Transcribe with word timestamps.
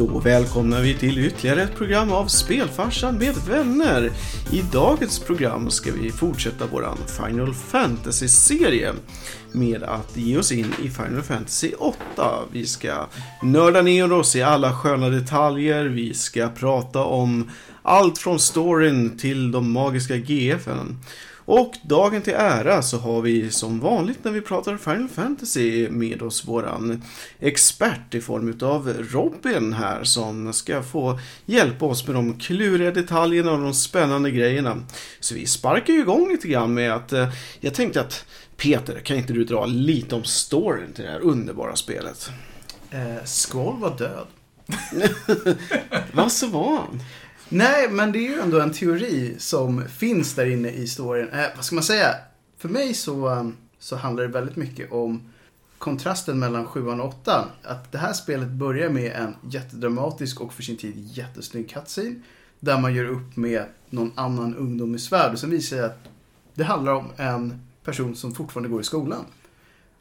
Då 0.00 0.18
välkomnar 0.18 0.82
vi 0.82 0.94
till 0.94 1.18
ytterligare 1.18 1.62
ett 1.62 1.76
program 1.76 2.12
av 2.12 2.26
Spelfarsan 2.26 3.18
med 3.18 3.34
vänner. 3.48 4.10
I 4.52 4.62
dagens 4.72 5.18
program 5.18 5.70
ska 5.70 5.92
vi 5.92 6.10
fortsätta 6.10 6.66
våran 6.66 6.98
Final 7.06 7.54
Fantasy-serie 7.54 8.92
med 9.52 9.82
att 9.82 10.16
ge 10.16 10.38
oss 10.38 10.52
in 10.52 10.74
i 10.82 10.88
Final 10.88 11.22
Fantasy 11.22 11.72
8. 11.78 11.96
Vi 12.52 12.66
ska 12.66 13.06
nörda 13.42 13.82
ner 13.82 14.12
oss 14.12 14.36
i 14.36 14.42
alla 14.42 14.72
sköna 14.72 15.08
detaljer, 15.08 15.84
vi 15.84 16.14
ska 16.14 16.48
prata 16.48 17.04
om 17.04 17.50
allt 17.82 18.18
från 18.18 18.38
storyn 18.38 19.18
till 19.18 19.52
de 19.52 19.72
magiska 19.72 20.16
GFen. 20.16 20.96
Och 21.50 21.76
dagen 21.82 22.22
till 22.22 22.32
ära 22.32 22.82
så 22.82 22.98
har 22.98 23.22
vi 23.22 23.50
som 23.50 23.80
vanligt 23.80 24.24
när 24.24 24.32
vi 24.32 24.40
pratar 24.40 24.76
Final 24.76 25.08
Fantasy 25.08 25.88
med 25.88 26.22
oss 26.22 26.44
våran 26.44 27.04
expert 27.38 28.14
i 28.14 28.20
form 28.20 28.58
av 28.62 28.92
Robin 29.10 29.72
här 29.72 30.04
som 30.04 30.52
ska 30.52 30.82
få 30.82 31.18
hjälpa 31.46 31.86
oss 31.86 32.06
med 32.06 32.16
de 32.16 32.38
kluriga 32.38 32.90
detaljerna 32.90 33.52
och 33.52 33.60
de 33.60 33.74
spännande 33.74 34.30
grejerna. 34.30 34.82
Så 35.20 35.34
vi 35.34 35.46
sparkar 35.46 35.92
ju 35.92 36.00
igång 36.00 36.28
lite 36.28 36.48
grann 36.48 36.74
med 36.74 36.94
att 36.94 37.12
eh, 37.12 37.28
jag 37.60 37.74
tänkte 37.74 38.00
att 38.00 38.24
Peter, 38.56 39.00
kan 39.00 39.16
inte 39.16 39.32
du 39.32 39.44
dra 39.44 39.66
lite 39.66 40.14
om 40.14 40.24
storyn 40.24 40.92
till 40.92 41.04
det 41.04 41.10
här 41.10 41.20
underbara 41.20 41.76
spelet? 41.76 42.30
Eh, 42.90 43.24
Skål 43.24 43.80
var 43.80 43.98
död. 43.98 44.26
Vad 46.12 46.32
så 46.32 46.46
var 46.46 46.76
han? 46.76 47.00
Nej, 47.52 47.90
men 47.90 48.12
det 48.12 48.18
är 48.18 48.28
ju 48.28 48.40
ändå 48.40 48.60
en 48.60 48.72
teori 48.72 49.34
som 49.38 49.84
finns 49.84 50.34
där 50.34 50.46
inne 50.46 50.70
i 50.70 50.86
storyn. 50.86 51.28
Eh, 51.28 51.46
vad 51.56 51.64
ska 51.64 51.74
man 51.74 51.84
säga? 51.84 52.14
För 52.58 52.68
mig 52.68 52.94
så, 52.94 53.28
um, 53.28 53.56
så 53.78 53.96
handlar 53.96 54.22
det 54.22 54.28
väldigt 54.28 54.56
mycket 54.56 54.92
om 54.92 55.22
kontrasten 55.78 56.38
mellan 56.38 56.66
7 56.66 56.86
och 56.86 57.08
8. 57.08 57.48
Att 57.62 57.92
det 57.92 57.98
här 57.98 58.12
spelet 58.12 58.48
börjar 58.48 58.90
med 58.90 59.12
en 59.12 59.34
jättedramatisk 59.50 60.40
och 60.40 60.52
för 60.52 60.62
sin 60.62 60.76
tid 60.76 60.94
jättesnygg 60.96 61.70
cutscene. 61.70 62.14
Där 62.60 62.78
man 62.78 62.94
gör 62.94 63.04
upp 63.04 63.36
med 63.36 63.64
någon 63.90 64.12
annan 64.14 64.56
ungdom 64.56 64.94
i 64.94 64.98
svärd. 64.98 65.32
Och 65.32 65.38
sen 65.38 65.50
visar 65.50 65.76
det 65.76 65.86
att 65.86 65.98
det 66.54 66.64
handlar 66.64 66.92
om 66.92 67.06
en 67.16 67.66
person 67.84 68.16
som 68.16 68.34
fortfarande 68.34 68.68
går 68.68 68.80
i 68.80 68.84
skolan. 68.84 69.24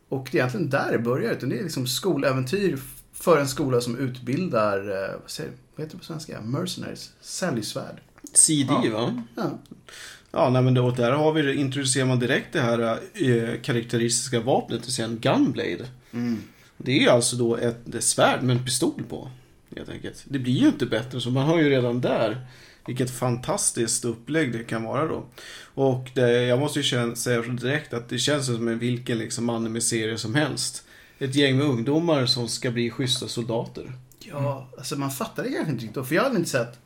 Och 0.10 0.30
det 0.32 0.38
är 0.38 0.40
egentligen 0.40 0.70
där 0.70 0.92
det 0.92 1.00
börjar. 1.00 1.32
Utan 1.32 1.50
det 1.50 1.60
är 1.60 1.64
liksom 1.64 1.88
skoläventyr 1.88 2.80
för 3.14 3.38
en 3.38 3.48
skola 3.48 3.82
som 3.82 3.98
utbildar, 3.98 4.78
eh, 4.78 5.20
vad, 5.22 5.30
säger, 5.30 5.52
vad 5.80 5.86
heter 5.86 5.98
det 5.98 6.00
på 6.00 6.06
svenska? 6.06 6.42
Mercenaries? 6.42 7.12
Säljsvärd. 7.22 8.02
CD 8.34 8.74
Ja. 8.84 8.92
va? 8.92 9.24
Ja. 9.36 9.60
Ja, 10.32 10.50
nej, 10.50 10.62
men 10.62 10.74
då, 10.74 10.92
där 10.92 11.12
har 11.12 11.34
vi, 11.34 11.56
introducerar 11.56 12.06
man 12.06 12.20
direkt 12.20 12.54
det 12.54 12.62
här 12.62 13.00
eh, 13.14 13.62
karaktäristiska 13.62 14.40
vapnet, 14.40 14.84
det 14.98 15.08
vill 15.08 15.20
gunblade. 15.20 15.86
Mm. 16.14 16.38
Det 16.78 16.92
är 16.92 17.00
ju 17.00 17.10
alltså 17.10 17.36
då 17.36 17.56
ett, 17.56 17.96
ett 17.96 18.04
svärd 18.04 18.44
med 18.44 18.58
en 18.58 18.66
pistol 18.66 19.04
på. 19.10 19.32
Helt 19.76 19.90
enkelt. 19.90 20.24
Det 20.26 20.40
blir 20.40 20.54
ju 20.54 20.68
inte 20.68 20.86
bättre, 20.86 21.22
så 21.22 21.30
man 21.30 21.46
har 21.46 21.60
ju 21.62 21.70
redan 21.70 22.02
där 22.02 22.48
vilket 22.88 23.12
fantastiskt 23.12 24.06
upplägg 24.06 24.52
det 24.54 24.64
kan 24.64 24.84
vara 24.84 25.08
då. 25.08 25.26
Och 25.74 26.10
det, 26.14 26.44
jag 26.44 26.60
måste 26.60 26.80
ju 26.80 26.84
känna, 26.84 27.16
säga 27.16 27.42
direkt 27.42 27.94
att 27.94 28.10
det 28.10 28.18
känns 28.18 28.46
som 28.46 28.68
en 28.68 28.80
vilken 28.80 29.18
liksom 29.18 29.50
anime-serie 29.50 30.18
som 30.18 30.36
helst. 30.36 30.84
Ett 31.20 31.36
gäng 31.36 31.58
med 31.58 31.66
ungdomar 31.66 32.26
som 32.26 32.48
ska 32.48 32.72
bli 32.72 32.90
schyssta 32.90 33.28
soldater. 33.28 33.92
Ja, 34.32 34.70
alltså 34.78 34.96
man 34.96 35.12
fattade 35.12 35.50
kanske 35.50 35.72
inte 35.72 35.84
riktigt 35.84 35.96
då. 35.96 36.04
För 36.04 36.16
jag 36.16 36.24
hade 36.24 36.36
inte 36.36 36.50
sett 36.50 36.80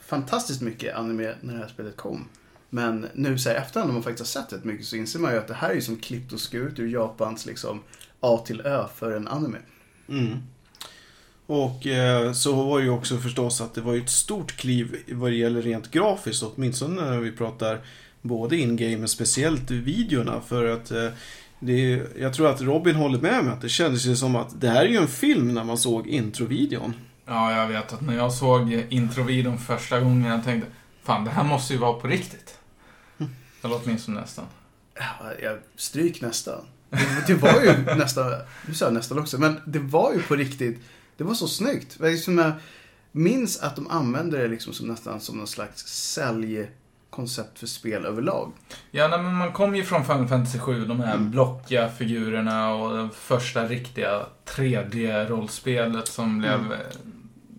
fantastiskt 0.00 0.60
mycket 0.60 0.96
anime 0.96 1.34
när 1.40 1.54
det 1.54 1.60
här 1.60 1.68
spelet 1.68 1.96
kom. 1.96 2.28
Men 2.70 3.06
nu 3.14 3.38
så 3.38 3.48
här 3.48 3.56
i 3.56 3.58
efterhand 3.58 3.88
när 3.88 3.94
man 3.94 4.02
faktiskt 4.02 4.36
har 4.36 4.42
sett 4.42 4.52
rätt 4.52 4.64
mycket 4.64 4.86
så 4.86 4.96
inser 4.96 5.18
man 5.18 5.32
ju 5.32 5.38
att 5.38 5.48
det 5.48 5.54
här 5.54 5.70
är 5.70 5.74
ju 5.74 5.80
som 5.80 5.96
klippt 5.96 6.32
och 6.32 6.40
skuret 6.40 6.78
ur 6.78 6.88
Japans 6.88 7.46
liksom 7.46 7.80
A 8.20 8.42
till 8.46 8.60
Ö 8.60 8.84
för 8.94 9.16
en 9.16 9.28
anime. 9.28 9.58
Mm. 10.08 10.38
Och 11.46 11.86
eh, 11.86 12.32
så 12.32 12.62
var 12.64 12.78
det 12.78 12.84
ju 12.84 12.90
också 12.90 13.18
förstås 13.18 13.60
att 13.60 13.74
det 13.74 13.80
var 13.80 13.94
ju 13.94 14.02
ett 14.02 14.10
stort 14.10 14.56
kliv 14.56 14.96
vad 15.08 15.30
det 15.30 15.36
gäller 15.36 15.62
rent 15.62 15.90
grafiskt, 15.90 16.42
åtminstone 16.42 17.10
när 17.10 17.18
vi 17.18 17.32
pratar 17.32 17.80
både 18.22 18.56
in-game 18.56 18.96
men 18.96 19.08
speciellt 19.08 19.70
videorna. 19.70 20.40
För 20.40 20.68
att 20.68 20.90
eh, 20.90 21.08
är, 21.66 22.06
jag 22.18 22.34
tror 22.34 22.50
att 22.50 22.60
Robin 22.60 22.96
håller 22.96 23.18
med 23.18 23.44
mig 23.44 23.52
att 23.52 23.60
det 23.60 23.68
kändes 23.68 24.06
ju 24.06 24.16
som 24.16 24.36
att 24.36 24.60
det 24.60 24.68
här 24.68 24.84
är 24.84 24.88
ju 24.88 24.96
en 24.96 25.08
film 25.08 25.54
när 25.54 25.64
man 25.64 25.78
såg 25.78 26.06
introvideon. 26.06 26.94
Ja, 27.26 27.60
jag 27.60 27.68
vet 27.68 27.92
att 27.92 28.00
när 28.00 28.16
jag 28.16 28.32
såg 28.32 28.72
introvideon 28.88 29.58
första 29.58 30.00
gången 30.00 30.24
jag 30.24 30.44
tänkte 30.44 30.70
Fan, 31.02 31.24
det 31.24 31.30
här 31.30 31.44
måste 31.44 31.72
ju 31.72 31.78
vara 31.78 31.92
på 31.92 32.06
riktigt. 32.06 32.58
Eller 33.62 33.80
åtminstone 33.84 34.20
nästan. 34.20 34.44
Ja, 34.94 35.32
jag 35.42 35.58
stryk 35.76 36.20
nästan. 36.20 36.64
Det, 36.90 37.24
det 37.26 37.34
var 37.34 37.62
ju 37.62 37.94
nästan, 37.98 38.32
nu 38.66 38.74
sa 38.74 38.84
jag 38.84 38.94
nästan 38.94 39.18
också, 39.18 39.38
men 39.38 39.60
det 39.66 39.78
var 39.78 40.12
ju 40.12 40.22
på 40.22 40.36
riktigt. 40.36 40.80
Det 41.16 41.24
var 41.24 41.34
så 41.34 41.48
snyggt. 41.48 42.00
Var 42.00 42.10
Liksom 42.10 42.38
jag 42.38 42.52
minns 43.12 43.60
att 43.60 43.76
de 43.76 43.88
använde 43.90 44.38
det 44.38 44.48
liksom 44.48 44.72
som 44.72 44.86
nästan 44.88 45.20
som 45.20 45.36
någon 45.36 45.46
slags 45.46 45.86
säljkoncept 47.12 47.58
för 47.58 47.66
spel 47.66 48.06
överlag. 48.06 48.52
Ja, 48.90 49.08
nej, 49.08 49.22
men 49.22 49.34
man 49.34 49.52
kom 49.52 49.76
ju 49.76 49.84
från 49.84 50.04
Final 50.04 50.28
Fantasy 50.28 50.58
7, 50.58 50.84
de 50.84 51.00
här 51.00 51.14
Mm. 51.14 51.30
blockiga 51.30 51.88
figurerna 51.88 52.74
och 52.74 52.96
det 52.96 53.08
första 53.14 53.66
riktiga 53.66 54.26
3D-rollspelet 54.46 56.08
som 56.08 56.38
blev... 56.38 56.52
Mm. 56.54 56.72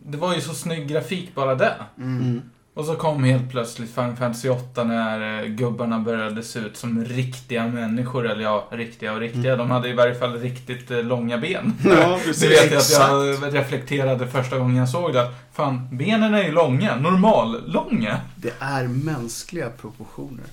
Det 0.05 0.17
var 0.17 0.35
ju 0.35 0.41
så 0.41 0.53
snygg 0.53 0.87
grafik 0.87 1.35
bara 1.35 1.55
det. 1.55 1.75
Mm. 1.97 2.41
Och 2.75 2.85
så 2.85 2.95
kom 2.95 3.23
helt 3.23 3.49
plötsligt 3.51 3.93
Final 3.93 4.15
Fantasy 4.15 4.49
8 4.49 4.83
när 4.83 5.41
eh, 5.43 5.47
gubbarna 5.49 5.99
började 5.99 6.43
se 6.43 6.59
ut 6.59 6.77
som 6.77 7.05
riktiga 7.05 7.67
människor. 7.67 8.31
Eller 8.31 8.43
ja, 8.43 8.67
riktiga 8.71 9.13
och 9.13 9.19
riktiga. 9.19 9.55
De 9.55 9.71
hade 9.71 9.89
i 9.89 9.93
varje 9.93 10.15
fall 10.15 10.39
riktigt 10.39 10.91
eh, 10.91 11.03
långa 11.03 11.37
ben. 11.37 11.73
Ja, 11.83 12.17
Det 12.17 12.23
precis. 12.25 12.51
vet 12.51 12.71
jag 12.71 12.79
att 12.79 12.91
jag 12.91 13.53
reflekterade 13.55 14.27
första 14.27 14.57
gången 14.59 14.75
jag 14.75 14.89
såg 14.89 15.13
det. 15.13 15.21
att, 15.21 15.33
Fan, 15.53 15.87
benen 15.91 16.33
är 16.33 16.43
ju 16.43 16.51
långa. 16.51 16.95
Normal-långa. 16.95 18.17
Det 18.35 18.53
är 18.59 18.87
mänskliga 18.87 19.69
proportioner. 19.69 20.45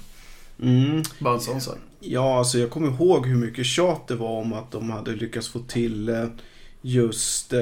Mm. 0.62 1.02
Bara 1.18 1.34
en 1.34 1.40
sån 1.40 1.60
sak. 1.60 1.76
Ja, 2.00 2.38
alltså 2.38 2.58
jag 2.58 2.70
kommer 2.70 2.88
ihåg 2.88 3.26
hur 3.26 3.36
mycket 3.36 3.66
tjat 3.66 4.08
det 4.08 4.14
var 4.14 4.30
om 4.40 4.52
att 4.52 4.70
de 4.70 4.90
hade 4.90 5.10
lyckats 5.10 5.48
få 5.48 5.58
till 5.58 6.08
eh, 6.08 6.24
just 6.82 7.52
eh, 7.52 7.60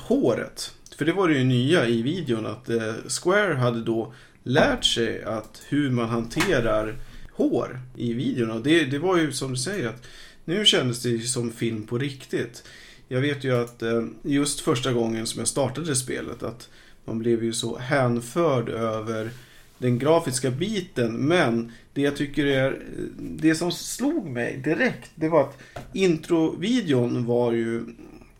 håret. 0.00 0.72
För 0.98 1.04
det 1.04 1.12
var 1.12 1.28
det 1.28 1.38
ju 1.38 1.44
nya 1.44 1.86
i 1.86 2.02
videon 2.02 2.46
att 2.46 2.68
eh, 2.68 2.94
Square 3.08 3.54
hade 3.54 3.82
då 3.82 4.12
lärt 4.42 4.84
sig 4.84 5.22
att 5.22 5.62
hur 5.68 5.90
man 5.90 6.08
hanterar 6.08 6.96
hår 7.32 7.80
i 7.96 8.12
videon. 8.12 8.50
Och 8.50 8.62
det, 8.62 8.84
det 8.84 8.98
var 8.98 9.16
ju 9.16 9.32
som 9.32 9.50
du 9.50 9.56
säger 9.56 9.88
att 9.88 10.02
nu 10.44 10.64
kändes 10.64 11.02
det 11.02 11.08
ju 11.08 11.20
som 11.20 11.52
film 11.52 11.86
på 11.86 11.98
riktigt. 11.98 12.64
Jag 13.08 13.20
vet 13.20 13.44
ju 13.44 13.62
att 13.62 13.82
eh, 13.82 14.04
just 14.22 14.60
första 14.60 14.92
gången 14.92 15.26
som 15.26 15.38
jag 15.38 15.48
startade 15.48 15.96
spelet 15.96 16.42
att 16.42 16.68
man 17.04 17.18
blev 17.18 17.44
ju 17.44 17.52
så 17.52 17.78
hänförd 17.78 18.68
över 18.68 19.30
den 19.78 19.98
grafiska 19.98 20.50
biten. 20.50 21.16
Men 21.16 21.72
det 21.92 22.02
jag 22.02 22.16
tycker 22.16 22.46
är, 22.46 22.70
eh, 22.70 22.76
det 23.18 23.54
som 23.54 23.72
slog 23.72 24.26
mig 24.26 24.60
direkt, 24.64 25.10
det 25.14 25.28
var 25.28 25.42
att 25.42 25.58
introvideon 25.92 27.26
var 27.26 27.52
ju 27.52 27.84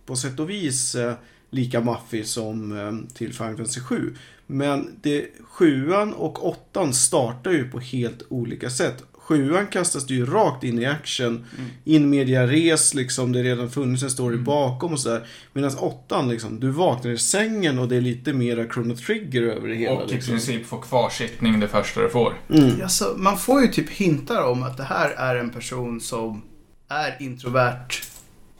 på 0.06 0.16
sätt 0.16 0.40
och 0.40 0.50
vis 0.50 0.94
eh, 0.94 1.14
lika 1.54 1.80
maffig 1.80 2.26
som 2.26 2.78
eh, 2.78 3.14
till 3.14 3.32
Final 3.32 3.56
Fantasy 3.56 3.80
7. 3.80 4.14
Men 4.46 4.96
det, 5.02 5.26
sjuan 5.50 6.14
och 6.14 6.46
åttan 6.48 6.94
startar 6.94 7.50
ju 7.50 7.70
på 7.70 7.80
helt 7.80 8.22
olika 8.28 8.70
sätt. 8.70 9.02
Sjuan 9.12 9.66
kastas 9.66 10.06
det 10.06 10.14
ju 10.14 10.26
rakt 10.26 10.64
in 10.64 10.78
i 10.78 10.86
action. 10.86 11.44
In 11.84 12.10
media 12.10 12.46
res, 12.46 12.94
liksom. 12.94 13.32
Det 13.32 13.42
redan 13.42 13.70
funnits 13.70 14.02
en 14.02 14.10
story 14.10 14.34
Mm. 14.34 14.44
bakom 14.44 14.92
och 14.92 15.00
sådär. 15.00 15.26
Medan 15.52 15.78
åttan, 15.78 16.28
liksom. 16.28 16.60
Du 16.60 16.70
vaknar 16.70 17.10
i 17.10 17.18
sängen 17.18 17.78
och 17.78 17.88
det 17.88 17.96
är 17.96 18.00
lite 18.00 18.32
mera 18.32 18.68
Chrono 18.68 18.96
Trigger 18.96 19.42
över 19.42 19.68
det 19.68 19.74
hela. 19.74 19.96
Och 19.96 20.10
i 20.10 20.14
liksom. 20.14 20.32
princip 20.32 20.66
få 20.66 20.76
kvarsittning 20.76 21.60
det 21.60 21.68
första 21.68 22.00
du 22.00 22.08
får. 22.10 22.34
Mm. 22.50 22.82
Alltså, 22.82 23.14
man 23.16 23.38
får 23.38 23.62
ju 23.62 23.68
typ 23.68 23.90
hintar 23.90 24.42
om 24.42 24.62
att 24.62 24.76
det 24.76 24.84
här 24.84 25.10
är 25.10 25.36
en 25.36 25.50
person 25.50 26.00
som 26.00 26.42
är 26.88 27.16
introvert, 27.22 27.88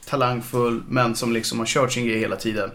talangfull, 0.06 0.82
men 0.88 1.15
som 1.15 1.32
liksom 1.32 1.59
har 1.59 1.66
kört 1.66 1.93
sin 1.93 2.06
grej 2.06 2.19
hela 2.19 2.37
tiden. 2.37 2.71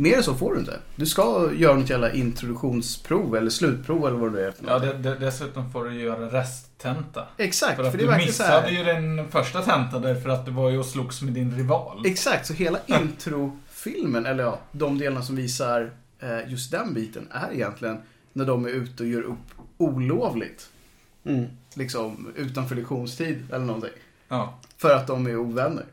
Mer 0.00 0.16
än 0.16 0.22
så 0.22 0.34
får 0.34 0.54
du 0.54 0.60
inte. 0.60 0.78
Du 0.96 1.06
ska 1.06 1.50
göra 1.54 1.76
något 1.76 1.90
jävla 1.90 2.12
introduktionsprov 2.12 3.36
eller 3.36 3.50
slutprov 3.50 4.06
eller 4.06 4.16
vad 4.16 4.32
det 4.32 4.46
är. 4.46 4.50
för 4.50 4.66
Ja, 4.66 4.78
det, 4.78 4.92
det, 4.92 5.14
dessutom 5.14 5.72
får 5.72 5.84
du 5.84 6.02
göra 6.02 6.40
resttenta. 6.40 7.26
Exakt, 7.36 7.76
För 7.76 7.82
för, 7.82 7.88
att 7.88 7.92
det 7.92 7.98
är 7.98 8.00
du 8.00 8.06
verkligen 8.06 8.32
så 8.32 8.42
missade 8.42 8.60
här. 8.60 8.70
ju 8.70 8.84
den 8.84 9.30
första 9.30 9.62
tentan 9.62 10.02
därför 10.02 10.28
att 10.28 10.44
det 10.44 10.50
var 10.50 10.70
ju 10.70 10.78
och 10.78 10.86
slogs 10.86 11.22
med 11.22 11.32
din 11.32 11.56
rival. 11.56 12.02
Exakt, 12.06 12.46
så 12.46 12.52
hela 12.52 12.78
introfilmen, 12.86 14.26
eller 14.26 14.44
ja, 14.44 14.58
de 14.72 14.98
delarna 14.98 15.22
som 15.22 15.36
visar 15.36 15.90
eh, 16.20 16.50
just 16.50 16.70
den 16.70 16.94
biten 16.94 17.28
är 17.30 17.52
egentligen 17.52 17.98
när 18.32 18.44
de 18.44 18.64
är 18.64 18.70
ute 18.70 19.02
och 19.02 19.08
gör 19.08 19.22
upp 19.22 19.54
olovligt. 19.76 20.70
Mm. 21.24 21.46
Liksom 21.74 22.32
utanför 22.36 22.76
lektionstid 22.76 23.46
eller 23.50 23.64
någonting. 23.64 23.90
Ja. 24.28 24.58
För 24.76 24.94
att 24.96 25.06
de 25.06 25.26
är 25.26 25.36
ovänner. 25.36 25.84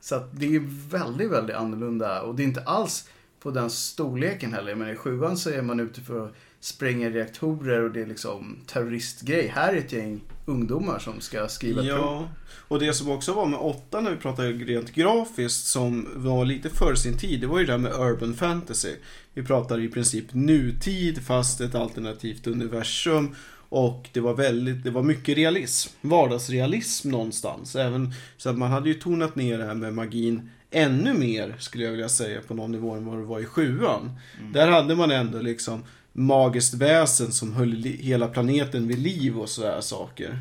Så 0.00 0.14
att 0.14 0.28
det 0.32 0.56
är 0.56 0.62
väldigt, 0.90 1.30
väldigt 1.30 1.56
annorlunda 1.56 2.22
och 2.22 2.34
det 2.34 2.42
är 2.42 2.44
inte 2.44 2.62
alls 2.62 3.08
på 3.44 3.50
den 3.50 3.70
storleken 3.70 4.52
heller. 4.52 4.74
Men 4.74 4.88
i 4.88 4.96
sjuan 4.96 5.36
så 5.36 5.50
är 5.50 5.62
man 5.62 5.80
ute 5.80 6.00
för 6.00 6.26
att 6.26 6.34
spränga 6.60 7.10
reaktorer 7.10 7.82
och 7.82 7.90
det 7.90 8.00
är 8.00 8.06
liksom 8.06 8.56
terroristgrej. 8.66 9.46
Här 9.54 9.72
är 9.72 9.78
ett 9.78 9.92
gäng 9.92 10.20
ungdomar 10.46 10.98
som 10.98 11.20
ska 11.20 11.48
skriva 11.48 11.82
prov. 11.82 11.88
Ja, 11.90 12.28
och 12.68 12.78
det 12.78 12.92
som 12.92 13.10
också 13.10 13.32
var 13.32 13.46
med 13.46 13.58
åtta 13.60 14.00
när 14.00 14.10
vi 14.10 14.16
pratade 14.16 14.52
rent 14.52 14.92
grafiskt 14.92 15.66
som 15.66 16.08
var 16.14 16.44
lite 16.44 16.70
före 16.70 16.96
sin 16.96 17.18
tid, 17.18 17.40
det 17.40 17.46
var 17.46 17.58
ju 17.58 17.66
det 17.66 17.72
här 17.72 17.78
med 17.78 17.92
urban 17.92 18.34
fantasy. 18.34 18.94
Vi 19.34 19.42
pratar 19.42 19.80
i 19.80 19.88
princip 19.88 20.34
nutid 20.34 21.26
fast 21.26 21.60
ett 21.60 21.74
alternativt 21.74 22.46
universum 22.46 23.34
och 23.68 24.08
det 24.12 24.20
var 24.20 24.34
väldigt, 24.34 24.84
det 24.84 24.90
var 24.90 25.02
mycket 25.02 25.36
realism. 25.36 25.92
Vardagsrealism 26.00 27.10
någonstans. 27.10 27.76
Även, 27.76 28.14
så 28.36 28.50
att 28.50 28.58
man 28.58 28.70
hade 28.70 28.88
ju 28.88 28.94
tonat 28.94 29.36
ner 29.36 29.58
det 29.58 29.64
här 29.64 29.74
med 29.74 29.94
magin 29.94 30.50
ännu 30.74 31.14
mer 31.14 31.54
skulle 31.58 31.84
jag 31.84 31.90
vilja 31.90 32.08
säga 32.08 32.40
på 32.40 32.54
någon 32.54 32.72
nivå 32.72 32.94
än 32.94 33.06
vad 33.06 33.18
det 33.18 33.24
var 33.24 33.40
i 33.40 33.44
sjuan. 33.46 34.10
Där 34.52 34.68
hade 34.68 34.96
man 34.96 35.10
ändå 35.10 35.38
liksom 35.38 35.84
magiskt 36.12 36.74
väsen 36.74 37.32
som 37.32 37.52
höll 37.52 37.68
li- 37.68 38.02
hela 38.02 38.28
planeten 38.28 38.88
vid 38.88 38.98
liv 38.98 39.38
och 39.38 39.48
sådär 39.48 39.80
saker. 39.80 40.38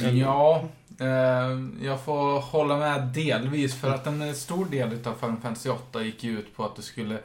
Eller- 0.00 0.12
Ja, 0.20 0.68
eh, 1.00 1.86
jag 1.86 2.04
får 2.04 2.40
hålla 2.40 2.76
med 2.76 3.02
delvis 3.06 3.74
för 3.74 3.90
att 3.94 4.06
en 4.06 4.34
stor 4.34 4.66
del 4.66 4.88
av 4.88 5.14
Final 5.20 5.36
Fantasy 5.42 5.68
8 5.68 6.02
gick 6.02 6.24
ut 6.24 6.56
på 6.56 6.64
att 6.64 6.76
du 6.76 6.82
skulle 6.82 7.18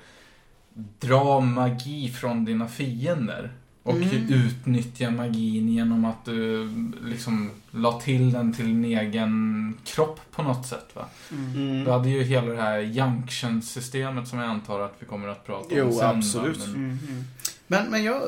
dra 1.00 1.40
magi 1.40 2.10
från 2.12 2.46
dina 2.46 2.68
fiender. 2.68 3.52
Och 3.84 3.96
Mm. 3.96 4.34
utnyttja 4.34 5.12
magin 5.12 5.70
genom 5.70 6.06
att 6.06 6.26
du 6.26 6.70
liksom 7.04 7.50
la 7.72 8.00
till 8.00 8.32
den 8.32 8.54
till 8.54 8.66
din 8.66 8.86
egen 8.86 9.74
kropp 9.84 10.20
på 10.32 10.44
något 10.44 10.66
sätt. 10.68 10.90
Va? 10.94 11.06
Mm. 11.32 11.84
Du 11.84 11.92
hade 11.92 12.10
ju 12.10 12.24
hela 12.24 12.48
det 12.54 12.62
här 12.62 12.80
junction-systemet 12.80 14.28
som 14.28 14.40
jag 14.40 14.50
antar 14.50 14.80
att 14.80 14.96
vi 15.00 15.06
kommer 15.06 15.28
att 15.28 15.46
prata 15.46 15.66
om 15.70 15.78
Jo, 15.78 15.92
sen. 15.92 15.98
va? 16.00 16.14
absolut. 16.18 16.60
Men- 16.60 16.76
Mm, 16.76 17.00
mm. 17.10 17.24
Men, 17.74 17.92
men 17.92 18.04
jag, 18.04 18.22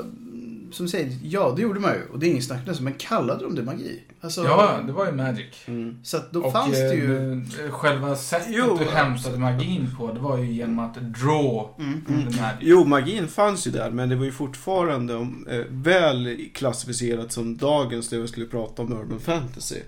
som 0.72 0.86
du 0.86 0.90
säger, 0.90 1.18
ja 1.24 1.54
det 1.56 1.62
gjorde 1.62 1.80
man 1.80 1.94
ju. 1.94 2.02
Och 2.12 2.20
det 2.20 2.26
är 2.26 2.30
ingen 2.30 2.44
snack 2.44 2.60
om 2.68 2.84
Men 2.84 2.94
kallade 2.94 3.44
de 3.44 3.56
det 3.56 3.64
magi? 3.64 4.04
Alltså, 4.22 4.44
Ja, 4.44 4.80
det 4.88 4.92
var 4.92 5.06
ju 5.06 5.12
Magic. 5.12 5.46
Mm. 5.66 5.98
Så 6.04 6.18
att 6.18 6.32
då 6.32 6.42
och 6.44 6.52
fanns 6.54 6.72
det 6.72 6.94
ju... 6.94 7.34
eh, 7.34 7.72
själva 7.72 8.16
sättet 8.16 8.48
Jo, 8.50 8.78
du 8.80 8.86
hämtade 8.86 9.38
magin 9.38 9.96
på, 9.98 10.14
det 10.14 10.20
var 10.20 10.38
ju 10.38 10.52
genom 10.52 10.80
att 10.80 10.96
draw 10.96 11.70
Mm, 11.80 12.06
mm. 12.10 12.24
magic. 12.24 12.60
Jo, 12.62 12.86
magin 12.86 13.28
fanns 13.28 13.68
ju 13.68 13.72
där, 13.72 13.92
men 13.92 14.10
det 14.10 14.16
var 14.16 14.26
ju 14.26 14.32
fortfarande 14.32 15.14
eh, 15.50 15.66
väl 15.70 16.38
klassificerat 16.54 17.32
som 17.32 17.58
dagens, 17.58 18.10
det 18.10 18.18
vi 18.18 18.28
skulle 18.28 18.46
prata 18.46 18.82
om, 18.82 18.94
urban 18.94 19.20
fantasy. 19.20 19.80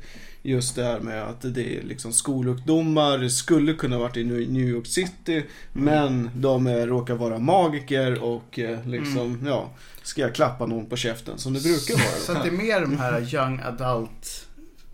Just 0.47 0.75
det 0.75 0.83
här 0.83 0.99
med 0.99 1.23
att 1.23 1.41
det 1.41 1.77
är 1.77 1.83
liksom 1.83 2.13
skolungdomar, 2.13 3.27
skulle 3.27 3.73
kunna 3.73 3.97
varit 3.97 4.17
i 4.17 4.23
New 4.23 4.69
York 4.69 4.87
City, 4.87 5.45
men 5.73 6.29
de 6.35 6.67
råkar 6.67 7.15
vara 7.15 7.39
magiker 7.39 8.23
och 8.23 8.59
eh, 8.59 8.87
liksom, 8.87 9.39
ja, 9.45 9.69
ska 10.03 10.21
jag 10.21 10.35
klappa 10.35 10.65
någon 10.65 10.85
på 10.85 10.95
käften 10.95 11.37
som 11.37 11.53
det 11.53 11.63
brukar 11.63 11.93
vara. 11.93 12.19
Så 12.19 12.31
att 12.31 12.43
det 12.43 12.49
är 12.49 12.51
mer 12.51 12.81
de 12.81 12.97
här 12.97 13.35
young 13.35 13.59
adult 13.59 14.47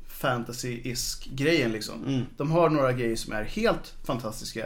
fantasy-isk 0.08 1.30
grejen 1.36 1.72
liksom. 1.72 2.04
Mm. 2.08 2.22
De 2.38 2.52
har 2.52 2.70
några 2.70 2.94
grejer 2.94 3.16
som 3.16 3.34
är 3.34 3.44
helt 3.44 3.94
fantastiska. 4.06 4.66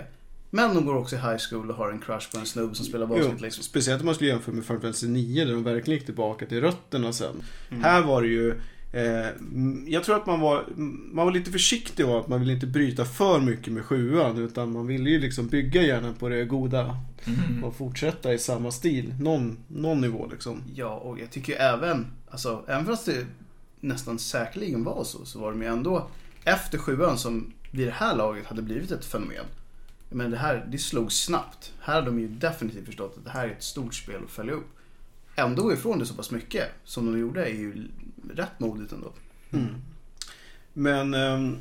Men 0.49 0.75
de 0.75 0.85
går 0.85 0.95
också 0.95 1.15
i 1.15 1.19
high 1.19 1.37
school 1.49 1.69
och 1.69 1.77
har 1.77 1.91
en 1.91 1.99
crush 1.99 2.31
på 2.31 2.39
en 2.39 2.45
snubbe 2.45 2.75
som 2.75 2.85
spelar 2.85 3.05
basket 3.05 3.41
liksom. 3.41 3.63
speciellt 3.63 4.01
om 4.01 4.05
man 4.05 4.15
skulle 4.15 4.29
jämföra 4.29 4.55
med 4.55 4.65
Final 4.65 4.81
Fantasy 4.81 5.07
9 5.07 5.45
där 5.45 5.53
de 5.53 5.63
verkligen 5.63 5.97
gick 5.97 6.05
tillbaka 6.05 6.45
till 6.45 6.61
rötterna 6.61 7.13
sen. 7.13 7.43
Mm. 7.69 7.83
Här 7.83 8.01
var 8.01 8.21
det 8.21 8.27
ju 8.27 8.61
jag 9.87 10.03
tror 10.03 10.15
att 10.15 10.25
man 10.25 10.39
var, 10.39 10.63
man 11.11 11.25
var 11.25 11.31
lite 11.33 11.51
försiktig 11.51 12.03
av 12.03 12.15
att 12.15 12.27
man 12.27 12.39
ville 12.39 12.53
inte 12.53 12.67
bryta 12.67 13.05
för 13.05 13.39
mycket 13.39 13.73
med 13.73 13.85
sjuan 13.85 14.37
utan 14.37 14.71
man 14.71 14.87
ville 14.87 15.09
ju 15.09 15.19
liksom 15.19 15.47
bygga 15.47 15.81
gärna 15.81 16.13
på 16.13 16.29
det 16.29 16.45
goda 16.45 16.97
Mm. 17.27 17.63
och 17.63 17.75
fortsätta 17.75 18.33
i 18.33 18.39
samma 18.39 18.71
stil. 18.71 19.15
Någon, 19.19 19.57
någon 19.67 20.01
nivå 20.01 20.27
liksom. 20.31 20.63
Ja, 20.75 20.95
och 20.95 21.19
jag 21.19 21.31
tycker 21.31 21.55
även, 21.55 22.05
alltså 22.29 22.63
även 22.67 22.85
fast 22.85 23.05
det 23.05 23.25
nästan 23.79 24.19
säkerligen 24.19 24.83
var 24.83 25.03
så, 25.03 25.25
så 25.25 25.39
var 25.39 25.51
de 25.51 25.61
ju 25.61 25.67
ändå 25.67 26.07
efter 26.43 26.77
sjuan 26.77 27.17
som 27.17 27.53
vid 27.71 27.87
det 27.87 27.91
här 27.91 28.15
laget 28.15 28.45
hade 28.45 28.61
blivit 28.61 28.91
ett 28.91 29.05
fenomen. 29.05 29.45
Men 30.09 30.31
det 30.31 30.37
här, 30.37 30.67
det 30.71 30.77
slog 30.77 31.11
snabbt. 31.11 31.73
Här 31.79 31.93
har 31.95 32.01
de 32.01 32.19
ju 32.19 32.27
definitivt 32.27 32.85
förstått 32.85 33.15
att 33.17 33.23
det 33.25 33.31
här 33.31 33.47
är 33.47 33.51
ett 33.51 33.63
stort 33.63 33.95
spel 33.95 34.21
att 34.25 34.31
följa 34.31 34.53
upp. 34.53 34.67
Ändå 35.35 35.63
gå 35.63 35.73
ifrån 35.73 35.99
det 35.99 36.05
så 36.05 36.13
pass 36.13 36.31
mycket 36.31 36.63
som 36.83 37.11
de 37.11 37.19
gjorde 37.19 37.45
är 37.45 37.53
ju 37.53 37.87
rätt 38.35 38.59
modigt 38.59 38.91
ändå. 38.91 39.13
Mm. 39.51 39.75
Men 40.73 41.13
ehm, 41.13 41.57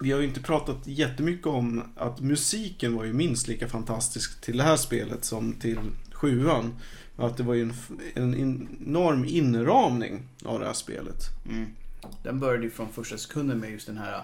vi 0.00 0.12
har 0.12 0.20
ju 0.20 0.26
inte 0.26 0.42
pratat 0.42 0.86
jättemycket 0.86 1.46
om 1.46 1.82
att 1.96 2.20
musiken 2.20 2.94
var 2.94 3.04
ju 3.04 3.12
minst 3.12 3.48
lika 3.48 3.68
fantastisk 3.68 4.40
till 4.40 4.56
det 4.56 4.62
här 4.62 4.76
spelet 4.76 5.24
som 5.24 5.52
till 5.52 5.78
sjuan. 6.12 6.74
Att 7.16 7.36
det 7.36 7.42
var 7.42 7.54
ju 7.54 7.62
en, 7.62 7.74
en 8.14 8.34
enorm 8.34 9.24
inramning 9.24 10.22
av 10.44 10.60
det 10.60 10.66
här 10.66 10.72
spelet. 10.72 11.22
Mm. 11.48 11.66
Den 12.22 12.40
började 12.40 12.64
ju 12.64 12.70
från 12.70 12.92
första 12.92 13.18
sekunden 13.18 13.58
med 13.58 13.70
just 13.70 13.86
den 13.86 13.98
här 13.98 14.22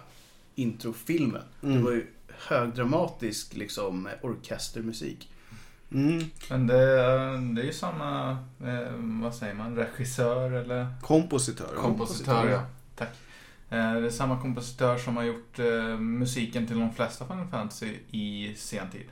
introfilmen. 0.55 1.43
Mm. 1.63 1.77
Det 1.77 1.83
var 1.83 1.93
ju 1.93 2.07
högdramatisk 2.29 3.57
liksom 3.57 4.09
orkestermusik. 4.23 5.32
Mm. 5.95 6.25
Men 6.51 6.67
det, 6.67 6.77
det 7.55 7.63
är 7.63 7.65
ju 7.67 7.73
samma, 7.73 8.31
eh, 8.65 8.93
vad 9.23 9.35
säger 9.35 9.55
man, 9.55 9.77
regissör 9.77 10.51
eller 10.51 10.87
Kompositör. 11.03 11.75
kompositör. 11.77 12.49
Ja. 12.51 12.63
Tack. 12.97 13.09
Eh, 13.71 13.93
det 13.95 14.07
är 14.07 14.11
samma 14.11 14.41
kompositör 14.43 14.99
som 14.99 15.17
har 15.17 15.25
gjort 15.25 15.59
eh, 15.59 15.99
musiken 15.99 16.67
till 16.67 16.79
de 16.79 16.95
flesta 16.95 17.27
Final 17.27 17.47
Fantasy 17.49 17.97
i 18.11 18.55
sentid. 18.57 19.07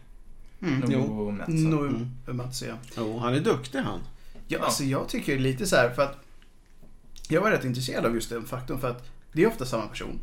Mm. 0.62 0.80
Nobuo 0.80 1.26
Uematsu. 1.26 1.52
No, 1.52 1.80
Mm. 1.86 2.10
Uematsu, 2.26 2.66
ja. 2.66 2.74
Jo, 2.96 3.18
han 3.18 3.34
är 3.34 3.40
duktig 3.40 3.78
han. 3.78 4.00
Ja, 4.34 4.58
Ja. 4.58 4.64
alltså 4.64 4.84
jag 4.84 5.08
tycker 5.08 5.38
lite 5.38 5.66
så 5.66 5.76
här 5.76 5.90
för 5.90 6.02
att 6.02 6.16
jag 7.28 7.40
var 7.42 7.50
rätt 7.50 7.64
intresserad 7.64 8.04
av 8.06 8.14
just 8.14 8.30
den 8.30 8.44
faktorn 8.44 8.80
för 8.80 8.90
att 8.90 9.08
det 9.32 9.42
är 9.42 9.46
ofta 9.46 9.64
samma 9.66 9.86
person. 9.86 10.18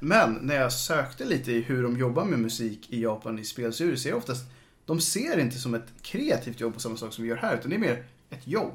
Men 0.00 0.32
när 0.42 0.54
jag 0.54 0.72
sökte 0.72 1.24
lite 1.24 1.52
i 1.52 1.60
hur 1.62 1.82
de 1.82 1.96
jobbar 1.96 2.24
med 2.24 2.38
musik 2.38 2.86
i 2.90 3.02
Japan 3.02 3.38
i 3.38 3.44
spelserier 3.44 3.96
så 3.96 4.08
är 4.08 4.12
det 4.12 4.18
oftast 4.18 4.44
de 4.90 5.00
ser 5.00 5.36
det 5.36 5.42
inte 5.42 5.58
som 5.58 5.74
ett 5.74 5.92
kreativt 6.02 6.60
jobb 6.60 6.74
på 6.74 6.80
samma 6.80 6.96
sak 6.96 7.12
som 7.12 7.24
vi 7.24 7.30
gör 7.30 7.36
här 7.36 7.56
utan 7.56 7.70
det 7.70 7.76
är 7.76 7.80
mer 7.80 8.04
ett 8.30 8.46
jobb. 8.46 8.72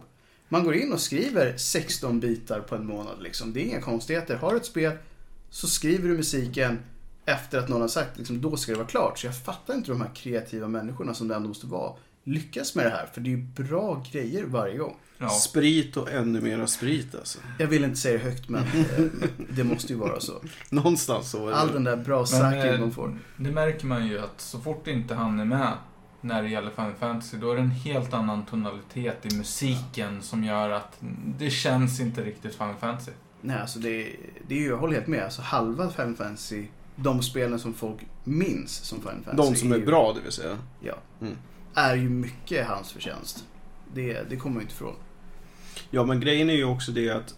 Man 0.49 0.63
går 0.63 0.75
in 0.75 0.93
och 0.93 1.01
skriver 1.01 1.57
16 1.57 2.19
bitar 2.19 2.59
på 2.59 2.75
en 2.75 2.85
månad 2.85 3.21
liksom. 3.21 3.53
Det 3.53 3.59
är 3.59 3.63
inga 3.63 3.81
konstigheter. 3.81 4.35
Har 4.35 4.51
du 4.51 4.57
ett 4.57 4.65
spel 4.65 4.91
så 5.49 5.67
skriver 5.67 6.09
du 6.09 6.17
musiken 6.17 6.79
efter 7.25 7.59
att 7.59 7.69
någon 7.69 7.81
har 7.81 7.87
sagt 7.87 8.17
liksom, 8.17 8.41
då 8.41 8.57
ska 8.57 8.71
det 8.71 8.77
vara 8.77 8.87
klart. 8.87 9.19
Så 9.19 9.27
jag 9.27 9.43
fattar 9.43 9.73
inte 9.73 9.91
de 9.91 10.01
här 10.01 10.11
kreativa 10.15 10.67
människorna 10.67 11.13
som 11.13 11.27
det 11.27 11.35
ändå 11.35 11.47
måste 11.47 11.67
vara 11.67 11.93
lyckas 12.23 12.75
med 12.75 12.85
det 12.85 12.89
här. 12.89 13.09
För 13.13 13.21
det 13.21 13.29
är 13.29 13.37
ju 13.37 13.43
bra 13.43 14.03
grejer 14.11 14.45
varje 14.45 14.77
gång. 14.77 14.95
Ja. 15.17 15.29
Sprit 15.29 15.97
och 15.97 16.11
ännu 16.11 16.41
mera 16.41 16.67
sprit 16.67 17.15
alltså. 17.15 17.39
Jag 17.59 17.67
vill 17.67 17.83
inte 17.83 17.97
säga 17.97 18.17
det 18.17 18.23
högt 18.23 18.49
men 18.49 18.63
eh, 18.63 19.05
det 19.49 19.63
måste 19.63 19.93
ju 19.93 19.99
vara 19.99 20.19
så. 20.19 20.33
Någonstans 20.69 21.31
så. 21.31 21.49
All 21.49 21.71
den 21.71 21.83
där 21.83 21.97
bra 21.97 22.25
säkerhet 22.25 22.73
eh, 22.73 22.79
de 22.79 22.91
får. 22.91 23.19
det 23.37 23.51
märker 23.51 23.85
man 23.85 24.07
ju 24.07 24.19
att 24.19 24.41
så 24.41 24.59
fort 24.59 24.87
inte 24.87 25.15
han 25.15 25.39
är 25.39 25.45
med 25.45 25.73
när 26.25 26.43
det 26.43 26.49
gäller 26.49 26.69
Final 26.69 26.93
Fantasy, 26.99 27.37
då 27.37 27.51
är 27.51 27.55
det 27.55 27.61
en 27.61 27.71
helt 27.71 28.13
annan 28.13 28.45
tonalitet 28.45 29.25
i 29.33 29.35
musiken 29.35 30.21
som 30.21 30.43
gör 30.43 30.69
att 30.69 30.97
det 31.37 31.49
känns 31.49 31.99
inte 31.99 32.23
riktigt 32.23 32.55
Final 32.55 32.75
Fantasy. 32.75 33.11
Nej, 33.41 33.61
alltså 33.61 33.79
det, 33.79 34.15
det 34.47 34.55
är 34.55 34.59
ju, 34.59 34.67
jag 34.67 34.77
håller 34.77 34.93
helt 34.93 35.07
med. 35.07 35.23
Alltså 35.23 35.41
halva 35.41 35.89
Final 35.89 36.15
Fantasy, 36.15 36.65
de 36.95 37.21
spelen 37.21 37.59
som 37.59 37.73
folk 37.73 37.97
minns 38.23 38.71
som 38.71 38.99
Final 39.01 39.23
Fantasy. 39.25 39.49
De 39.51 39.55
som 39.55 39.71
är 39.71 39.77
ju- 39.77 39.85
bra, 39.85 40.13
det 40.15 40.21
vill 40.21 40.31
säga. 40.31 40.57
Ja. 40.79 40.93
Mm. 41.21 41.33
Är 41.73 41.95
ju 41.95 42.09
mycket 42.09 42.67
hans 42.67 42.91
förtjänst. 42.91 43.45
Det, 43.93 44.29
det 44.29 44.35
kommer 44.35 44.53
man 44.53 44.61
ju 44.61 44.63
inte 44.63 44.73
ifrån. 44.75 44.95
Ja, 45.89 46.03
men 46.05 46.19
grejen 46.19 46.49
är 46.49 46.53
ju 46.53 46.65
också 46.65 46.91
det 46.91 47.09
att 47.09 47.35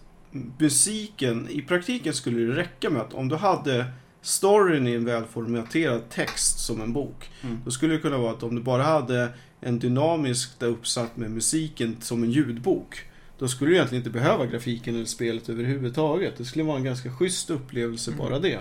musiken, 0.58 1.48
i 1.50 1.62
praktiken 1.62 2.14
skulle 2.14 2.40
det 2.40 2.56
räcka 2.60 2.90
med 2.90 3.02
att 3.02 3.14
om 3.14 3.28
du 3.28 3.36
hade 3.36 3.86
storyn 4.28 4.86
i 4.86 4.94
en 4.94 5.04
välformaterad 5.04 6.08
text 6.10 6.58
som 6.58 6.80
en 6.80 6.92
bok. 6.92 7.30
Mm. 7.42 7.60
Då 7.64 7.70
skulle 7.70 7.94
det 7.94 8.00
kunna 8.00 8.18
vara 8.18 8.32
att 8.32 8.42
om 8.42 8.54
du 8.54 8.62
bara 8.62 8.82
hade 8.82 9.28
en 9.60 9.78
dynamisk 9.78 10.58
där 10.58 10.66
uppsatt 10.66 11.16
med 11.16 11.30
musiken 11.30 11.96
som 12.00 12.22
en 12.22 12.30
ljudbok. 12.30 13.00
Då 13.38 13.48
skulle 13.48 13.70
du 13.70 13.74
egentligen 13.76 14.00
inte 14.00 14.18
behöva 14.18 14.46
grafiken 14.46 14.94
eller 14.94 15.04
spelet 15.04 15.48
överhuvudtaget. 15.48 16.36
Det 16.36 16.44
skulle 16.44 16.64
vara 16.64 16.76
en 16.76 16.84
ganska 16.84 17.12
schysst 17.12 17.50
upplevelse 17.50 18.10
Mm. 18.10 18.24
bara 18.24 18.38
det. 18.38 18.58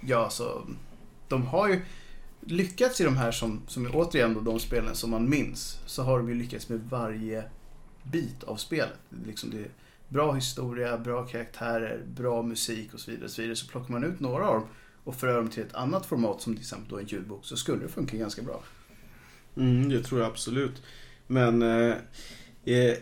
Ja, 0.00 0.30
så 0.30 0.66
de 1.28 1.46
har 1.46 1.68
ju 1.68 1.80
lyckats 2.40 3.00
i 3.00 3.04
de 3.04 3.16
här 3.16 3.32
som, 3.32 3.62
som 3.68 3.86
är 3.86 3.90
återigen 3.96 4.34
då 4.34 4.40
de 4.40 4.60
spelen 4.60 4.94
som 4.94 5.10
man 5.10 5.30
minns. 5.30 5.78
Så 5.86 6.02
har 6.02 6.18
de 6.18 6.28
ju 6.28 6.34
lyckats 6.34 6.68
med 6.68 6.80
varje 6.90 7.44
bit 8.02 8.44
av 8.44 8.56
spelet. 8.56 8.98
Liksom 9.26 9.50
det 9.50 9.58
är 9.58 9.68
bra 10.08 10.32
historia, 10.32 10.98
bra 10.98 11.26
karaktärer, 11.26 12.02
bra 12.06 12.42
musik 12.42 12.94
och 12.94 13.00
så 13.00 13.10
vidare. 13.10 13.24
Och 13.24 13.30
så, 13.30 13.42
vidare. 13.42 13.56
så 13.56 13.66
plockar 13.66 13.92
man 13.92 14.04
ut 14.04 14.20
några 14.20 14.48
av 14.48 14.54
dem 14.54 14.64
och 15.04 15.14
för 15.14 15.26
dem 15.26 15.48
till 15.48 15.62
ett 15.62 15.74
annat 15.74 16.06
format 16.06 16.40
som 16.40 16.54
till 16.54 16.62
exempel 16.62 16.90
då 16.90 16.98
en 16.98 17.06
ljudbok 17.06 17.44
så 17.44 17.56
skulle 17.56 17.82
det 17.82 17.88
funka 17.88 18.16
ganska 18.16 18.42
bra. 18.42 18.62
Mm, 19.56 19.88
det 19.88 20.02
tror 20.02 20.20
jag 20.20 20.30
absolut. 20.30 20.82
Men 21.26 21.62
eh, 21.62 21.94
eh 22.64 22.96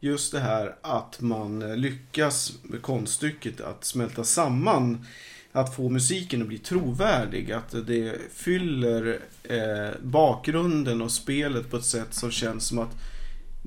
just 0.00 0.32
det 0.32 0.40
här 0.40 0.76
att 0.82 1.20
man 1.20 1.62
eh, 1.62 1.76
lyckas 1.76 2.58
med 2.62 2.82
konststycket 2.82 3.60
att 3.60 3.84
smälta 3.84 4.24
samman 4.24 5.06
att 5.52 5.76
få 5.76 5.88
musiken 5.88 6.42
att 6.42 6.48
bli 6.48 6.58
trovärdig. 6.58 7.52
Att 7.52 7.86
det 7.86 8.18
fyller 8.32 9.20
eh, 9.42 10.00
bakgrunden 10.02 11.02
och 11.02 11.12
spelet 11.12 11.70
på 11.70 11.76
ett 11.76 11.84
sätt 11.84 12.14
som 12.14 12.30
känns 12.30 12.66
som 12.66 12.78
att 12.78 12.96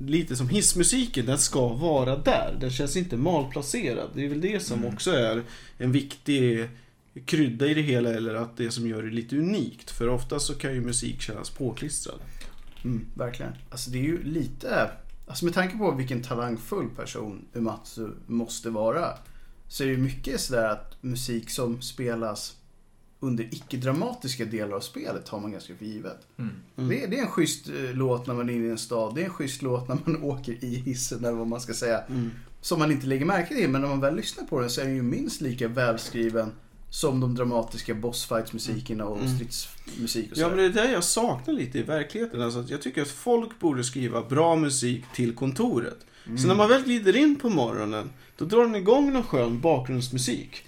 lite 0.06 0.36
som 0.36 0.48
hissmusiken, 0.48 1.26
den 1.26 1.38
ska 1.38 1.68
vara 1.68 2.16
där. 2.16 2.56
Den 2.60 2.70
känns 2.70 2.96
inte 2.96 3.16
malplacerad. 3.16 4.10
Det 4.14 4.24
är 4.24 4.28
väl 4.28 4.40
det 4.40 4.60
som 4.60 4.78
Mm. 4.78 4.94
också 4.94 5.10
är 5.10 5.42
en 5.78 5.92
viktig 5.92 6.68
krydda 7.24 7.66
i 7.66 7.74
det 7.74 7.82
hela 7.82 8.10
eller 8.10 8.34
att 8.34 8.56
det 8.56 8.70
som 8.70 8.86
gör 8.86 9.02
det 9.02 9.10
lite 9.10 9.36
unikt. 9.38 9.90
För 9.90 10.08
ofta 10.08 10.38
så 10.38 10.54
kan 10.54 10.74
ju 10.74 10.80
musik 10.80 11.20
kännas 11.20 11.50
påklistrad. 11.50 12.18
Mm. 12.84 13.06
Verkligen. 13.14 13.52
Alltså 13.70 13.90
det 13.90 13.98
är 13.98 14.02
ju 14.02 14.22
lite, 14.24 14.90
alltså 15.26 15.44
med 15.44 15.54
tanke 15.54 15.78
på 15.78 15.90
vilken 15.90 16.22
talangfull 16.22 16.88
person 16.96 17.44
Umatsu 17.54 18.08
måste 18.26 18.70
vara. 18.70 19.08
Så 19.68 19.82
är 19.82 19.86
det 19.86 19.92
ju 19.92 19.98
mycket 19.98 20.40
sådär 20.40 20.68
att 20.68 21.02
musik 21.02 21.50
som 21.50 21.82
spelas 21.82 22.56
under 23.22 23.44
icke-dramatiska 23.44 24.44
delar 24.44 24.76
av 24.76 24.80
spelet 24.80 25.26
tar 25.26 25.40
man 25.40 25.52
ganska 25.52 25.74
för 25.76 25.84
givet. 25.84 26.18
Mm. 26.38 26.50
Mm. 26.76 26.88
Det, 26.90 27.04
är, 27.04 27.08
det 27.08 27.18
är 27.18 27.22
en 27.22 27.28
schysst 27.30 27.68
eh, 27.68 27.94
låt 27.94 28.26
när 28.26 28.34
man 28.34 28.48
är 28.48 28.52
inne 28.54 28.66
i 28.66 28.70
en 28.70 28.78
stad. 28.78 29.14
Det 29.14 29.20
är 29.20 29.24
en 29.24 29.30
schysst 29.30 29.62
låt 29.62 29.88
när 29.88 29.98
man 30.04 30.22
åker 30.22 30.64
i 30.64 30.74
hissen 30.76 31.18
eller 31.24 31.32
vad 31.36 31.46
man 31.46 31.60
ska 31.60 31.74
säga. 31.74 31.98
Mm. 32.00 32.30
Som 32.60 32.78
man 32.78 32.92
inte 32.92 33.06
lägger 33.06 33.24
märke 33.26 33.54
till. 33.54 33.68
Men 33.70 33.80
när 33.80 33.88
man 33.88 34.00
väl 34.00 34.16
lyssnar 34.16 34.44
på 34.44 34.60
den 34.60 34.70
så 34.70 34.80
är 34.80 34.84
den 34.84 34.94
ju 34.94 35.02
minst 35.02 35.40
lika 35.40 35.68
välskriven 35.68 36.52
som 36.90 37.20
de 37.20 37.34
dramatiska 37.34 37.94
bossfights-musikerna 37.94 39.04
och 39.04 39.18
Mm. 39.20 39.34
stridsmusik 39.36 40.32
och 40.32 40.38
Ja, 40.38 40.42
sådär. 40.44 40.56
men 40.56 40.72
det 40.72 40.80
är 40.80 40.86
det 40.86 40.92
jag 40.92 41.04
saknar 41.04 41.54
lite 41.54 41.78
i 41.78 41.82
verkligheten. 41.82 42.42
Alltså, 42.42 42.64
jag 42.68 42.82
tycker 42.82 43.02
att 43.02 43.08
folk 43.08 43.58
borde 43.60 43.84
skriva 43.84 44.22
bra 44.22 44.56
musik 44.56 45.04
till 45.14 45.34
kontoret. 45.34 45.98
Så 46.38 46.46
när 46.46 46.54
man 46.54 46.68
väl 46.68 46.82
glider 46.82 47.16
in 47.16 47.36
på 47.36 47.48
morgonen, 47.48 48.10
då 48.36 48.44
drar 48.44 48.62
den 48.62 48.74
igång 48.74 49.12
någon 49.12 49.22
skön 49.22 49.60
bakgrundsmusik. 49.60 50.64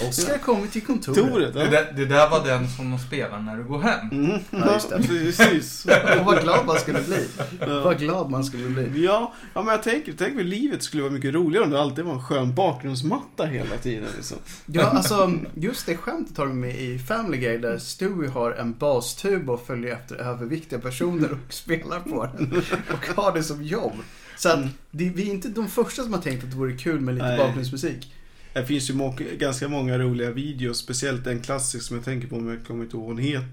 Oskar 0.08 0.38
kommer 0.38 0.66
till 0.66 0.82
kontoret. 0.82 1.18
Kontoret, 1.18 1.54
Det, 1.54 1.64
ja. 1.64 1.70
där, 1.70 1.92
det 1.96 2.06
där 2.06 2.30
var 2.30 2.46
den 2.46 2.68
som 2.68 2.90
de 2.90 2.98
spelar 2.98 3.40
när 3.40 3.56
du 3.56 3.64
går 3.64 3.80
hem. 3.80 4.08
Mm. 4.12 4.40
Ja, 4.50 4.72
just 4.72 4.90
det. 4.90 5.02
Precis. 5.02 5.86
Och 6.18 6.24
vad 6.26 6.42
glad 6.42 6.66
man 6.66 6.78
skulle 6.78 7.00
bli. 7.00 7.26
Vad 7.66 7.98
glad 7.98 8.30
man 8.30 8.44
skulle 8.44 8.68
bli. 8.68 9.04
Ja, 9.04 9.32
ja, 9.54 9.62
men 9.62 9.72
jag 9.72 9.82
tänker, 9.82 10.14
tänk 10.18 10.40
om 10.40 10.46
livet 10.46 10.82
skulle 10.82 11.02
vara 11.02 11.12
mycket 11.12 11.34
roligare 11.34 11.64
om 11.64 11.70
det 11.70 11.80
alltid 11.80 12.04
var 12.04 12.12
en 12.12 12.22
skön 12.22 12.54
bakgrundsmatta 12.54 13.44
hela 13.46 13.76
tiden. 13.76 14.08
Liksom. 14.16 14.36
Ja, 14.66 14.84
alltså 14.84 15.32
just 15.54 15.86
det 15.86 15.96
skämtet 15.96 16.38
har 16.38 16.46
de 16.46 16.60
med 16.60 16.80
i 16.80 16.98
Family 16.98 17.38
Guy 17.38 17.58
där 17.58 17.78
Stewie 17.78 18.28
har 18.30 18.52
en 18.52 18.74
bastub 18.74 19.50
och 19.50 19.66
följer 19.66 19.92
efter 19.94 20.16
överviktiga 20.16 20.78
personer 20.78 21.32
och 21.32 21.52
spelar 21.52 22.00
på 22.00 22.24
den. 22.24 22.29
Och 22.92 23.22
har 23.22 23.34
det 23.34 23.42
som 23.42 23.62
jobb. 23.64 23.92
Så 24.36 24.48
att 24.48 24.64
det, 24.90 25.10
vi 25.10 25.22
är 25.28 25.34
inte 25.34 25.48
de 25.48 25.68
första 25.68 26.02
som 26.02 26.12
har 26.12 26.20
tänkt 26.20 26.44
att 26.44 26.50
det 26.50 26.56
vore 26.56 26.76
kul 26.76 27.00
med 27.00 27.14
lite 27.14 27.26
Nej. 27.26 27.38
bakgrundsmusik. 27.38 28.12
Det 28.52 28.66
finns 28.66 28.90
ju 28.90 28.94
må- 28.94 29.16
ganska 29.38 29.68
många 29.68 29.98
roliga 29.98 30.30
videos, 30.30 30.78
speciellt 30.78 31.26
en 31.26 31.40
klassisk 31.40 31.84
som 31.86 31.96
jag 31.96 32.04
tänker 32.04 32.28
på, 32.28 32.40
men 32.40 32.54
jag 32.54 32.66
kommer 32.66 32.84
inte 32.84 32.96
ihåg 32.96 33.06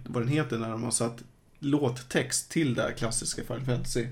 vad 0.08 0.22
den 0.24 0.28
heter, 0.28 0.58
när 0.58 0.70
de 0.70 0.84
har 0.84 0.92
satt 0.92 1.24
låttext 1.60 2.52
till 2.52 2.74
det 2.74 2.82
här 2.82 2.92
klassiska 2.92 3.42
Final 3.44 3.66
Fantasy. 3.66 4.06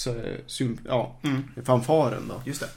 Så, 0.00 0.10
eh, 0.10 0.38
sym- 0.46 0.78
ja, 0.88 1.16
fanfaren 1.64 2.28
då. 2.28 2.42
Just 2.46 2.60
det. 2.60 2.68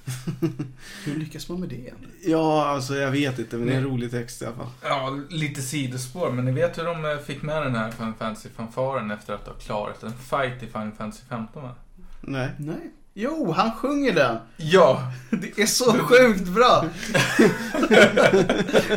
Hur 1.05 1.15
lyckas 1.19 1.49
man 1.49 1.59
med 1.59 1.69
det? 1.69 1.75
egentligen? 1.75 2.13
Ja, 2.25 2.65
alltså 2.65 2.95
jag 2.95 3.11
vet 3.11 3.39
inte, 3.39 3.55
men 3.57 3.67
det 3.67 3.73
är 3.73 3.77
en 3.77 3.83
rolig 3.83 4.11
text 4.11 4.41
i 4.41 4.45
alla 4.45 4.55
fall. 4.55 4.67
Ja, 4.83 5.19
lite 5.29 5.61
sidospår, 5.61 6.31
men 6.31 6.45
ni 6.45 6.51
vet 6.51 6.77
hur 6.77 6.83
de 6.83 7.05
eh, 7.05 7.17
fick 7.17 7.41
med 7.41 7.61
den 7.63 7.75
här 7.75 7.91
Final 7.91 8.13
Fantasy-fanfaren 8.13 9.11
efter 9.13 9.33
att 9.33 9.47
ha 9.47 9.53
klarat 9.53 10.03
en 10.03 10.13
fight 10.13 10.63
i 10.63 10.67
Final 10.67 10.91
Fantasy 10.91 11.23
15 11.29 11.63
va? 11.63 11.75
Nej. 12.21 12.49
Nej. 12.57 12.91
Jo, 13.15 13.51
han 13.51 13.71
sjunger 13.71 14.13
den. 14.13 14.37
Ja! 14.57 15.11
Det 15.29 15.61
är 15.61 15.65
så 15.65 15.93
sjukt 15.93 16.47
bra. 16.47 16.85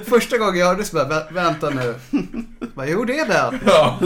Första 0.04 0.38
gången 0.38 0.56
jag 0.60 0.66
hörde 0.66 0.84
så 0.84 0.96
bara, 0.96 1.08
"Vä- 1.08 1.32
vänta 1.32 1.70
nu. 1.70 1.94
Vad 2.74 2.88
jo, 2.90 3.04
det 3.04 3.18
är 3.18 3.28
den. 3.28 3.60
Ja! 3.66 3.98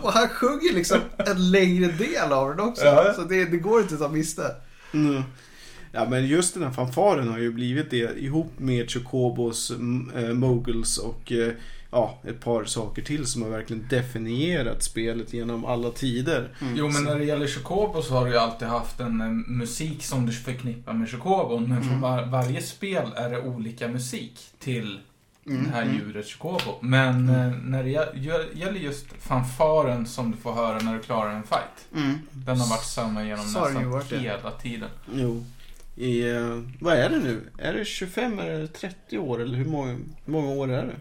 Och 0.02 0.12
han 0.12 0.28
sjunger 0.28 0.74
liksom 0.74 0.98
en 1.16 1.50
längre 1.50 1.92
del 1.92 2.32
av 2.32 2.48
den 2.56 2.60
också. 2.60 2.84
Ja. 2.84 3.12
Så 3.14 3.22
det, 3.22 3.44
det 3.44 3.56
går 3.56 3.80
inte 3.80 3.94
att 3.94 4.00
ta 4.00 4.08
miste. 4.08 4.54
Mm. 4.94 5.22
Ja, 5.92 6.06
men 6.10 6.26
just 6.26 6.54
den 6.54 6.62
här 6.62 6.70
fanfaren 6.70 7.28
har 7.28 7.38
ju 7.38 7.52
blivit 7.52 7.90
det 7.90 8.18
ihop 8.18 8.52
med 8.58 8.90
Chocobos, 8.90 9.70
eh, 10.16 10.32
Moguls 10.32 10.98
och 10.98 11.32
eh, 11.32 11.52
ja, 11.90 12.18
ett 12.24 12.40
par 12.40 12.64
saker 12.64 13.02
till 13.02 13.26
som 13.26 13.42
har 13.42 13.48
verkligen 13.50 13.86
definierat 13.90 14.82
spelet 14.82 15.32
genom 15.32 15.64
alla 15.64 15.90
tider. 15.90 16.48
Jo, 16.74 16.88
men 16.88 17.04
när 17.04 17.18
det 17.18 17.24
gäller 17.24 17.46
Chocobo 17.46 18.02
så 18.02 18.14
har 18.14 18.24
du 18.24 18.30
ju 18.30 18.38
alltid 18.38 18.68
haft 18.68 19.00
en 19.00 19.20
eh, 19.20 19.28
musik 19.56 20.02
som 20.04 20.26
du 20.26 20.32
förknippar 20.32 20.92
med 20.92 21.10
Chocobon. 21.10 21.68
Men 21.68 21.82
för 21.82 21.94
var, 21.96 22.26
varje 22.26 22.62
spel 22.62 23.08
är 23.16 23.30
det 23.30 23.40
olika 23.40 23.88
musik 23.88 24.40
till 24.58 24.98
det 25.44 25.70
här 25.72 25.82
Mm. 25.82 25.96
djuret 25.96 26.26
Chocobo. 26.26 26.78
Men 26.80 27.28
eh, 27.28 27.52
när 27.64 27.82
det 27.84 27.88
gä- 27.90 28.14
gä- 28.14 28.54
gäller 28.58 28.80
just 28.80 29.06
fanfaren 29.18 30.06
som 30.06 30.30
du 30.30 30.36
får 30.36 30.52
höra 30.52 30.78
när 30.78 30.94
du 30.94 31.00
klarar 31.02 31.30
en 31.30 31.42
fight. 31.42 32.02
Mm. 32.04 32.18
Den 32.32 32.60
har 32.60 32.68
varit 32.70 32.84
samma 32.84 33.24
genom 33.24 33.44
Så 33.44 33.60
nästan 33.64 34.20
hela 34.20 34.50
tiden. 34.50 34.88
Jo. 35.14 35.44
I, 35.96 36.30
eh, 36.30 36.62
vad 36.80 36.94
är 36.94 37.10
det 37.10 37.18
nu? 37.18 37.40
Är 37.58 37.72
det 37.72 37.84
25 37.84 38.38
eller 38.38 38.66
30 38.66 39.18
år 39.18 39.42
eller 39.42 39.56
hur 39.58 39.64
många, 39.64 39.92
hur 40.24 40.32
många 40.32 40.48
år 40.50 40.70
är 40.70 40.82
det? 40.86 40.94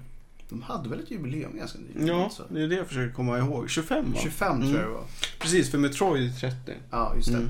De 0.49 0.61
hade 0.61 0.89
väl 0.89 0.99
ett 0.99 1.11
jubileum 1.11 1.57
ganska 1.57 1.79
nyligen? 1.79 2.07
Ja, 2.07 2.29
så. 2.29 2.43
det 2.49 2.61
är 2.61 2.67
det 2.67 2.75
jag 2.75 2.87
försöker 2.87 3.13
komma 3.13 3.37
ihåg. 3.37 3.69
25 3.69 4.13
va? 4.13 4.19
25 4.23 4.61
tror 4.61 4.73
jag 4.73 4.83
det 4.83 4.93
var. 4.93 5.03
Precis, 5.39 5.71
för 5.71 5.77
Metroid 5.77 6.23
är 6.23 6.39
30. 6.39 6.55
Ja, 6.91 7.13
just 7.15 7.31
det. 7.31 7.37
Mm. 7.37 7.49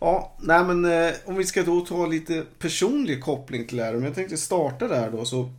Ja, 0.00 0.36
nej 0.40 0.64
men 0.64 0.84
eh, 0.84 1.14
om 1.24 1.36
vi 1.36 1.44
ska 1.44 1.62
då 1.62 1.80
ta 1.80 2.06
lite 2.06 2.44
personlig 2.58 3.22
koppling 3.22 3.66
till 3.66 3.76
det 3.76 3.84
här. 3.84 3.96
Om 3.96 4.04
jag 4.04 4.14
tänkte 4.14 4.36
starta 4.36 4.88
där 4.88 5.10
då 5.10 5.24
så. 5.24 5.50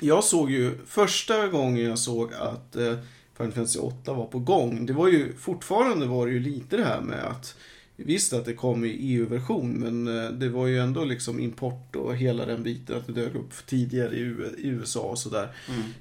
Jag 0.00 0.24
såg 0.24 0.50
ju 0.50 0.78
första 0.86 1.48
gången 1.48 1.84
jag 1.84 1.98
såg 1.98 2.34
att 2.34 2.76
eh, 2.76 2.94
Final 3.36 3.52
Fantasy 3.52 3.78
8 3.78 4.12
var 4.12 4.26
på 4.26 4.38
gång. 4.38 4.86
Det 4.86 4.92
var 4.92 5.08
ju 5.08 5.36
fortfarande 5.36 6.06
var 6.06 6.26
det 6.26 6.32
ju 6.32 6.40
lite 6.40 6.76
det 6.76 6.84
här 6.84 7.00
med 7.00 7.24
att 7.24 7.56
Visst 8.04 8.32
att 8.32 8.44
det 8.44 8.52
kom 8.54 8.84
i 8.84 8.88
EU-version 8.88 9.70
men 9.72 10.24
eh, 10.24 10.30
det 10.30 10.48
var 10.48 10.66
ju 10.66 10.78
ändå 10.78 11.04
liksom 11.04 11.40
import 11.40 11.96
och 11.96 12.16
hela 12.16 12.46
den 12.46 12.62
biten 12.62 12.96
att 12.96 13.06
det 13.06 13.12
dök 13.12 13.34
upp 13.34 13.52
tidigare 13.66 14.14
i 14.16 14.68
USA 14.68 15.00
och 15.00 15.18
sådär. 15.18 15.48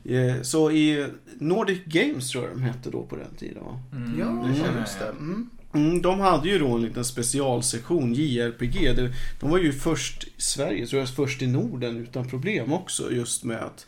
Mm. 0.03 0.29
Eh, 0.29 0.41
Så 0.41 0.71
i 0.71 1.07
Nordic 1.39 1.79
Games 1.85 2.29
tror 2.29 2.43
jag 2.43 2.53
de 2.53 2.61
hette 2.61 2.89
då 2.89 3.03
på 3.03 3.15
den 3.15 3.35
tiden 3.37 3.63
va? 3.63 3.79
Mm, 3.95 4.19
Ja, 4.19 4.25
det 4.47 4.55
känner 4.55 4.71
jag 4.71 4.79
just 4.81 4.99
det. 4.99 5.05
Mm. 5.09 5.49
Mm, 5.73 6.01
de 6.01 6.19
hade 6.19 6.49
ju 6.49 6.59
då 6.59 6.67
en 6.75 6.81
liten 6.81 7.05
specialsektion, 7.05 8.13
JRPG. 8.13 8.93
Det- 8.95 9.13
De 9.39 9.49
var 9.49 9.57
ju 9.57 9.71
först 9.73 10.23
i 10.23 10.41
Sverige, 10.41 10.87
tror 10.87 10.99
jag, 10.99 11.09
först 11.09 11.41
i 11.41 11.47
Norden 11.47 11.97
utan 11.97 12.29
problem 12.29 12.73
också 12.73 13.11
just 13.11 13.43
med 13.43 13.57
att 13.61 13.87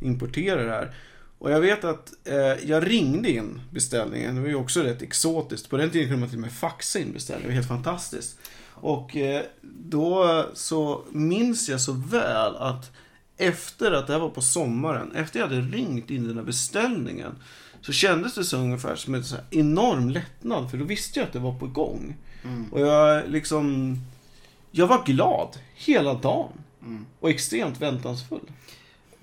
importera 0.00 0.62
det 0.64 0.70
här. 0.70 0.94
Och 1.42 1.50
jag 1.50 1.60
vet 1.60 1.84
att 1.84 2.12
eh, 2.24 2.68
jag 2.70 2.90
ringde 2.90 3.30
in 3.30 3.60
beställningen, 3.70 4.34
det 4.34 4.40
var 4.40 4.48
ju 4.48 4.54
också 4.54 4.82
rätt 4.82 5.02
exotiskt. 5.02 5.70
På 5.70 5.76
den 5.76 5.90
tiden 5.90 6.08
kunde 6.08 6.20
man 6.20 6.28
till 6.28 6.38
och 6.38 6.42
med 6.42 6.52
faxa 6.52 6.98
in 6.98 7.12
beställningen, 7.12 7.48
det 7.48 7.48
var 7.48 7.54
helt 7.54 7.68
fantastiskt. 7.68 8.38
Och 8.68 9.16
eh, 9.16 9.42
då 9.62 10.46
så 10.54 11.04
minns 11.10 11.68
jag 11.68 11.80
så 11.80 11.92
väl 11.92 12.56
att 12.56 12.90
efter 13.36 13.92
att 13.92 14.06
det 14.06 14.12
här 14.12 14.20
var 14.20 14.28
på 14.28 14.40
sommaren, 14.40 15.12
efter 15.14 15.40
jag 15.40 15.46
hade 15.46 15.60
ringt 15.60 16.10
in 16.10 16.28
den 16.28 16.36
här 16.36 16.44
beställningen 16.44 17.34
så 17.80 17.92
kändes 17.92 18.34
det 18.34 18.44
så 18.44 18.56
ungefär 18.56 18.96
som 18.96 19.14
en 19.14 19.24
så 19.24 19.36
enorm 19.50 20.10
lättnad 20.10 20.70
för 20.70 20.78
då 20.78 20.84
visste 20.84 21.20
jag 21.20 21.26
att 21.26 21.32
det 21.32 21.38
var 21.38 21.58
på 21.58 21.66
gång. 21.66 22.16
Mm. 22.44 22.72
Och 22.72 22.80
jag 22.80 23.30
liksom... 23.30 23.96
Jag 24.70 24.86
var 24.86 25.04
glad 25.04 25.58
hela 25.74 26.14
dagen. 26.14 26.52
Mm. 26.82 27.06
Och 27.20 27.30
extremt 27.30 27.80
väntansfull. 27.80 28.50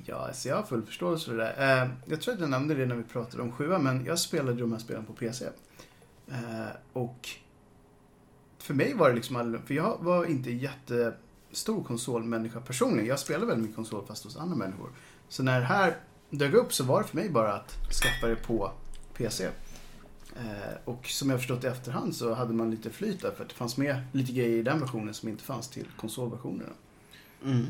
Ja, 0.10 0.28
alltså 0.28 0.50
jag 0.50 0.56
har 0.56 0.64
full 0.64 0.86
förståelse 0.86 1.26
för 1.26 1.38
det 1.38 1.44
där. 1.44 1.84
Eh, 1.84 1.90
jag 2.06 2.22
tror 2.22 2.34
att 2.34 2.40
jag 2.40 2.50
nämnde 2.50 2.76
det 2.76 2.86
när 2.86 2.96
vi 2.96 3.04
pratade 3.04 3.44
om 3.44 3.52
sjuan, 3.52 3.84
men 3.84 4.06
jag 4.06 4.20
spelade 4.20 4.60
de 4.60 4.72
här 4.72 4.80
spelen 4.80 5.06
på 5.06 5.14
PC. 5.14 5.46
Eh, 6.28 6.68
och 6.94 7.30
för 8.58 8.74
mig 8.74 8.94
var 8.94 9.10
det 9.10 9.16
liksom 9.16 9.36
aldrig, 9.36 9.64
för 9.64 9.74
jag 9.74 9.98
var 10.00 10.26
inte 10.26 10.52
jättestor 10.52 11.84
konsolmänniska 11.84 12.62
personligen. 12.62 13.06
Jag 13.06 13.20
spelade 13.20 13.46
väldigt 13.46 13.62
mycket 13.62 13.76
konsol 13.76 14.06
fast 14.06 14.24
hos 14.24 14.38
andra 14.38 14.56
människor. 14.56 14.90
Så 15.30 15.44
när 15.44 15.60
det 15.60 15.66
här 15.66 15.98
dök 16.30 16.54
upp 16.54 16.74
så 16.74 16.84
var 16.84 17.02
det 17.02 17.08
för 17.08 17.16
mig 17.16 17.30
bara 17.30 17.54
att 17.54 17.72
skaffa 17.92 18.28
det 18.28 18.36
på 18.36 18.72
PC. 19.14 19.50
Eh, 20.36 20.76
och 20.86 21.06
som 21.06 21.30
jag 21.30 21.40
förstått 21.40 21.64
i 21.64 21.68
efterhand 21.68 22.16
så 22.16 22.34
hade 22.34 22.54
man 22.54 22.72
lite 22.72 22.90
flyt 22.90 23.22
där 23.22 23.32
för 23.32 23.44
att 23.44 23.50
det 23.50 23.56
fanns 23.56 23.78
med 23.78 24.02
lite 24.12 24.32
grejer 24.32 24.58
i 24.58 24.64
den 24.64 24.80
versionen 24.80 25.14
som 25.14 25.30
inte 25.30 25.44
fanns 25.44 25.68
till 25.68 25.88
konsolversionerna. 25.98 26.74
Mm. 27.46 27.66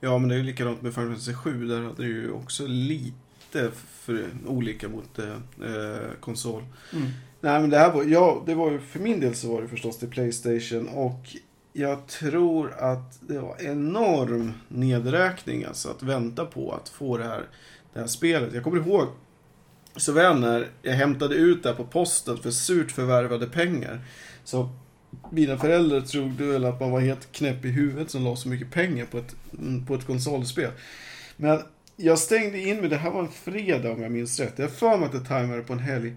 Ja, 0.00 0.18
men 0.18 0.28
det 0.28 0.34
är 0.34 0.36
ju 0.36 0.44
likadant 0.44 0.82
med 0.82 0.94
Final 0.94 1.08
Fantasy 1.08 1.34
7. 1.34 1.66
Där 1.68 1.82
hade 1.82 2.02
det 2.02 2.08
ju 2.08 2.32
också 2.32 2.66
lite 2.66 3.70
för, 3.74 4.28
olika 4.46 4.88
mot 4.88 5.18
eh, 5.18 5.30
eh, 5.30 6.10
konsol. 6.20 6.64
Nej, 7.40 7.60
men 7.60 7.70
det 7.70 7.78
här 7.78 7.92
var, 7.92 8.04
ja, 8.04 8.42
det 8.46 8.54
var 8.54 8.70
ju, 8.70 8.80
för 8.80 8.98
min 8.98 9.20
del 9.20 9.34
så 9.34 9.52
var 9.52 9.62
det 9.62 9.68
förstås 9.68 9.98
till 9.98 10.08
Playstation 10.08 10.88
och 10.88 11.36
jag 11.72 12.06
tror 12.06 12.72
att 12.72 13.18
det 13.28 13.38
var 13.38 13.62
enorm 13.62 14.52
nedräkning 14.68 15.64
alltså 15.64 15.90
att 15.90 16.02
vänta 16.02 16.44
på 16.44 16.72
att 16.72 16.88
få 16.88 17.16
det 17.16 17.24
här, 17.24 17.44
det 17.92 18.00
här 18.00 18.06
spelet. 18.06 18.54
Jag 18.54 18.64
kommer 18.64 18.76
ihåg 18.76 19.06
så 19.96 20.12
väl 20.12 20.40
när 20.40 20.68
jag 20.82 20.92
hämtade 20.92 21.34
ut 21.34 21.62
det 21.62 21.68
här 21.68 21.76
på 21.76 21.84
posten 21.84 22.36
för 22.36 22.50
surt 22.50 22.92
förvärvade 22.92 23.46
pengar. 23.46 24.00
Så 24.44 24.68
mina 25.30 25.58
föräldrar 25.58 26.00
trodde 26.00 26.46
väl 26.46 26.64
att 26.64 26.80
man 26.80 26.90
var 26.90 27.00
helt 27.00 27.32
knäpp 27.32 27.64
i 27.64 27.68
huvudet 27.68 28.10
som 28.10 28.24
la 28.24 28.36
så 28.36 28.48
mycket 28.48 28.70
pengar 28.70 29.06
på 29.06 29.18
ett, 29.18 29.34
på 29.86 29.94
ett 29.94 30.06
konsolspel. 30.06 30.70
Men 31.36 31.62
jag 31.96 32.18
stängde 32.18 32.58
in 32.60 32.80
mig, 32.80 32.88
det 32.88 32.96
här 32.96 33.10
var 33.10 33.20
en 33.20 33.28
fredag 33.28 33.92
om 33.92 34.02
jag 34.02 34.12
minns 34.12 34.40
rätt. 34.40 34.58
Jag 34.58 34.70
för 34.70 34.96
mig 34.96 35.08
att 35.08 35.14
jag 35.14 35.28
tajmade 35.28 35.62
på 35.62 35.72
en 35.72 35.78
helg. 35.78 36.14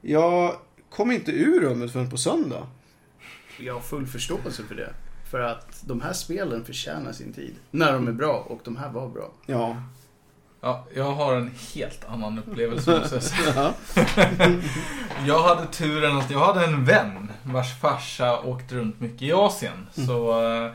Jag 0.00 0.56
kom 0.90 1.12
inte 1.12 1.32
ur 1.32 1.60
rummet 1.60 1.92
förrän 1.92 2.10
på 2.10 2.16
söndag. 2.16 2.66
Jag 3.60 3.74
har 3.74 3.80
full 3.80 4.06
förståelse 4.06 4.62
för 4.62 4.74
det. 4.74 4.94
För 5.30 5.40
att 5.40 5.82
de 5.86 6.00
här 6.00 6.12
spelen 6.12 6.64
förtjänar 6.64 7.12
sin 7.12 7.32
tid. 7.32 7.54
När 7.70 7.92
de 7.92 8.08
är 8.08 8.12
bra 8.12 8.46
och 8.48 8.60
de 8.64 8.76
här 8.76 8.92
var 8.92 9.08
bra. 9.08 9.32
Ja. 9.46 9.82
Ja, 10.64 10.84
jag 10.94 11.12
har 11.12 11.34
en 11.36 11.50
helt 11.74 12.04
annan 12.08 12.38
upplevelse 12.38 12.98
måste 13.00 13.14
jag 13.14 13.22
säga. 13.22 13.52
Ja. 13.56 13.72
Jag 15.26 15.42
hade 15.42 15.66
turen 15.66 16.16
att 16.16 16.30
jag 16.30 16.38
hade 16.38 16.64
en 16.64 16.84
vän 16.84 17.32
vars 17.42 17.80
farsa 17.80 18.40
åkte 18.40 18.74
runt 18.74 19.00
mycket 19.00 19.22
i 19.22 19.32
Asien. 19.32 19.86
Mm. 19.96 20.06
Så 20.06 20.44
eh, 20.44 20.72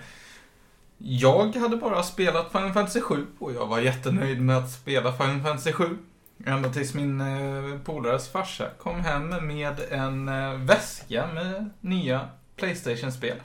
jag 0.98 1.56
hade 1.56 1.78
bara 1.78 2.04
spelat 2.04 2.52
Final 2.52 2.74
Fantasy 2.74 3.02
7 3.02 3.26
och 3.40 3.54
jag 3.54 3.66
var 3.66 3.80
jättenöjd 3.80 4.42
med 4.42 4.58
att 4.58 4.72
spela 4.72 5.14
Final 5.14 5.42
Fantasy 5.42 5.72
7. 5.72 5.98
Ända 6.46 6.70
tills 6.70 6.94
min 6.94 7.22
eh, 7.22 7.80
polares 7.86 8.30
farsa 8.30 8.70
kom 8.78 9.00
hem 9.00 9.48
med 9.48 9.80
en 9.92 10.30
eh, 10.30 10.54
väska 10.54 11.28
med 11.34 11.70
nya 11.82 12.30
Playstation-spel. 12.56 13.38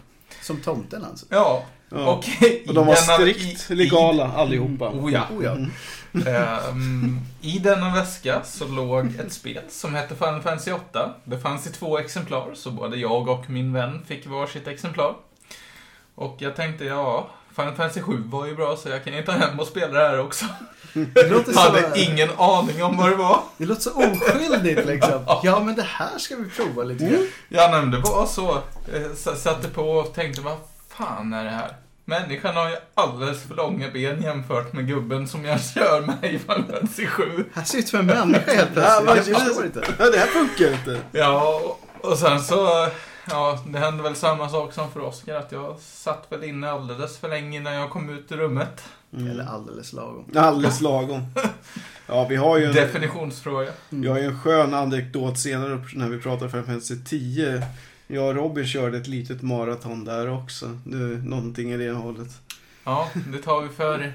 Som 0.43 0.57
tomten 0.61 1.05
alltså. 1.05 1.27
Ja, 1.29 1.63
Ja. 1.89 2.07
och 2.13 2.25
i 2.43 2.65
Och 2.69 2.75
de 2.75 2.87
var 2.87 2.95
denna- 2.95 3.17
strikt 3.35 3.71
legala 3.71 4.33
allihopa. 4.33 4.89
Oh 4.89 5.13
ja. 5.13 5.23
Oh 5.39 5.45
ja. 5.45 5.51
Mm. 5.53 5.71
Ehm, 6.27 7.21
I 7.41 7.59
denna 7.59 7.95
väska 7.95 8.43
så 8.45 8.67
låg 8.69 9.07
ett 9.07 9.33
spel 9.33 9.63
som 9.69 9.95
hette 9.95 10.15
Final 10.15 10.43
Fantasy 10.43 10.73
8. 10.73 11.11
Det 11.25 11.39
fanns 11.39 11.67
i 11.67 11.71
två 11.73 11.99
exemplar, 11.99 12.51
så 12.55 12.71
både 12.71 12.97
jag 12.97 13.29
och 13.29 13.51
min 13.51 13.73
vän 13.73 14.05
fick 14.07 14.27
varsitt 14.27 14.69
exemplar. 14.69 15.15
Och 16.15 16.37
jag 16.39 16.57
tänkte, 16.57 16.85
ja, 16.85 17.29
Final 17.57 17.75
Fantasy 17.75 18.03
7 18.03 18.23
var 18.27 18.47
ju 18.47 18.55
bra 18.57 18.77
så 18.77 18.89
jag 18.89 19.05
kan 19.05 19.13
ju 19.15 19.23
ta 19.23 19.33
hem 19.33 19.61
och 19.61 19.67
spela 19.67 20.01
det 20.01 20.09
här 20.09 20.21
också. 20.21 20.45
Det 20.93 21.21
Jag 21.29 21.55
hade 21.55 21.81
så, 21.83 21.97
ingen 21.97 22.29
aning 22.39 22.83
om 22.85 22.97
vad 22.97 23.11
det 23.11 23.17
var. 23.17 23.41
det 23.57 23.65
låter 23.67 23.83
så 23.83 23.91
oskyldigt 23.91 24.87
liksom. 24.87 25.25
Ja, 25.43 25.61
men 25.61 25.75
det 25.75 25.83
här 25.83 26.19
ska 26.19 26.37
vi 26.37 26.51
prova 26.51 26.83
lite 26.83 27.05
grann. 27.05 27.27
Ja, 27.49 27.69
nej, 27.71 27.81
men 27.81 27.91
det 27.91 27.99
var 27.99 28.27
så. 28.27 28.59
Jag 28.93 29.03
s- 29.13 29.43
satte 29.43 29.69
på 29.69 29.83
och 29.83 30.15
tänkte, 30.15 30.41
vad 30.41 30.57
fan 30.89 31.33
är 31.33 31.45
det 31.45 31.51
här? 31.51 31.77
Människan 32.05 32.55
har 32.57 32.69
ju 32.69 32.77
alldeles 32.95 33.43
för 33.43 33.55
långa 33.55 33.89
ben 33.91 34.23
jämfört 34.23 34.73
med 34.73 34.89
gubben 34.89 35.29
som 35.29 35.45
jag 35.45 35.61
kör 35.75 36.01
med 36.01 36.35
i 36.35 36.39
Final 36.39 36.65
Fantasy 36.73 37.07
7. 37.07 37.45
Här 37.55 37.77
ut 37.77 37.89
som 37.89 37.99
en 38.01 38.07
människa 38.07 38.53
helt 38.55 38.71
Ja, 38.75 39.01
plötsligt. 39.05 39.27
Jag 39.39 39.39
ljus. 39.47 39.49
förstår 39.49 39.65
inte. 39.67 39.85
Ja, 39.99 40.11
det 40.11 40.19
här 40.19 40.27
funkar 40.27 40.73
inte. 40.73 40.99
Ja, 41.13 41.61
och, 41.65 42.11
och 42.11 42.19
sen 42.19 42.41
så, 42.43 42.89
ja, 43.31 43.65
det 43.69 43.79
hände 43.79 44.03
väl 44.03 44.15
samma 44.17 44.49
sak 44.49 44.73
som 44.73 44.91
för 44.91 45.01
Oskar, 45.01 45.35
att 45.35 45.53
jag 45.53 45.79
satt 45.81 46.27
väl 46.31 46.45
inne 46.45 46.71
alldeles 46.71 47.19
för 47.19 47.29
länge 47.29 47.57
innan 47.59 47.75
jag 47.75 47.91
kom 47.91 48.11
ut 48.11 48.33
ur 48.33 48.37
rummet. 48.37 48.85
Mm. 49.13 49.31
Eller 49.31 49.45
alldeles 49.45 49.93
lagom. 49.93 50.25
Alldeles 50.37 50.81
lagom. 50.81 51.23
Ja, 52.07 52.27
vi 52.29 52.37
har 52.37 52.59
ju 52.59 52.65
en, 52.65 52.75
Definitionsfråga. 52.75 53.71
vi 53.91 54.09
har 54.09 54.19
ju 54.19 54.25
en 54.25 54.41
skön 54.41 54.75
anekdot 54.75 55.39
senare 55.39 55.85
när 55.95 56.09
vi 56.09 56.21
pratar 56.21 56.49
Final 56.49 56.65
Fantasy 56.65 56.97
10. 57.05 57.63
Jag 58.07 58.29
och 58.29 58.35
Robin 58.35 58.67
körde 58.67 58.97
ett 58.99 59.07
litet 59.07 59.43
maraton 59.43 60.05
där 60.05 60.31
också. 60.31 60.79
Det 60.85 60.97
är 60.97 61.29
någonting 61.29 61.73
i 61.73 61.77
det 61.77 61.91
hållet. 61.93 62.29
Ja, 62.85 63.11
det 63.33 63.39
tar 63.39 63.63
vi 63.63 63.69
för 63.69 64.13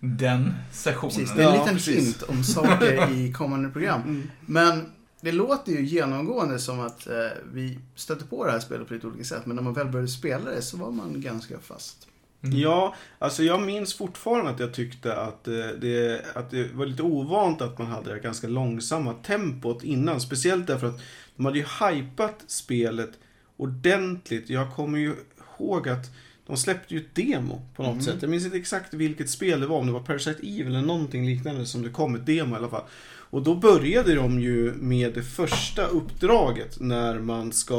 den 0.00 0.54
sessionen. 0.72 1.16
Precis, 1.16 1.34
det 1.36 1.42
är 1.42 1.48
en 1.48 1.54
Ja, 1.54 1.60
liten 1.60 1.74
precis. 1.76 2.06
hint 2.06 2.22
om 2.22 2.44
saker 2.44 3.10
i 3.10 3.32
kommande 3.32 3.68
program. 3.68 4.02
Mm. 4.02 4.30
Men 4.40 4.92
det 5.20 5.32
låter 5.32 5.72
ju 5.72 5.84
genomgående 5.84 6.58
som 6.58 6.80
att 6.80 7.06
eh, 7.06 7.14
vi 7.52 7.78
stötte 7.94 8.24
på 8.24 8.44
det 8.46 8.50
här 8.52 8.60
spelet 8.60 8.88
på 8.88 8.94
lite 8.94 9.06
olika 9.06 9.24
sätt. 9.24 9.46
Men 9.46 9.56
när 9.56 9.62
man 9.62 9.74
väl 9.74 9.86
började 9.88 10.08
spela 10.08 10.50
det 10.50 10.62
så 10.62 10.76
var 10.76 10.90
man 10.90 11.20
ganska 11.20 11.58
fast. 11.58 12.06
Mm. 12.42 12.58
Ja, 12.58 12.94
alltså 13.18 13.42
jag 13.42 13.62
minns 13.62 13.94
fortfarande 13.94 14.50
att 14.50 14.60
jag 14.60 14.74
tyckte 14.74 15.16
att, 15.16 15.48
eh, 15.48 15.54
det, 15.80 16.24
att 16.34 16.50
det 16.50 16.72
var 16.74 16.86
lite 16.86 17.02
ovant 17.02 17.62
att 17.62 17.78
man 17.78 17.86
hade 17.86 18.12
det 18.14 18.18
ganska 18.20 18.48
långsamma 18.48 19.12
tempot 19.14 19.84
innan. 19.84 20.20
Speciellt 20.20 20.66
därför 20.66 20.86
att 20.86 21.00
de 21.36 21.44
hade 21.46 21.58
ju 21.58 21.64
hypat 21.80 22.44
spelet 22.46 23.10
ordentligt. 23.56 24.50
Jag 24.50 24.74
kommer 24.74 24.98
ju 24.98 25.14
ihåg 25.58 25.88
att 25.88 26.10
de 26.46 26.56
släppte 26.56 26.94
ju 26.94 27.00
ett 27.00 27.14
demo 27.14 27.62
på 27.76 27.82
något 27.82 27.94
Mhm. 27.94 28.02
sätt. 28.04 28.16
Jag 28.20 28.30
minns 28.30 28.44
inte 28.44 28.56
exakt 28.56 28.94
vilket 28.94 29.30
spel 29.30 29.60
det 29.60 29.66
var, 29.66 29.78
om 29.78 29.86
det 29.86 29.92
var 29.92 30.00
Parasite 30.00 30.46
Eve 30.46 30.68
eller 30.68 30.82
någonting 30.82 31.26
liknande 31.26 31.66
som 31.66 31.82
det 31.82 31.90
kom 31.90 32.14
ett 32.14 32.26
demo 32.26 32.54
i 32.54 32.58
alla 32.58 32.68
fall. 32.68 32.84
Och 33.30 33.42
då 33.42 33.54
började 33.54 34.14
de 34.14 34.40
ju 34.40 34.72
med 34.74 35.12
det 35.14 35.22
första 35.22 35.86
uppdraget 35.86 36.80
när 36.80 37.18
man 37.18 37.52
ska, 37.52 37.74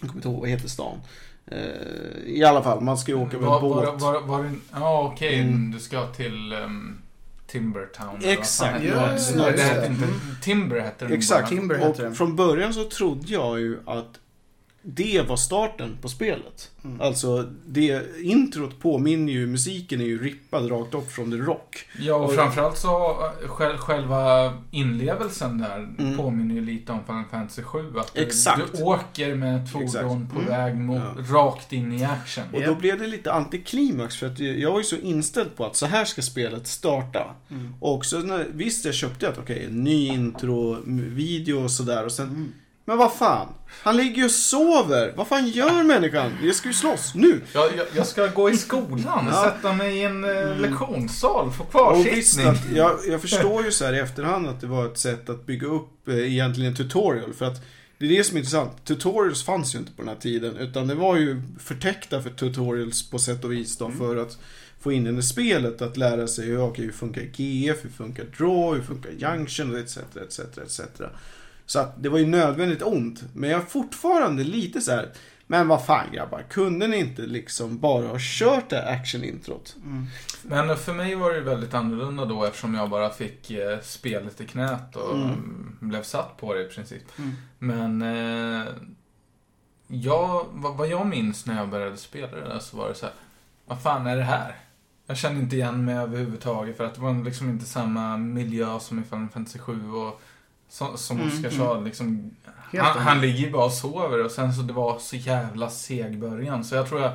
jag 0.00 0.08
kommer 0.10 0.14
inte 0.14 0.28
ihåg 0.28 0.40
vad 0.40 0.48
heter 0.48 0.68
stan. 0.68 0.98
Eh, 1.46 1.58
I 2.26 2.44
alla 2.44 2.62
fall, 2.62 2.80
man 2.80 2.98
ska 2.98 3.12
ju 3.12 3.18
åka 3.18 3.38
med 3.38 3.46
var, 3.48 3.60
båt. 3.60 3.86
var, 4.02 4.12
var, 4.12 4.20
var 4.20 4.42
det, 4.44 4.52
ja, 4.72 5.10
okej, 5.14 5.40
Mm. 5.40 5.70
du 5.72 5.78
ska 5.78 6.06
till 6.06 6.52
um, 6.52 6.98
Timbertown. 7.46 8.24
Exakt, 8.24 8.84
ja, 8.84 8.90
ja, 8.94 9.12
inte 9.86 10.04
Mm. 10.04 10.20
Timber 10.42 10.80
hette 10.80 11.04
den 11.04 11.14
Exakt. 11.14 11.48
Timber 11.48 11.78
heter 11.78 12.10
och 12.10 12.16
från 12.16 12.36
början 12.36 12.74
så 12.74 12.84
trodde 12.84 13.32
jag 13.32 13.60
ju 13.60 13.78
att 13.86 14.18
det 14.88 15.28
var 15.28 15.36
starten 15.36 15.96
på 16.02 16.08
spelet. 16.08 16.70
Mm. 16.84 17.00
Alltså, 17.00 17.50
det 17.66 18.02
introt 18.22 18.80
påminner 18.80 19.32
ju, 19.32 19.46
musiken 19.46 20.00
är 20.00 20.04
ju 20.04 20.22
rippad 20.24 20.70
rakt 20.70 20.94
upp 20.94 21.12
från 21.12 21.30
The 21.30 21.36
Rock. 21.36 21.76
Ja, 21.98 22.14
och 22.14 22.32
framförallt 22.34 22.78
så 22.78 23.10
eh, 23.42 23.48
själ- 23.48 23.76
själva 23.78 24.52
inlevelsen 24.70 25.58
där 25.58 25.76
Mm. 25.98 26.16
påminner 26.16 26.54
ju 26.54 26.60
lite 26.64 26.92
om 26.92 26.98
Final 27.06 27.24
Fantasy 27.30 27.62
7. 27.62 27.78
Att 27.98 28.14
du, 28.14 28.20
Exakt. 28.22 28.76
du 28.76 28.82
åker 28.82 29.34
med 29.34 29.62
ett 29.64 29.72
fordon 29.72 29.86
Exakt. 29.86 30.04
på 30.34 30.38
Mm. 30.40 30.46
väg 30.46 30.76
mot, 30.76 31.02
Ja. 31.16 31.36
rakt 31.38 31.72
in 31.72 31.92
i 31.92 32.04
action. 32.04 32.44
Och 32.52 32.62
då 32.62 32.74
blev 32.74 32.98
det 32.98 33.06
lite 33.06 33.32
antiklimax 33.32 34.16
för 34.16 34.26
att 34.26 34.38
jag 34.38 34.70
var 34.70 34.78
ju 34.78 34.84
så 34.84 34.96
inställd 34.96 35.56
på 35.56 35.66
att 35.66 35.76
så 35.76 35.86
här 35.86 36.04
ska 36.04 36.22
spelet 36.22 36.66
starta. 36.66 37.34
Mm. 37.50 37.74
Och 37.80 38.04
så 38.06 38.18
när, 38.18 38.46
visst, 38.52 38.84
jag 38.84 38.94
köpte 38.94 39.28
att 39.28 39.38
okej, 39.38 39.64
en 39.64 39.84
ny 39.84 40.08
intro-video 40.08 41.62
och 41.64 41.70
sådär 41.70 42.04
och 42.04 42.12
sen 42.12 42.26
Mm. 42.28 42.52
Men 42.88 42.98
vad 42.98 43.12
fan? 43.12 43.48
Han 43.82 43.96
ligger 43.96 44.16
ju 44.16 44.24
och 44.24 44.30
sover. 44.30 45.12
Vad 45.16 45.26
fan 45.28 45.48
gör 45.48 45.82
människan? 45.82 46.32
Jag 46.42 46.54
ska 46.54 46.68
ju 46.68 46.74
slåss 46.74 47.14
nu. 47.14 47.40
Jag, 47.52 47.76
jag, 47.76 47.86
jag 47.94 48.06
ska 48.06 48.26
gå 48.26 48.50
i 48.50 48.56
skolan, 48.56 49.28
Ja. 49.32 49.42
sätta 49.44 49.72
mig 49.72 49.96
i 49.96 50.02
en 50.02 50.24
eh, 50.24 50.30
Mm. 50.30 50.58
lektionssal, 50.60 51.52
få 51.52 51.64
kvarsittning. 51.64 52.46
att 52.46 52.70
jag, 52.74 52.98
jag 53.08 53.20
förstår 53.20 53.64
ju 53.64 53.72
så 53.72 53.84
här 53.84 53.92
i 53.92 53.98
efterhand 53.98 54.46
att 54.46 54.60
det 54.60 54.66
var 54.66 54.86
ett 54.86 54.98
sätt 54.98 55.28
att 55.30 55.46
bygga 55.46 55.66
upp 55.66 56.08
eh, 56.08 56.32
egentligen 56.32 56.70
en 56.70 56.76
tutorial. 56.76 57.32
För 57.34 57.44
att 57.44 57.64
det 57.98 58.04
är 58.06 58.08
det 58.08 58.24
som 58.24 58.36
är 58.36 58.40
intressant. 58.40 58.84
Tutorials 58.84 59.44
fanns 59.44 59.74
ju 59.74 59.78
inte 59.78 59.92
på 59.92 60.02
den 60.02 60.08
här 60.08 60.16
tiden. 60.16 60.56
Utan 60.56 60.86
det 60.88 60.94
var 60.94 61.16
ju 61.16 61.42
förtäckta 61.60 62.22
för 62.22 62.30
tutorials 62.30 63.10
på 63.10 63.18
sätt 63.18 63.44
och 63.44 63.52
vis 63.52 63.76
då. 63.76 63.84
Mm. 63.86 63.98
För 63.98 64.16
att 64.16 64.38
få 64.80 64.92
in 64.92 65.04
den 65.04 65.18
i 65.18 65.22
spelet. 65.22 65.82
Att 65.82 65.96
lära 65.96 66.26
sig 66.26 66.46
hur, 66.46 66.60
okej, 66.60 66.84
hur 66.84 66.92
funkar 66.92 67.22
GF, 67.36 67.84
hur 67.84 67.90
funkar 67.90 68.24
draw, 68.38 68.76
hur 68.80 68.82
funkar 68.86 69.10
junction, 69.18 69.76
etc. 69.76 69.98
etc, 70.26 70.38
etc. 70.58 70.80
Så 71.66 71.78
att 71.78 72.02
det 72.02 72.08
var 72.08 72.18
ju 72.18 72.26
nödvändigt 72.26 72.82
ont. 72.82 73.24
Men 73.34 73.50
jag 73.50 73.60
är 73.60 73.66
fortfarande 73.66 74.44
lite 74.44 74.80
så 74.80 74.92
här. 74.92 75.12
Men 75.46 75.68
vad 75.68 75.86
fan 75.86 76.06
grabbar, 76.12 76.44
kunde 76.50 76.86
ni 76.86 76.96
inte 76.96 77.22
liksom 77.22 77.78
bara 77.78 78.06
ha 78.06 78.16
kört 78.20 78.70
det 78.70 78.88
action-introt? 78.88 79.76
Mm. 79.84 80.06
Men 80.42 80.76
för 80.76 80.92
mig 80.92 81.14
var 81.14 81.30
det 81.30 81.36
ju 81.36 81.44
väldigt 81.44 81.74
annorlunda 81.74 82.24
då 82.24 82.44
eftersom 82.44 82.74
jag 82.74 82.90
bara 82.90 83.10
fick 83.10 83.50
eh, 83.50 83.80
spelet 83.80 84.40
i 84.40 84.46
knät 84.46 84.96
och 84.96 85.16
mm. 85.16 85.76
blev 85.80 86.02
satt 86.02 86.36
på 86.36 86.54
det 86.54 86.62
i 86.62 86.68
princip. 86.68 87.02
Mm. 87.18 87.32
Men 87.58 88.02
eh, 88.02 88.66
jag, 89.86 90.46
vad, 90.50 90.76
vad 90.76 90.88
jag 90.88 91.06
minns 91.06 91.46
när 91.46 91.56
jag 91.56 91.68
började 91.68 91.96
spela 91.96 92.36
det 92.36 92.48
där 92.48 92.58
så 92.58 92.76
var 92.76 92.88
det 92.88 92.94
så 92.94 93.06
här, 93.06 93.14
vad 93.66 93.82
fan 93.82 94.06
är 94.06 94.16
det 94.16 94.22
här? 94.22 94.56
Jag 95.06 95.16
kände 95.16 95.40
inte 95.40 95.56
igen 95.56 95.84
mig 95.84 95.96
överhuvudtaget 95.96 96.76
för 96.76 96.84
att 96.84 96.94
det 96.94 97.00
var 97.00 97.24
liksom 97.24 97.50
inte 97.50 97.64
samma 97.64 98.16
miljö 98.16 98.80
som 98.80 98.98
i 98.98 99.02
Final 99.02 99.28
Fantasy 99.28 99.58
7 99.58 99.90
och 99.90 100.20
som, 100.68 100.98
som 100.98 101.16
Mm, 101.16 101.28
Oskar 101.28 101.48
mm. 101.48 101.58
sa, 101.58 101.80
liksom, 101.80 102.30
han, 102.78 102.98
han 102.98 103.20
ligger 103.20 103.50
bara 103.50 103.64
och 103.64 103.72
sover 103.72 104.24
och 104.24 104.30
sen 104.30 104.52
så 104.54 104.62
det 104.62 104.72
var 104.72 104.98
så 104.98 105.16
jävla 105.16 105.70
seg 105.70 106.18
början. 106.18 106.64
Så 106.64 106.74
jag 106.74 106.88
tror 106.88 107.00
jag, 107.00 107.12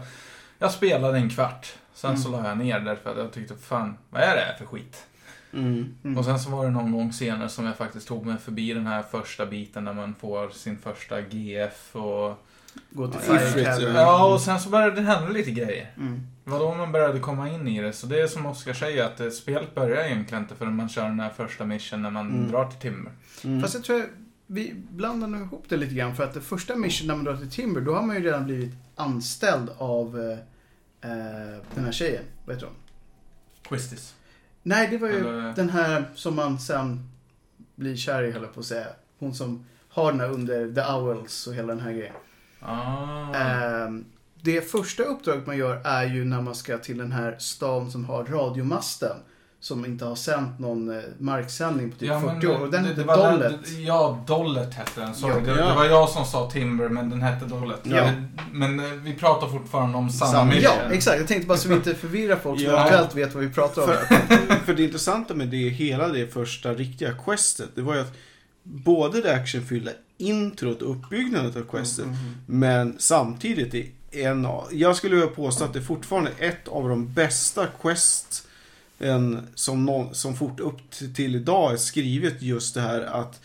jag 0.60 0.72
spelade 0.72 1.18
en 1.18 1.30
kvart. 1.30 1.74
Sen 1.94 2.18
så 2.18 2.30
Mm. 2.30 2.44
la 2.44 2.50
jag 2.50 2.58
ner 2.58 2.80
därför 2.80 3.12
att 3.12 3.18
jag 3.18 3.34
tyckte, 3.34 3.56
fan, 3.56 3.98
vad 4.10 4.22
är 4.22 4.36
det 4.36 4.42
här 4.42 4.56
för 4.58 4.66
skit? 4.66 5.06
Mm. 5.54 5.96
Mm. 6.04 6.18
Och 6.18 6.26
sen 6.26 6.40
så 6.40 6.50
var 6.50 6.66
det 6.66 6.72
någon 6.72 6.92
gång 6.92 7.14
senare 7.14 7.50
som 7.50 7.66
jag 7.66 7.78
faktiskt 7.78 8.08
tog 8.08 8.26
mig 8.26 8.38
förbi 8.38 8.74
den 8.74 8.88
här 8.88 9.04
första 9.04 9.46
biten 9.46 9.84
när 9.84 9.94
man 9.94 10.16
får 10.16 10.50
sin 10.50 10.78
första 10.78 11.20
GF 11.22 11.96
och... 11.96 12.46
Gå 12.90 13.08
till 13.08 13.20
Ja, 13.28 13.38
Fire 13.38 13.50
Ifrit, 13.50 13.66
Cavern. 13.66 13.96
Ja, 13.96 14.34
och 14.34 14.42
sen 14.42 14.60
så 14.60 14.70
började 14.70 14.96
det 14.96 15.02
hända 15.02 15.30
lite 15.30 15.52
grejer. 15.52 15.94
Mm. 15.98 16.28
Det 16.44 16.52
var 16.52 16.60
då 16.60 16.74
man 16.76 16.92
började 16.92 17.20
komma 17.20 17.50
in 17.50 17.68
i 17.68 17.82
det. 17.82 17.94
Så 17.94 18.08
det 18.08 18.22
är 18.22 18.28
som 18.28 18.46
Oskar 18.46 18.74
säger, 18.74 19.06
att 19.06 19.18
det, 19.18 19.32
spelet 19.32 19.76
börjar 19.76 20.04
egentligen 20.06 20.44
inte 20.44 20.56
förrän 20.56 20.76
man 20.76 20.90
kör 20.90 21.04
den 21.04 21.20
här 21.20 21.30
första 21.30 21.66
mission 21.66 22.02
när 22.02 22.10
man 22.10 22.30
Mm. 22.30 22.52
drar 22.52 22.66
till 22.70 22.80
Timber. 22.80 23.12
Mm. 23.44 23.62
Fast 23.62 23.74
jag 23.74 23.84
tror 23.84 24.02
att 24.02 24.08
vi 24.48 24.74
blandar 24.92 25.28
nog 25.28 25.42
ihop 25.42 25.66
det 25.70 25.78
lite 25.78 25.96
grann. 25.96 26.16
För 26.16 26.24
att 26.24 26.34
det 26.34 26.42
första 26.42 26.76
mission 26.76 27.08
när 27.08 27.16
man 27.16 27.26
drar 27.26 27.36
till 27.38 27.52
Timber, 27.52 27.82
då 27.82 27.94
har 27.96 28.02
man 28.04 28.16
ju 28.16 28.24
redan 28.24 28.46
blivit 28.46 28.74
anställd 28.96 29.70
av 29.78 30.20
eh, 30.20 31.12
eh, 31.12 31.58
den 31.76 31.86
här 31.86 31.92
tjejen. 31.92 32.24
Vad 32.46 32.56
heter 32.56 32.68
hon? 32.68 32.76
Quistis. 33.70 34.16
Nej, 34.64 34.88
det 34.92 34.98
var 34.98 35.08
ju 35.08 35.18
Eller- 35.20 35.54
den 35.56 35.70
här 35.70 36.04
som 36.16 36.36
man 36.36 36.60
sen 36.60 37.10
blir 37.76 37.96
kär 37.96 38.24
i, 38.24 38.32
höll 38.32 38.42
jag 38.44 38.54
på 38.54 38.60
att 38.60 38.66
säga. 38.66 38.88
Hon 39.20 39.34
som 39.36 39.66
har 39.90 40.12
den 40.12 40.20
här 40.22 40.30
under 40.32 40.74
The 40.74 40.82
Owls 40.94 41.48
och 41.48 41.54
hela 41.54 41.68
den 41.68 41.80
här 41.84 41.92
grejen. 41.92 42.14
Ah. 42.62 43.34
Ehm, 43.36 44.06
det 44.41 44.71
första 44.71 45.04
uppdraget 45.04 45.47
man 45.47 45.58
gör 45.58 45.82
är 45.84 46.06
ju 46.06 46.26
när 46.26 46.41
man 46.41 46.56
ska 46.56 46.78
till 46.78 46.97
den 46.97 47.12
här 47.12 47.36
stan 47.39 47.91
som 47.91 48.06
har 48.06 48.24
radiomasten. 48.26 49.15
Som 49.63 49.86
inte 49.86 50.06
har 50.06 50.15
sänt 50.15 50.60
någon 50.60 50.89
eh, 50.97 51.04
marksändning 51.17 51.91
på 51.91 51.97
typ 51.97 52.10
40 52.10 52.47
år. 52.47 52.62
Och 52.62 52.71
den 52.71 52.84
den- 52.84 53.08
Dollet. 53.08 53.56
det- 53.65 53.82
Ja, 53.82 54.24
Dollet 54.28 54.74
hette 54.74 55.02
den. 55.02 55.15
Sorry. 55.15 55.34
Ja. 55.34 55.54
Det, 55.54 55.60
Ja. 55.62 55.67
det 55.69 55.76
var 55.76 55.86
jag 55.86 56.10
som 56.10 56.26
sa 56.26 56.50
Timber, 56.52 56.89
men 56.89 57.10
den 57.10 57.21
hette 57.21 57.45
Dollet. 57.45 57.80
Ja. 57.84 58.10
Men, 58.52 58.80
eh, 58.80 58.86
vi 58.91 59.13
pratar 59.13 59.47
fortfarande 59.47 59.97
om 59.97 60.10
samma, 60.10 60.32
Samma. 60.32 60.45
mission. 60.45 60.63
Ja, 60.84 60.91
exakt. 60.93 61.17
Jag 61.19 61.28
tänkte 61.28 61.47
bara 61.47 61.58
så 61.58 61.69
vi 61.69 61.76
inte 61.76 61.95
förvirrar 61.95 62.36
folk 62.36 62.60
som 62.60 62.69
Ja. 62.69 62.80
eventuellt 62.80 63.15
vet 63.15 63.34
vad 63.36 63.43
vi 63.43 63.50
pratar 63.50 63.82
om. 63.82 63.88
För, 63.88 64.56
för 64.56 64.74
det 64.74 64.84
intressanta 64.84 65.34
med 65.34 65.47
det, 65.47 65.58
hela 65.69 66.08
det 66.08 66.28
första 66.34 66.74
riktiga 66.74 67.13
questet, 67.26 67.69
det 67.76 67.82
var 67.82 67.95
ju 67.95 68.02
att 68.02 68.17
både 68.63 69.21
det 69.21 69.34
actionfyllda 69.34 69.91
introt 70.22 70.82
och 70.82 70.92
uppbyggnaden 70.92 71.62
av 71.62 71.66
questet, 71.72 72.06
Mm. 72.06 72.18
men 72.46 72.96
samtidigt 73.00 73.74
är 73.74 73.86
en 74.28 74.46
av, 74.46 74.68
jag 74.72 74.96
skulle 74.96 75.16
vilja 75.16 75.30
påstå 75.30 75.64
att 75.64 75.74
det 75.74 75.80
är 75.80 75.84
fortfarande 75.84 76.32
ett 76.40 76.68
av 76.68 76.90
de 76.90 77.14
bästa 77.14 77.68
quest 77.82 78.48
som, 79.56 79.86
någon, 79.86 80.16
som 80.16 80.36
fort 80.36 80.60
upp 80.60 80.90
till, 80.92 81.14
till 81.14 81.36
idag 81.36 81.74
är 81.74 81.78
skrivet 81.78 82.42
just 82.42 82.74
det 82.74 82.82
här 82.82 83.02
att 83.02 83.42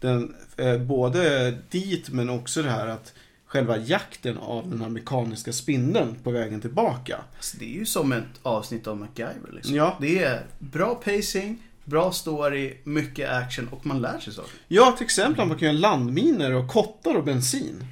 den, 0.00 0.34
eh, 0.56 0.78
både 0.78 1.50
dit 1.70 2.08
men 2.10 2.30
också 2.30 2.62
det 2.62 2.70
här 2.70 2.86
att 2.86 3.12
själva 3.46 3.76
jakten 3.76 4.38
av 4.38 4.70
den 4.70 4.80
här 4.80 4.88
mekaniska 4.88 5.52
spindeln 5.52 6.16
på 6.22 6.30
vägen 6.30 6.60
tillbaka. 6.60 7.18
Alltså, 7.36 7.56
det 7.58 7.64
är 7.64 7.78
ju 7.78 7.86
som 7.86 8.12
ett 8.12 8.24
avsnitt 8.42 8.86
av 8.86 8.96
MacGyver. 8.96 9.50
Liksom. 9.52 9.74
Ja. 9.74 9.96
Det 10.00 10.22
är 10.22 10.46
bra 10.58 10.94
pacing, 10.94 11.62
bra 11.90 12.12
story, 12.12 12.76
mycket 12.84 13.30
action 13.30 13.68
och 13.68 13.86
man 13.86 14.00
lär 14.00 14.18
sig 14.18 14.32
saker. 14.32 14.50
Ja, 14.68 14.92
till 14.92 15.04
exempel 15.04 15.46
man 15.46 15.58
kan 15.58 15.68
göra 15.68 15.78
landminer 15.78 16.54
och 16.54 16.68
kottar 16.68 17.14
och 17.14 17.24
bensin. 17.24 17.84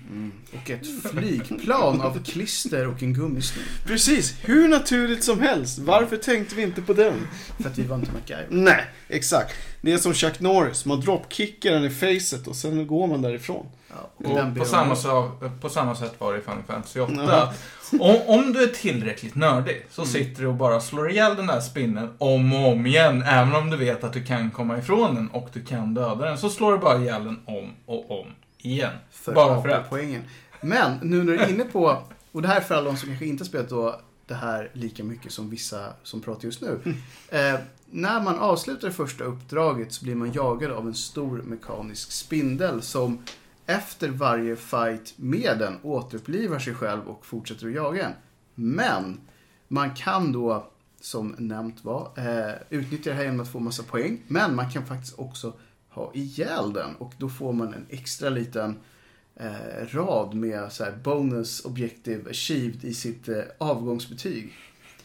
Och 0.53 0.71
ett 0.71 0.87
flygplan 1.11 2.01
av 2.01 2.25
klister 2.25 2.87
och 2.87 3.03
en 3.03 3.15
gummisnodd. 3.15 3.65
Precis, 3.87 4.37
hur 4.43 4.69
naturligt 4.69 5.25
som 5.25 5.41
helst. 5.41 5.79
Varför 5.79 6.17
tänkte 6.17 6.55
vi 6.55 6.63
inte 6.63 6.83
på 6.83 6.93
den? 6.93 7.15
För 7.61 7.69
att 7.71 7.79
vi 7.79 7.83
var 7.83 7.97
inte 7.97 8.13
MacGyver. 8.13 8.47
Nej, 8.51 8.85
exakt. 9.09 9.55
Det 9.81 9.93
är 9.93 9.99
som 9.99 10.15
Chuck 10.15 10.41
Norris, 10.41 10.85
man 10.85 11.01
dropkickar 11.01 11.73
den 11.73 11.85
i 11.85 11.91
facet 11.91 12.47
och 12.47 12.57
sen 12.57 12.87
går 12.87 13.07
man 13.07 13.23
därifrån. 13.23 13.67
Och 14.17 14.57
på 14.59 14.65
samma, 14.65 14.97
sak, 14.97 15.43
på 15.61 15.69
samma 15.69 15.95
sätt 15.95 16.15
var 16.19 16.33
det 16.33 16.39
i 16.39 16.43
Final 16.43 16.63
Fantasy 16.67 17.01
8. 17.01 17.13
Jaha. 17.17 17.53
Om, 18.01 18.17
om 18.27 18.53
du 18.53 18.63
är 18.63 18.67
tillräckligt 18.67 19.35
nördig 19.35 19.87
så 19.91 20.03
Mm. 20.03 20.13
sitter 20.13 20.43
du 20.43 20.49
och 20.49 20.55
bara 20.55 20.81
slår 20.81 21.11
ihjäl 21.11 21.37
den 21.37 21.47
där 21.47 21.61
spinnen 21.61 22.11
om 22.19 22.53
och 22.53 22.73
om 22.73 22.87
igen. 22.87 23.23
Även 23.23 23.55
om 23.55 23.71
du 23.71 23.77
vet 23.77 24.05
att 24.05 24.13
du 24.13 24.25
kan 24.25 24.51
komma 24.51 24.79
ifrån 24.79 25.15
den 25.15 25.29
och 25.29 25.49
du 25.53 25.63
kan 25.65 25.95
döda 25.95 26.25
den. 26.27 26.39
Så 26.39 26.51
slår 26.51 26.73
du 26.73 26.79
bara 26.79 26.99
ihjäl 26.99 27.25
den 27.25 27.39
om 27.45 27.71
och 27.87 28.21
om 28.21 28.27
igen. 28.59 28.93
för 29.11 29.33
bara 29.33 29.63
för 29.63 29.69
att. 29.69 29.81
AP-poängen. 29.81 30.23
Men 30.61 30.99
nu 31.03 31.17
när 31.23 31.33
du 31.33 31.39
är 31.39 31.49
inne 31.51 31.65
på, 31.65 32.03
och 32.33 32.43
det 32.43 32.49
här 32.49 32.57
är 32.57 32.61
för 32.61 32.75
alla 32.75 32.85
de 32.91 32.97
som 32.97 33.09
kanske 33.09 33.27
inte 33.27 33.45
spelat 33.45 33.69
då 33.69 34.01
det 34.27 34.35
här 34.35 34.71
lika 34.73 35.05
mycket 35.05 35.33
som 35.33 35.51
vissa 35.51 35.87
som 36.03 36.21
pratar 36.21 36.45
just 36.45 36.61
nu. 36.61 36.81
Eh, 37.29 37.61
när 37.91 38.21
man 38.21 38.39
avslutar 38.39 38.89
det 38.89 38.95
första 38.95 39.25
uppdraget 39.25 39.93
så 39.93 40.05
blir 40.05 40.15
man 40.15 40.33
jagad 40.33 40.71
av 40.73 40.87
en 40.87 40.95
stor 40.95 41.43
mekanisk 41.45 42.13
spindel 42.13 42.83
som 42.83 43.23
efter 43.69 44.09
varje 44.09 44.57
fight 44.57 45.15
med 45.17 45.59
den 45.59 45.79
återupplivar 45.83 46.59
sig 46.59 46.75
själv 46.75 47.09
och 47.09 47.27
fortsätter 47.27 47.67
att 47.67 47.73
jaga 47.73 48.07
en. 48.07 48.13
Men 48.55 49.21
man 49.69 49.95
kan 49.95 50.33
då, 50.33 50.71
som 51.01 51.35
nämnt 51.39 51.85
var, 51.85 52.13
eh, 52.17 52.55
utnyttja 52.71 53.11
det 53.11 53.17
här 53.17 53.25
genom 53.25 53.41
att 53.41 53.53
få 53.53 53.61
massa 53.61 53.83
poäng. 53.83 54.23
Men 54.29 54.57
man 54.57 54.71
kan 54.71 54.87
faktiskt 54.87 55.19
också 55.19 55.53
ha 55.89 56.11
ihjäl 56.15 56.73
den 56.73 56.95
och 56.95 57.13
då 57.19 57.29
får 57.29 57.53
man 57.53 57.75
en 57.75 57.87
extra 57.89 58.29
liten 58.29 58.77
eh, 59.37 59.87
rad 59.91 60.35
med 60.35 60.73
så 60.73 60.85
här 60.85 60.99
bonus 61.05 61.65
objective 61.65 62.31
achieved 62.31 62.85
i 62.85 62.95
sitt 62.95 63.29
eh, 63.29 63.43
avgångsbetyg. 63.59 64.53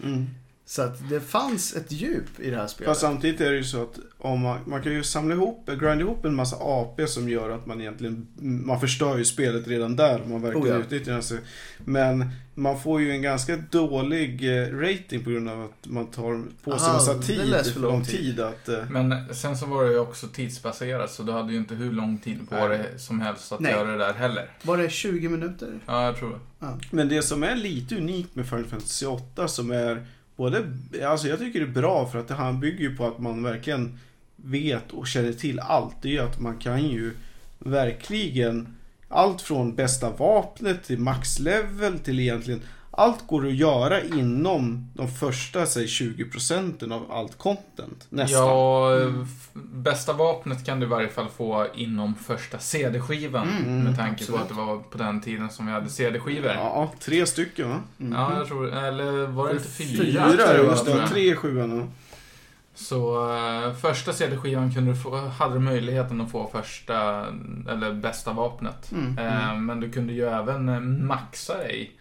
Mm. 0.04 0.26
Så 0.66 0.82
att 0.82 1.10
det 1.10 1.20
fanns 1.22 1.76
ett 1.76 1.92
djup 1.92 2.40
i 2.40 2.50
det 2.50 2.58
här 2.58 2.68
spelet. 2.68 2.90
Fast 2.90 3.02
samtidigt 3.02 3.42
är 3.42 3.52
det 3.52 3.58
ju 3.58 3.64
så 3.64 3.82
att 3.84 4.00
om 4.18 4.40
man, 4.42 4.60
man 4.66 4.84
kan 4.84 4.92
ju 4.94 5.04
samla 5.04 5.36
ihop, 5.36 5.66
grinda 5.68 6.00
ihop 6.00 6.26
en 6.26 6.36
massa 6.36 6.56
AP 6.60 7.08
som 7.08 7.30
gör 7.30 7.50
att 7.50 7.66
man 7.66 7.82
egentligen, 7.82 8.28
man 8.66 8.80
förstör 8.80 9.18
ju 9.18 9.26
spelet 9.26 9.68
redan 9.68 9.96
där 9.96 10.22
om 10.22 10.32
man 10.32 10.42
verkligen 10.42 10.68
Oh 10.68 10.74
ja. 10.74 10.78
utnyttjar 10.80 11.14
den. 11.14 11.40
Men 11.86 12.30
man 12.56 12.80
får 12.82 13.02
ju 13.02 13.12
en 13.12 13.22
ganska 13.22 13.58
dålig 13.58 14.58
eh, 14.62 14.68
rating 14.78 15.24
på 15.24 15.30
grund 15.30 15.50
av 15.50 15.62
att 15.64 15.90
man 15.90 16.08
tar 16.08 16.44
på 16.64 16.80
sig 16.80 16.88
Aha, 16.90 16.94
massa 16.94 17.14
tid, 17.22 17.38
för 17.56 17.64
för 17.72 17.80
lång 17.80 18.04
tid. 18.04 18.40
att... 18.40 18.70
eh, 18.70 18.90
Men 18.90 19.34
sen 19.36 19.58
så 19.58 19.66
var 19.66 19.86
det 19.86 19.92
ju 19.92 20.00
också 20.00 20.28
tidsbaserat 20.28 21.12
så 21.12 21.24
du 21.24 21.32
hade 21.32 21.52
ju 21.52 21.58
inte 21.58 21.76
hur 21.76 21.92
lång 21.92 22.18
tid 22.18 22.50
på 22.50 22.68
det 22.68 22.86
som 23.00 23.22
helst 23.22 23.52
att 23.52 23.60
Nej. 23.60 23.72
göra 23.72 23.92
det 23.92 23.98
där 23.98 24.14
heller. 24.14 24.50
Var 24.62 24.78
det 24.78 24.90
20 24.90 25.30
minuter? 25.30 25.80
Ja, 25.86 26.06
jag 26.06 26.18
tror 26.18 26.30
det. 26.30 26.40
Ja. 26.60 26.78
Men 26.92 27.10
det 27.10 27.22
som 27.22 27.44
är 27.44 27.56
lite 27.56 27.96
unikt 27.98 28.36
med 28.36 28.50
Final 28.50 28.66
Fantasy 28.66 29.06
8 29.06 29.48
som 29.48 29.72
är 29.72 30.06
både, 30.36 30.74
alltså 31.06 31.28
jag 31.28 31.40
tycker 31.40 31.60
det 31.60 31.66
är 31.66 31.82
bra 31.82 32.06
för 32.06 32.20
att 32.20 32.28
det 32.28 32.36
här 32.36 32.54
bygger 32.54 32.80
ju 32.80 32.96
på 32.96 33.08
att 33.08 33.20
man 33.20 33.44
verkligen 33.44 34.00
vet 34.36 34.92
och 34.92 35.08
känner 35.08 35.34
till 35.34 35.60
allt. 35.60 35.96
Det 36.02 36.08
är 36.08 36.12
ju 36.12 36.20
att 36.20 36.40
man 36.40 36.58
kan 36.58 36.88
ju 36.88 37.14
verkligen 37.60 38.76
allt 39.10 39.42
från 39.42 39.76
bästa 39.76 40.10
vapnet 40.10 40.84
till 40.84 41.00
maxlevel 41.00 42.00
till 42.00 42.20
egentligen 42.20 42.62
allt 42.98 43.28
går 43.28 43.48
att 43.48 43.54
göra 43.54 44.02
inom 44.04 44.92
de 44.94 45.08
första, 45.08 45.66
säg 45.66 45.88
20 45.88 46.26
procenten 46.26 46.92
av 46.92 47.12
allt 47.12 47.38
content. 47.38 48.08
Nästan. 48.10 48.42
Ja, 48.48 48.92
Mm. 48.94 49.28
bästa 49.84 50.14
vapnet 50.14 50.66
kan 50.66 50.80
du 50.80 50.86
i 50.86 50.90
varje 50.90 51.10
fall 51.10 51.28
få 51.38 51.68
inom 51.76 52.16
första 52.16 52.60
CD-skivan. 52.60 53.48
Mm, 53.50 53.84
med 53.84 53.96
tanke 53.98 54.12
absolut. 54.24 54.38
på 54.40 54.44
att 54.44 54.50
det 54.50 54.56
var 54.56 54.78
på 54.80 54.98
den 54.98 55.22
tiden 55.22 55.50
som 55.50 55.66
vi 55.66 55.72
hade 55.72 55.90
CD-skivor. 55.90 56.50
Ja. 56.52 56.54
Ja, 56.56 56.92
tre 57.00 57.26
stycken 57.26 57.70
va? 57.70 57.80
Mm. 58.00 58.14
jag 58.38 58.48
tror 58.48 58.74
Eller 58.74 59.28
var 59.28 59.48
det 59.48 59.54
inte 59.54 59.68
fyra? 59.70 60.04
Fyra, 60.04 60.32
Fyra 60.48 60.58
just 60.64 60.86
det. 60.86 61.08
Tre 61.08 61.36
sjuan. 61.36 61.78
ja. 61.80 61.86
Så 62.76 63.30
eh, 63.36 63.74
första 63.74 64.14
CD-skivan 64.14 64.74
kunde 64.74 64.92
du 64.92 64.98
få, 64.98 65.18
hade 65.18 65.54
du 65.54 65.60
möjligheten 65.60 66.22
att 66.22 66.32
få 66.32 66.50
första, 66.54 67.26
eller 67.70 67.94
bästa 67.94 68.34
vapnet. 68.34 68.92
Mm. 68.92 69.18
Eh, 69.18 69.56
Men 69.56 69.80
du 69.80 69.92
kunde 69.92 70.14
ju 70.14 70.26
även 70.28 70.70
eh, 70.70 70.80
maxa 70.80 71.58
dig 71.58 71.92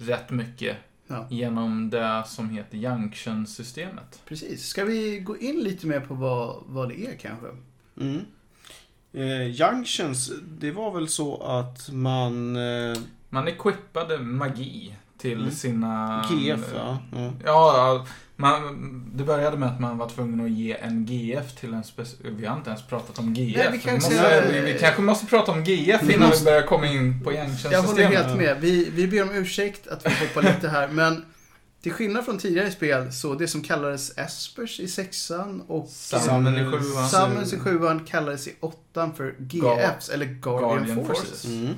rätt 0.00 0.30
mycket 0.30 0.76
Ja. 1.06 1.26
genom 1.30 1.90
det 1.90 2.22
som 2.26 2.50
heter 2.50 2.78
Junction-systemet. 2.78 4.22
Precis. 4.28 4.66
Ska 4.66 4.84
vi 4.84 5.20
gå 5.20 5.36
in 5.38 5.60
lite 5.60 5.86
mer 5.86 6.00
på 6.00 6.14
vad, 6.14 6.56
vad 6.66 6.88
det 6.88 7.06
är 7.06 7.16
kanske? 7.16 7.46
Mm. 8.00 8.20
Eh, 9.12 9.46
Junctions, 9.50 10.32
det 10.58 10.70
var 10.70 10.90
väl 10.94 11.08
så 11.08 11.42
att 11.42 11.90
man... 11.92 12.56
Eh, 12.56 12.96
Man 13.28 13.48
equippade 13.48 14.18
magi 14.18 14.94
till 15.18 15.38
Mm. 15.38 15.50
sina... 15.50 16.24
GF, 16.30 16.60
ja. 16.74 16.98
ja. 17.12 17.32
Ja, 17.44 18.06
man, 18.40 19.10
det 19.14 19.24
började 19.24 19.56
med 19.56 19.68
att 19.68 19.80
man 19.80 19.98
var 19.98 20.08
tvungen 20.08 20.44
att 20.44 20.50
ge 20.50 20.76
en 20.80 21.06
GF 21.06 21.54
till 21.60 21.74
en 21.74 21.84
speciell... 21.84 22.34
Vi 22.34 22.46
har 22.46 22.56
inte 22.56 22.70
ens 22.70 22.82
pratat 22.86 23.18
om 23.18 23.34
GF. 23.34 23.56
Nej, 23.56 23.68
vi 23.72 23.78
kan 23.78 23.94
måste, 23.94 24.14
säga- 24.14 24.50
vi, 24.52 24.60
vi 24.72 24.78
kanske 24.78 25.02
måste 25.02 25.26
prata 25.26 25.52
om 25.52 25.64
GF 25.64 26.02
Vi 26.02 26.14
innan 26.14 26.28
måste- 26.28 26.44
vi 26.44 26.50
börjar 26.50 26.66
komma 26.66 26.86
in 26.86 27.24
på 27.24 27.32
Jag 27.32 27.82
håller 27.82 28.04
helt 28.04 28.36
med. 28.36 28.56
Vi, 28.60 28.90
vi 28.90 29.08
ber 29.08 29.22
om 29.22 29.30
ursäkt 29.30 29.86
att 29.88 30.06
vi 30.06 30.10
hoppar 30.10 30.42
lite 30.42 30.68
här, 30.68 30.88
men 30.88 31.24
till 31.82 31.92
skillnad 31.92 32.24
från 32.24 32.38
tidigare 32.38 32.70
spel 32.70 33.12
så 33.12 33.34
det 33.34 33.48
som 33.48 33.62
kallades 33.62 34.18
Espers 34.18 34.80
i 34.80 34.88
sexan 34.88 35.62
och 35.66 35.88
Summon 35.88 36.54
i 36.58 36.64
sjuan. 36.70 37.08
Summons 37.08 37.52
i 37.52 37.58
sjuan 37.58 38.04
kallades 38.04 38.48
i 38.48 38.54
åttan 38.60 39.14
för 39.14 39.34
GFs, 39.38 40.08
eller 40.08 40.26
Guardian, 40.26 40.76
Guardian 40.76 41.06
Forces. 41.06 41.20
Forces. 41.28 41.44
Mm. 41.44 41.74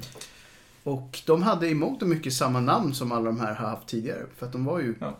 Och 0.84 1.18
de 1.26 1.42
hade 1.42 1.68
i 1.68 1.74
mångt 1.74 2.02
och 2.02 2.08
mycket 2.08 2.32
samma 2.32 2.60
namn 2.60 2.94
som 2.94 3.12
alla 3.12 3.24
de 3.24 3.40
här 3.40 3.54
har 3.54 3.68
haft 3.68 3.88
tidigare. 3.88 4.22
För 4.38 4.46
att 4.46 4.52
de 4.52 4.64
var 4.64 4.80
ju 4.80 4.94
Ja. 5.00 5.18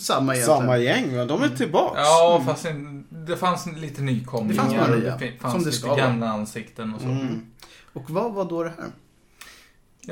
Samma 0.00 0.34
egentligen. 0.34 0.60
Samma 0.60 0.78
gäng, 0.78 1.16
va? 1.16 1.24
de 1.24 1.42
är 1.42 1.48
tillbaks. 1.48 1.96
Ja, 1.98 2.34
Mm. 2.34 2.46
fast 2.46 2.64
en, 2.66 3.06
det 3.10 3.36
fanns 3.36 3.66
lite 3.76 4.02
nykomlingar. 4.02 4.62
Det 4.64 4.70
fanns 4.70 4.88
några 4.88 5.00
nya, 5.00 5.16
Det 5.16 5.32
fanns 5.40 5.54
som 5.54 5.64
det 5.64 5.70
lite 5.70 6.00
gamla 6.02 6.28
ansikten 6.28 6.94
och 6.94 7.00
så. 7.00 7.06
Mm. 7.08 7.46
Och 7.92 8.10
vad 8.10 8.32
var 8.32 8.44
då 8.44 8.62
det 8.62 8.72
här? 8.78 8.86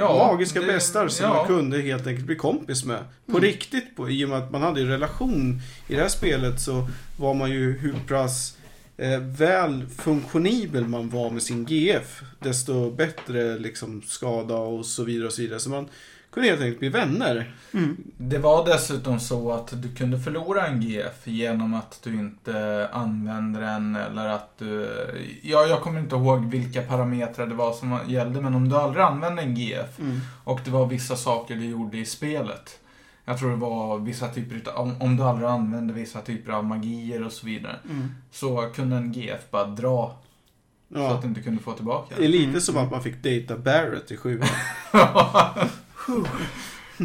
Magiska 0.09 0.61
det- 0.61 0.66
bestar 0.66 1.09
som 1.09 1.27
ja. 1.27 1.35
man 1.35 1.46
kunde 1.46 1.81
helt 1.81 2.07
enkelt 2.07 2.27
bli 2.27 2.37
kompis 2.37 2.85
med. 2.85 2.98
På 3.27 3.33
Mm. 3.33 3.42
riktigt, 3.42 3.96
på, 3.96 4.11
i 4.11 4.24
och 4.24 4.29
med 4.29 4.38
att 4.38 4.51
man 4.53 4.62
hade 4.62 4.81
en 4.81 4.88
relation 4.88 5.61
i 5.88 5.94
det 5.94 6.01
här 6.01 6.09
spelet 6.09 6.61
så 6.61 6.88
var 7.18 7.35
man 7.35 7.51
ju 7.51 7.79
hur 7.79 7.94
pass 8.09 8.57
eh, 8.96 9.18
väl 9.20 9.87
funktionibel 9.98 10.85
man 10.88 11.09
var 11.09 11.31
med 11.31 11.42
sin 11.42 11.64
GF. 11.64 12.22
Desto 12.38 12.90
bättre 12.90 13.59
liksom 13.59 14.03
skada 14.07 14.55
och 14.57 14.87
så 14.87 15.05
vidare 15.05 15.27
och 15.27 15.33
så 15.33 15.42
vidare. 15.42 15.61
Så 15.61 15.70
man 15.70 15.88
kunde 16.38 16.48
helt 16.51 16.61
enkelt 16.61 16.79
bli 16.79 16.88
vänner. 16.88 17.53
Det 18.16 18.38
var 18.38 18.64
dessutom 18.66 19.20
så 19.20 19.53
att 19.53 19.83
du 19.83 19.94
kunde 19.94 20.18
förlora 20.20 20.66
en 20.66 20.81
GF 20.81 21.27
genom 21.27 21.74
att 21.74 22.01
du 22.05 22.14
inte 22.14 22.88
använde 22.92 23.61
den 23.61 23.96
eller 23.96 24.29
att 24.29 24.59
du... 24.59 24.90
Ja, 25.42 25.66
jag 25.66 25.81
kommer 25.81 26.01
inte 26.01 26.16
ihåg 26.16 26.44
vilka 26.51 26.83
parametrar 26.83 27.46
det 27.46 27.55
var 27.55 27.72
som 27.72 27.98
gällde, 28.07 28.40
men 28.40 28.55
om 28.55 28.68
du 28.68 28.77
aldrig 28.77 29.05
använde 29.05 29.42
en 29.42 29.55
GF 29.55 29.98
Mm. 29.98 30.20
och 30.44 30.61
det 30.64 30.70
var 30.70 30.87
vissa 30.87 31.16
saker 31.16 31.55
du 31.57 31.64
gjorde 31.64 31.98
i 31.98 32.05
spelet. 32.05 32.79
Jag 33.24 33.38
tror 33.38 33.51
det 33.51 33.57
var 33.57 33.98
vissa 33.98 34.29
typer 34.29 34.57
utav, 34.57 34.96
om, 35.01 35.16
du 35.16 35.22
aldrig 35.22 35.48
använde 35.48 35.92
vissa 35.92 36.20
typer 36.20 36.53
av 36.53 36.64
magier 36.64 37.24
och 37.27 37.33
så 37.33 37.46
vidare. 37.46 37.77
Mm. 37.90 38.09
Så 38.31 38.68
kunde 38.74 38.96
en 38.96 39.12
GF 39.12 39.51
bara 39.51 39.64
dra 39.64 40.18
Så 40.92 40.98
Ja. 40.98 41.14
att 41.14 41.22
du 41.22 41.29
inte 41.29 41.40
kunde 41.40 41.62
få 41.62 41.72
tillbaka 41.72 42.14
Det 42.18 42.24
är 42.24 42.29
lite 42.29 42.44
Mm. 42.48 42.61
som 42.61 42.77
att 42.77 42.90
man 42.90 43.03
fick 43.03 43.22
data 43.22 43.59
Barrett 43.62 44.11
i 44.11 44.16
sjuan. 44.16 44.48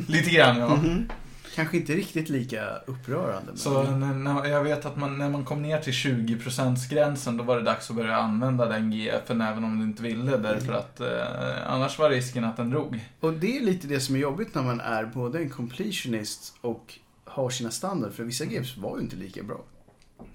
Lite 0.08 0.30
grann 0.30 0.58
ja. 0.58 0.76
Mhm. 0.76 1.10
Kanske 1.56 1.78
inte 1.78 1.94
riktigt 1.94 2.30
lika 2.30 2.78
upprörande. 2.88 3.48
Men... 3.48 3.58
Så 3.58 3.84
när, 3.84 4.14
när, 4.14 4.46
jag 4.46 4.64
vet 4.64 4.86
att 4.86 4.98
man, 4.98 5.18
när 5.18 5.30
man 5.30 5.46
kom 5.46 5.62
ner 5.62 5.80
till 5.80 5.94
20%-gränsen 5.94 7.38
då 7.38 7.44
var 7.44 7.58
det 7.58 7.64
dags 7.64 7.90
att 7.90 7.96
börja 7.96 8.16
använda 8.16 8.66
den 8.66 8.92
GFen 8.92 9.42
även 9.42 9.64
om 9.64 9.80
du 9.80 9.86
inte 9.86 10.04
ville 10.04 10.38
därför 10.38 10.74
att 10.74 11.00
eh, 11.00 11.08
annars 11.66 12.00
var 12.00 12.10
risken 12.10 12.44
att 12.44 12.58
den 12.58 12.70
drog. 12.70 13.10
Och 13.20 13.34
det 13.34 13.58
är 13.58 13.62
lite 13.62 13.88
det 13.88 14.00
som 14.00 14.16
är 14.16 14.20
jobbigt 14.20 14.56
när 14.56 14.64
man 14.64 14.80
är 14.82 15.06
både 15.06 15.40
en 15.40 15.50
completionist 15.50 16.56
och 16.62 17.00
har 17.26 17.50
sina 17.50 17.72
standarder. 17.72 18.16
För 18.16 18.24
vissa 18.24 18.46
games 18.46 18.78
var 18.78 18.98
ju 18.98 19.04
inte 19.04 19.16
lika 19.16 19.44
bra. 19.44 19.62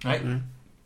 Nej. 0.05 0.21
Mm. 0.25 0.41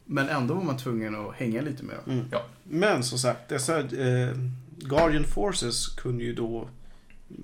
Men 0.04 0.28
ändå 0.28 0.54
var 0.54 0.62
man 0.62 0.76
tvungen 0.76 1.14
att 1.14 1.34
hänga 1.34 1.60
lite 1.60 1.84
med 1.84 1.96
dem. 1.96 2.14
Mm. 2.14 2.26
Ja. 2.30 2.42
Men 2.64 3.02
som 3.02 3.18
sagt, 3.18 3.48
dessa 3.48 3.78
eh, 3.78 4.36
Guardian 4.76 5.24
Forces 5.24 5.86
kunde 5.86 6.24
ju 6.24 6.34
då 6.34 6.68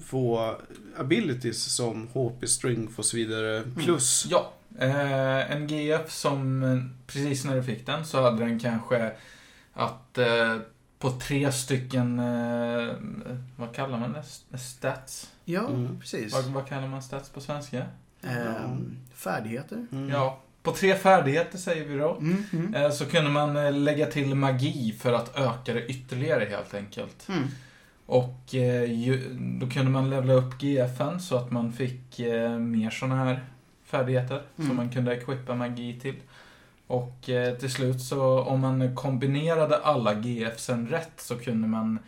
få 0.05 0.55
abilities 0.99 1.65
som 1.65 2.09
HP, 2.13 2.47
Strength 2.49 2.99
och 2.99 3.05
så 3.05 3.17
vidare. 3.17 3.63
Plus. 3.77 4.27
Ja, 4.31 4.53
eh, 4.79 5.53
en 5.53 5.67
GF 5.67 6.11
som 6.13 6.63
eh, 6.63 6.79
precis 7.07 7.45
när 7.45 7.57
du 7.57 7.63
fick 7.63 7.87
den 7.87 8.07
så 8.07 8.23
hade 8.23 8.39
den 8.45 8.59
kanske 8.61 9.13
att 9.73 10.19
eh, 10.19 10.57
på 10.99 11.11
tre 11.11 11.53
stycken, 11.53 12.19
eh, 12.19 12.95
vad 13.57 13.75
kallar 13.75 13.99
man 13.99 14.13
det? 14.13 14.59
Stats? 14.59 15.31
Ja, 15.45 15.67
Mm. 15.69 16.01
precis. 16.01 16.33
Vad, 16.33 16.45
vad 16.45 16.67
kallar 16.69 16.87
man 16.89 17.03
stats 17.03 17.29
på 17.29 17.41
svenska? 17.41 17.83
Ehm, 18.23 18.97
färdigheter. 19.15 19.87
Mm. 19.93 20.09
Ja, 20.09 20.41
på 20.63 20.73
tre 20.73 20.95
färdigheter 20.95 21.59
säger 21.59 21.85
vi 21.89 21.97
då. 21.99 22.17
Mm, 22.17 22.45
mm. 22.53 22.75
Eh, 22.75 22.91
Så 22.91 23.07
kunde 23.07 23.31
man 23.31 23.57
eh, 23.57 23.73
lägga 23.73 24.07
till 24.07 24.35
magi 24.35 24.97
för 25.01 25.13
att 25.13 25.39
öka 25.39 25.73
det 25.75 25.87
ytterligare 25.87 26.45
helt 26.45 26.75
enkelt. 26.75 27.29
Och 28.09 28.55
eh, 28.55 28.85
ju, 28.93 29.29
då 29.61 29.67
kunde 29.71 29.91
man 29.91 30.11
levla 30.11 30.33
upp 30.33 30.59
GFen 30.61 31.21
så 31.21 31.37
att 31.37 31.51
man 31.51 31.73
fick 31.73 32.21
eh, 32.21 32.51
mer 32.59 32.91
sådana 32.91 33.25
här 33.25 33.45
färdigheter 33.85 34.43
Mm. 34.57 34.69
som 34.69 34.77
man 34.77 34.91
kunde 34.91 35.15
equippa 35.17 35.55
magi 35.55 36.01
till. 36.01 36.15
Och 36.87 37.29
eh, 37.31 37.55
till 37.55 37.71
slut 37.73 38.01
så 38.03 38.41
om 38.41 38.61
man 38.61 38.95
kombinerade 38.97 39.77
alla 39.79 40.15
GFsen 40.15 40.89
rätt 40.89 41.13
så 41.17 41.37
kunde 41.39 41.69
man 41.69 41.99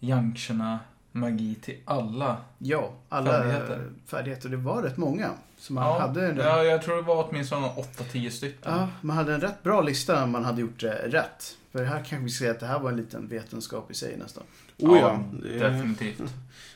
junctiona 0.00 0.78
magi 1.12 1.54
till 1.54 1.76
alla. 1.84 2.36
Ja, 2.58 2.90
alla 3.08 3.30
Färdigheter. 3.30 3.90
färdigheter. 4.06 4.48
Det 4.48 4.56
var 4.56 4.82
rätt 4.82 4.96
många. 4.96 5.30
Så 5.58 5.72
man 5.72 6.00
hade 6.00 6.26
en 6.28 6.36
ja, 6.36 6.62
jag 6.64 6.82
tror 6.82 6.96
det 6.96 7.02
var 7.02 7.26
åtminstone 7.28 7.66
8-10 7.68 8.30
stycken. 8.30 8.72
Ja, 8.72 8.88
man 9.00 9.16
hade 9.16 9.34
en 9.34 9.40
rätt 9.40 9.62
bra 9.62 9.80
lista 9.80 10.24
om 10.24 10.30
man 10.30 10.44
hade 10.44 10.60
gjort 10.60 10.80
det 10.80 10.94
rätt. 11.08 11.56
För 11.72 11.84
här 11.84 11.96
kanske 11.96 12.16
vi 12.16 12.30
säga 12.30 12.50
att 12.50 12.60
det 12.60 12.66
här 12.66 12.78
var 12.78 12.90
en 12.90 12.96
liten 12.96 13.28
vetenskap 13.28 13.90
i 13.90 13.94
sig 13.94 14.16
nästan. 14.18 14.44
Oh 14.78 14.98
ja, 14.98 15.24
är 15.54 15.70
definitivt. 15.70 16.34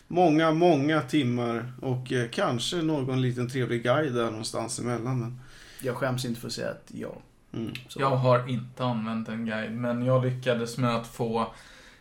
många, 0.08 0.52
många 0.52 1.00
timmar 1.00 1.72
och 1.80 2.12
eh, 2.12 2.28
kanske 2.28 2.76
någon 2.76 3.22
liten 3.22 3.48
trevlig 3.48 3.82
guide 3.82 4.14
där 4.14 4.30
någonstans 4.30 4.78
emellan. 4.78 5.20
Men, 5.20 5.40
Jag 5.82 5.96
skäms 5.96 6.24
inte 6.24 6.40
för 6.40 6.46
att 6.46 6.52
säga 6.52 6.70
att 6.70 6.90
ja. 6.94 7.16
mm. 7.54 7.72
Jag 7.96 8.16
har 8.16 8.48
inte 8.48 8.84
använt 8.84 9.28
en 9.28 9.46
guide, 9.46 9.72
men 9.72 10.02
jag 10.02 10.24
lyckades 10.24 10.78
med 10.78 10.96
att 10.96 11.06
få... 11.06 11.54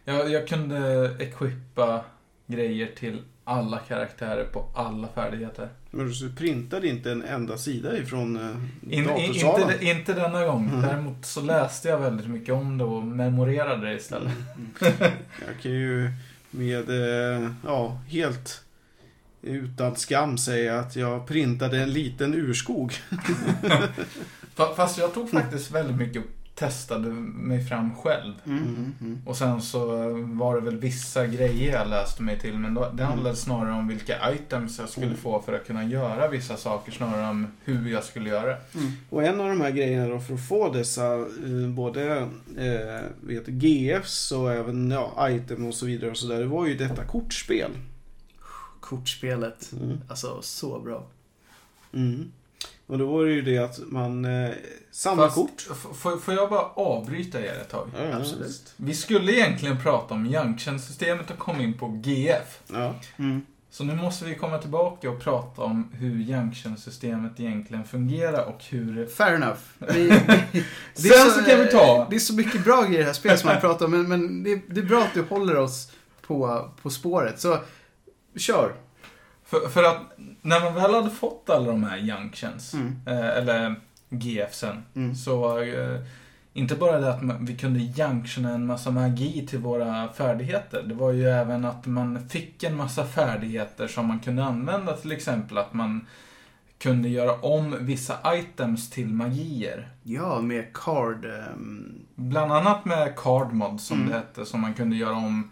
Jag, 0.05 0.31
jag 0.31 0.47
kunde 0.47 1.11
equippa 1.19 2.05
grejer 2.47 2.91
till 2.95 3.21
alla 3.43 3.77
karaktärer 3.79 4.43
på 4.45 4.65
alla 4.75 5.07
färdigheter. 5.07 5.69
Men 5.91 6.07
du 6.11 6.35
printade 6.35 6.87
inte 6.87 7.11
en 7.11 7.23
enda 7.23 7.57
sida 7.57 7.97
ifrån 7.97 8.35
eh, 8.35 8.51
In, 8.93 8.99
in, 8.99 9.07
datorsalen? 9.07 9.71
inte, 9.71 9.85
inte 9.85 10.13
denna 10.13 10.45
gång. 10.45 10.69
Mm. 10.69 10.81
Däremot 10.81 11.25
så 11.25 11.41
läste 11.41 11.87
jag 11.89 11.97
väldigt 11.99 12.27
mycket 12.27 12.53
om 12.53 12.77
det 12.77 12.83
och 12.83 13.03
memorerade 13.03 13.87
det 13.87 13.93
istället. 13.95 14.33
Jag 15.47 15.61
kan 15.61 15.71
ju 15.71 16.11
med, 16.51 16.89
eh, 16.89 17.49
ja, 17.65 17.99
helt 18.07 18.63
utan 19.41 19.95
skam 19.95 20.37
säga 20.37 20.79
att 20.79 20.95
jag 20.95 21.27
printade 21.27 21.81
en 21.81 21.93
liten 21.93 22.33
urskog. 22.33 22.93
Fa- 24.55 24.75
Fast 24.75 24.97
jag 24.97 25.13
tog 25.13 25.29
faktiskt 25.29 25.71
väldigt 25.71 25.95
mycket 25.97 26.23
testade 26.55 27.09
mig 27.09 27.65
fram 27.65 27.95
själv. 27.95 28.33
Mm, 28.45 28.57
mm, 28.63 28.93
mm. 29.01 29.21
Och 29.25 29.37
sen 29.37 29.61
så 29.61 29.85
var 30.23 30.55
det 30.55 30.61
väl 30.61 30.77
vissa 30.77 31.27
grejer 31.27 31.73
jag 31.73 31.87
läste 31.87 32.23
mig 32.23 32.39
till, 32.39 32.57
men 32.57 32.73
då, 32.73 32.91
det 32.93 33.03
handlade 33.03 33.35
snarare 33.35 33.73
om 33.73 33.87
vilka 33.87 34.31
items 34.33 34.79
jag 34.79 34.89
skulle 34.89 35.05
Mm. 35.07 35.17
få 35.17 35.41
för 35.41 35.53
att 35.53 35.67
kunna 35.67 35.83
göra 35.83 36.27
vissa 36.27 36.57
saker, 36.57 36.91
snarare 36.91 37.29
om 37.29 37.47
hur 37.63 37.89
jag 37.91 38.03
skulle 38.03 38.29
göra. 38.29 38.57
Mm. 38.75 38.91
Och 39.09 39.23
en 39.23 39.41
av 39.41 39.47
de 39.49 39.61
här 39.61 39.71
grejerna 39.71 40.07
då 40.07 40.19
för 40.19 40.33
att 40.33 40.47
få 40.47 40.69
dessa 40.73 41.13
eh, 41.15 41.67
både 41.69 42.17
eh, 42.57 43.01
vet, 43.21 43.47
GFs 43.47 44.31
och 44.31 44.51
även 44.53 44.91
ja, 44.91 45.29
item 45.29 45.65
och 45.65 45.73
så 45.73 45.85
vidare 45.85 46.11
och 46.11 46.17
så 46.17 46.27
där, 46.27 46.39
det 46.39 46.45
var 46.45 46.67
ju 46.67 46.75
detta 46.77 47.05
kortspel. 47.05 47.71
Kortspelet. 48.79 49.71
Mm. 49.81 49.97
Alltså, 50.07 50.41
så 50.41 50.79
bra. 50.79 51.07
Mm. 51.93 52.31
Och 52.91 52.97
då 52.97 53.05
var 53.05 53.25
det 53.25 53.31
ju 53.31 53.41
det 53.41 53.57
att 53.57 53.79
man 53.87 54.25
eh, 54.25 54.51
samlar 54.91 55.25
Fast, 55.25 55.35
kort. 55.35 55.61
Får, 56.21 56.33
jag 56.33 56.49
bara 56.49 56.65
avbryta 56.65 57.41
er 57.41 57.53
ett 57.61 57.69
tag? 57.69 57.89
Ja, 57.97 58.17
absolut. 58.17 58.73
Vi 58.77 58.93
skulle 58.93 59.31
egentligen 59.31 59.81
prata 59.81 60.13
om 60.13 60.25
Junction-systemet 60.25 61.31
och 61.31 61.37
komma 61.37 61.63
in 61.63 61.77
på 61.77 62.01
GF. 62.03 62.59
Ja. 62.67 62.95
Mm. 63.17 63.45
Så 63.69 63.83
nu 63.83 63.95
måste 63.95 64.25
vi 64.25 64.35
komma 64.35 64.57
tillbaka 64.57 65.09
och 65.09 65.19
prata 65.19 65.61
om 65.61 65.89
hur 65.93 66.21
Junction-systemet 66.21 67.39
egentligen 67.39 67.85
fungerar 67.85 68.43
och 68.45 68.63
hur... 68.63 69.05
Fair 69.05 69.35
enough. 69.35 69.59
Vi, 69.77 70.09
är 70.09 70.63
Sen 70.93 71.31
så 71.31 71.49
kan 71.49 71.59
vi 71.59 71.67
ta... 71.67 72.07
Det 72.09 72.15
är 72.15 72.19
så 72.19 72.33
mycket 72.33 72.63
bra 72.63 72.83
grejer 72.83 72.93
i 72.93 72.97
det 72.97 73.03
här 73.03 73.13
spelet 73.13 73.39
som 73.39 73.47
man 73.47 73.61
pratar 73.61 73.85
om, 73.85 73.91
men, 73.91 74.07
men 74.07 74.43
det, 74.43 74.61
det 74.67 74.79
är 74.79 74.85
bra 74.85 75.01
att 75.03 75.13
du 75.13 75.21
håller 75.21 75.57
oss 75.57 75.91
på, 76.21 76.69
på 76.81 76.89
spåret. 76.89 77.39
Så, 77.39 77.59
kör. 78.35 78.75
För, 79.51 79.69
för 79.69 79.83
att 79.83 79.97
när 80.41 80.59
man 80.63 80.73
väl 80.75 80.93
hade 80.93 81.09
fått 81.09 81.49
alla 81.49 81.65
de 81.71 81.83
här 81.83 81.97
Junctions, 81.97 82.73
Mm. 82.73 82.95
eh, 83.05 83.27
eller 83.37 83.75
GFsen, 84.09 84.83
Mm. 84.95 85.15
så 85.15 85.59
eh, 85.61 85.99
inte 86.53 86.75
bara 86.75 86.99
det 86.99 87.09
att 87.13 87.21
man, 87.23 87.45
vi 87.45 87.57
kunde 87.57 87.79
junctiona 87.79 88.49
en 88.49 88.65
massa 88.65 88.91
magi 88.91 89.47
till 89.47 89.59
våra 89.59 90.07
färdigheter. 90.13 90.83
Det 90.83 90.93
var 90.93 91.11
ju 91.11 91.25
även 91.29 91.65
att 91.65 91.85
man 91.85 92.29
fick 92.29 92.63
en 92.63 92.75
massa 92.75 93.05
färdigheter 93.05 93.87
som 93.87 94.05
man 94.05 94.19
kunde 94.19 94.43
använda. 94.43 94.97
Till 94.97 95.11
exempel 95.11 95.57
att 95.57 95.73
man 95.73 96.05
kunde 96.79 97.09
göra 97.09 97.33
om 97.35 97.75
vissa 97.85 98.35
items 98.35 98.89
till 98.89 99.07
magier. 99.07 99.89
Ja, 100.03 100.41
med 100.41 100.73
card... 100.73 101.25
ehm, 101.25 101.99
Bland 102.15 102.51
annat 102.53 102.85
med 102.85 103.15
card 103.15 103.53
mod 103.53 103.81
som 103.81 103.97
Mm. 103.97 104.09
det 104.09 104.15
hette, 104.15 104.45
som 104.45 104.61
man 104.61 104.73
kunde 104.73 104.95
göra 104.95 105.15
om 105.15 105.49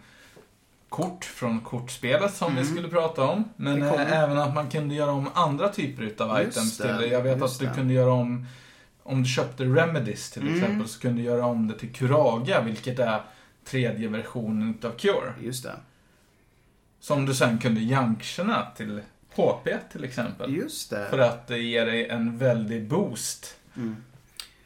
kort 0.90 1.24
från 1.24 1.60
kortspelet 1.60 2.34
som 2.34 2.54
vi 2.54 2.60
Mm. 2.60 2.72
skulle 2.72 2.88
prata 2.88 3.22
om. 3.24 3.44
Men 3.56 3.82
eh, 3.82 4.22
även 4.22 4.38
att 4.38 4.54
man 4.54 4.70
kunde 4.70 4.94
göra 4.94 5.10
om 5.12 5.28
andra 5.34 5.68
typer 5.68 6.02
Just 6.02 6.20
items 6.20 6.78
det, 6.78 6.84
till 6.86 6.96
det. 6.96 7.06
Jag 7.06 7.22
vet 7.22 7.42
att 7.42 7.58
du 7.58 7.66
det. 7.66 7.72
kunde 7.74 7.94
göra 7.94 8.12
om, 8.12 8.46
om 9.02 9.22
du 9.22 9.28
köpte 9.28 9.64
Remedies 9.64 10.30
till 10.30 10.42
Mm. 10.42 10.54
exempel, 10.54 10.88
så 10.88 11.00
kunde 11.00 11.18
du 11.22 11.24
göra 11.24 11.46
om 11.46 11.68
det 11.68 11.78
till 11.78 11.92
Kuraga, 11.92 12.62
vilket 12.62 12.98
är 12.98 13.20
tredje 13.64 14.08
versionen 14.08 14.70
utav 14.78 14.90
Cure. 14.90 15.32
just 15.40 15.62
det. 15.64 15.76
Som 17.00 17.26
du 17.26 17.34
sen 17.34 17.58
kunde 17.58 17.80
junctiona 17.80 18.66
till 18.76 19.00
HP 19.36 19.68
till 19.92 20.04
exempel. 20.04 20.54
Just 20.56 20.90
det. 20.90 21.06
För 21.10 21.18
att 21.18 21.46
det 21.46 21.58
ger 21.58 21.86
dig 21.86 22.08
en 22.08 22.38
väldig 22.38 22.88
boost. 22.88 23.56
Mm. 23.76 23.96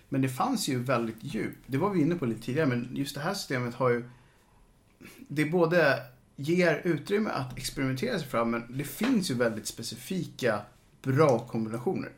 Men 0.08 0.22
det 0.22 0.28
fanns 0.28 0.68
ju 0.68 0.82
väldigt 0.82 1.16
djup. 1.20 1.56
Det 1.66 1.78
var 1.78 1.90
vi 1.90 2.00
inne 2.00 2.14
på 2.14 2.26
lite 2.26 2.42
tidigare, 2.42 2.66
men 2.68 2.88
just 2.92 3.14
det 3.14 3.20
här 3.20 3.34
systemet 3.34 3.74
har 3.74 3.90
ju... 3.90 4.08
Det 5.28 5.44
både 5.44 6.02
ger 6.36 6.80
utrymme 6.84 7.30
att 7.30 7.58
experimentera 7.58 8.18
sig 8.18 8.28
fram, 8.28 8.50
men 8.50 8.78
det 8.78 8.84
finns 8.84 9.30
ju 9.30 9.34
väldigt 9.34 9.66
specifika 9.66 10.60
bra 11.02 11.38
kombinationer. 11.38 12.12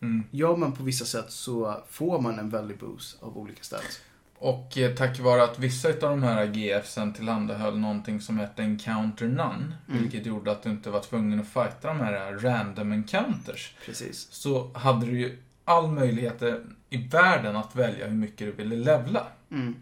Mm. 0.00 0.22
Gör 0.30 0.56
man 0.56 0.72
på 0.72 0.82
vissa 0.82 1.04
sätt 1.04 1.30
så 1.30 1.82
får 1.90 2.20
man 2.20 2.38
en 2.38 2.50
väldig 2.50 2.78
boost 2.78 3.22
av 3.22 3.38
olika 3.38 3.62
stats. 3.62 4.00
Och 4.40 4.78
eh, 4.78 4.94
tack 4.94 5.20
vare 5.20 5.42
att 5.44 5.58
vissa 5.58 5.88
av 5.88 5.94
de 6.00 6.22
här 6.22 6.46
GFsen 6.46 7.12
tillhandahöll 7.12 7.78
någonting 7.78 8.20
som 8.20 8.38
hette 8.38 8.62
Encounter 8.62 9.26
None, 9.26 9.72
Mm. 9.88 10.02
vilket 10.02 10.26
gjorde 10.26 10.52
att 10.52 10.62
du 10.62 10.70
inte 10.70 10.90
var 10.90 11.00
tvungen 11.00 11.40
att 11.40 11.46
fighta 11.48 11.88
de 11.88 12.00
här 12.00 12.32
random 12.32 12.92
encounters, 12.92 13.74
Precis. 13.86 14.28
så 14.30 14.70
hade 14.74 15.06
du 15.06 15.18
ju 15.20 15.38
all 15.64 15.88
möjlighet 15.88 16.42
i 16.90 16.96
världen 17.08 17.56
att 17.56 17.76
välja 17.76 18.06
hur 18.06 18.16
mycket 18.16 18.38
du 18.38 18.52
ville 18.52 18.76
levla. 18.76 19.26
Mm. 19.50 19.74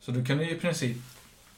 Så 0.00 0.10
du 0.10 0.24
kunde 0.24 0.44
ju 0.44 0.50
i 0.50 0.60
princip 0.60 0.96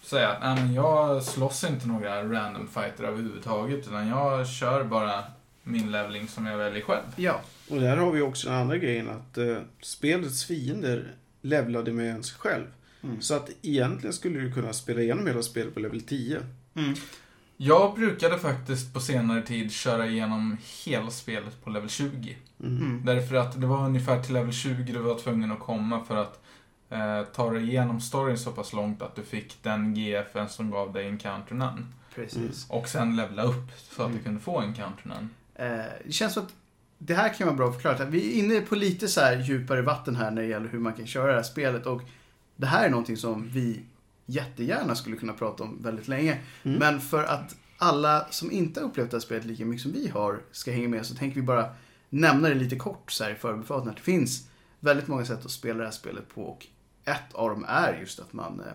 säga 0.08 0.28
att 0.28 0.40
"Nej, 0.40 0.64
men 0.64 0.74
jag 0.74 1.22
slåss 1.22 1.64
inte 1.64 1.88
några 1.88 2.24
random 2.24 2.68
fighter 2.68 3.04
överhuvudtaget, 3.04 3.86
utan 3.86 4.08
jag 4.08 4.48
kör 4.48 4.84
bara 4.84 5.24
min 5.62 5.90
levling 5.92 6.28
som 6.28 6.46
jag 6.46 6.58
väljer 6.58 6.82
själv. 6.82 7.02
Ja, 7.16 7.40
Och 7.70 7.80
där 7.80 7.96
har 7.96 8.12
vi 8.12 8.20
också 8.20 8.48
den 8.48 8.58
andra 8.58 8.76
grejen 8.76 9.08
att 9.08 9.38
eh, 9.38 9.56
spelets 9.82 10.44
fiender 10.44 11.14
levlade 11.42 11.92
med 11.92 12.14
en 12.14 12.22
själv. 12.22 12.64
Mm. 13.02 13.20
Så 13.20 13.34
att 13.34 13.50
egentligen 13.62 14.12
skulle 14.12 14.40
du 14.40 14.52
kunna 14.52 14.72
spela 14.72 15.00
igenom 15.00 15.26
hela 15.26 15.42
spelet 15.42 15.74
på 15.74 15.80
level 15.80 16.00
10. 16.00 16.40
Mm. 16.74 16.94
Jag 17.56 17.94
brukade 17.94 18.38
faktiskt 18.38 18.94
på 18.94 19.00
senare 19.00 19.42
tid 19.42 19.72
köra 19.72 20.06
igenom 20.06 20.56
hela 20.84 21.10
spelet 21.10 21.64
på 21.64 21.70
level 21.70 21.88
20. 21.88 22.36
Mm. 22.60 22.76
Mm. 22.76 23.04
Därför 23.04 23.36
att 23.36 23.60
det 23.60 23.66
var 23.66 23.84
ungefär 23.86 24.22
till 24.22 24.34
level 24.34 24.52
20 24.52 24.92
du 24.92 24.98
var 24.98 25.18
tvungen 25.18 25.52
att 25.52 25.60
komma 25.60 26.04
för 26.04 26.16
att 26.16 26.42
eh, 26.90 27.22
ta 27.34 27.50
dig 27.50 27.62
igenom 27.62 28.00
storyn 28.00 28.38
så 28.38 28.52
pass 28.52 28.72
långt 28.72 29.02
att 29.02 29.16
du 29.16 29.22
fick 29.22 29.62
den 29.62 29.94
GFen 29.94 30.48
som 30.48 30.70
gav 30.70 30.92
dig 30.92 31.06
encounternan. 31.08 31.94
Precis. 32.14 32.66
Och 32.70 32.88
sen 32.88 33.16
levla 33.16 33.42
upp 33.42 33.70
så 33.76 34.02
att 34.02 34.06
Mm. 34.08 34.18
du 34.18 34.24
kunde 34.24 34.40
få 34.40 34.60
encounternan. 34.60 35.30
Eh, 35.54 35.68
det 36.04 36.12
känns 36.12 36.34
som 36.34 36.42
att 36.42 36.52
det 36.98 37.14
här 37.14 37.34
kan 37.34 37.46
vara 37.46 37.56
bra 37.56 37.72
förklarat. 37.72 38.00
Vi 38.08 38.32
är 38.32 38.44
inne 38.44 38.60
på 38.60 38.74
lite 38.74 39.08
så 39.08 39.20
här 39.20 39.40
djupare 39.40 39.82
vatten 39.82 40.16
här 40.16 40.30
när 40.30 40.42
det 40.42 40.48
gäller 40.48 40.68
hur 40.68 40.78
man 40.78 40.92
kan 40.92 41.06
köra 41.06 41.26
det 41.26 41.34
här 41.36 41.42
spelet. 41.42 41.86
Och 41.86 42.02
det 42.56 42.66
här 42.66 42.86
är 42.86 42.90
någonting 42.90 43.16
som 43.16 43.48
vi 43.48 43.80
jättegärna 44.26 44.94
skulle 44.94 45.16
kunna 45.16 45.32
prata 45.32 45.62
om 45.64 45.82
väldigt 45.82 46.08
länge. 46.08 46.38
Mm. 46.62 46.78
Men 46.78 47.00
för 47.00 47.24
att 47.24 47.56
alla 47.78 48.26
som 48.30 48.50
inte 48.52 48.80
har 48.80 48.88
upplevt 48.88 49.10
det 49.10 49.16
här 49.16 49.20
spelet 49.20 49.44
lika 49.44 49.64
mycket 49.64 49.82
som 49.82 49.92
vi 49.92 50.08
har 50.08 50.40
ska 50.52 50.72
hänga 50.72 50.88
med 50.88 51.06
så 51.06 51.14
tänker 51.14 51.36
vi 51.40 51.42
bara 51.46 51.74
nämna 52.10 52.48
det 52.48 52.54
lite 52.54 52.76
kort 52.76 53.10
så 53.10 53.24
här 53.24 53.30
i 53.30 53.34
förbifarten. 53.34 53.88
Att 53.90 53.96
det 53.96 54.02
finns 54.02 54.48
väldigt 54.80 55.08
många 55.08 55.24
sätt 55.24 55.44
att 55.44 55.50
spela 55.50 55.78
det 55.78 55.84
här 55.84 55.90
spelet 55.90 56.34
på 56.34 56.42
och 56.42 56.66
ett 57.10 57.32
av 57.34 57.48
dem 57.50 57.64
är 57.68 57.98
just 58.00 58.20
att 58.20 58.32
man 58.32 58.60
eh, 58.60 58.72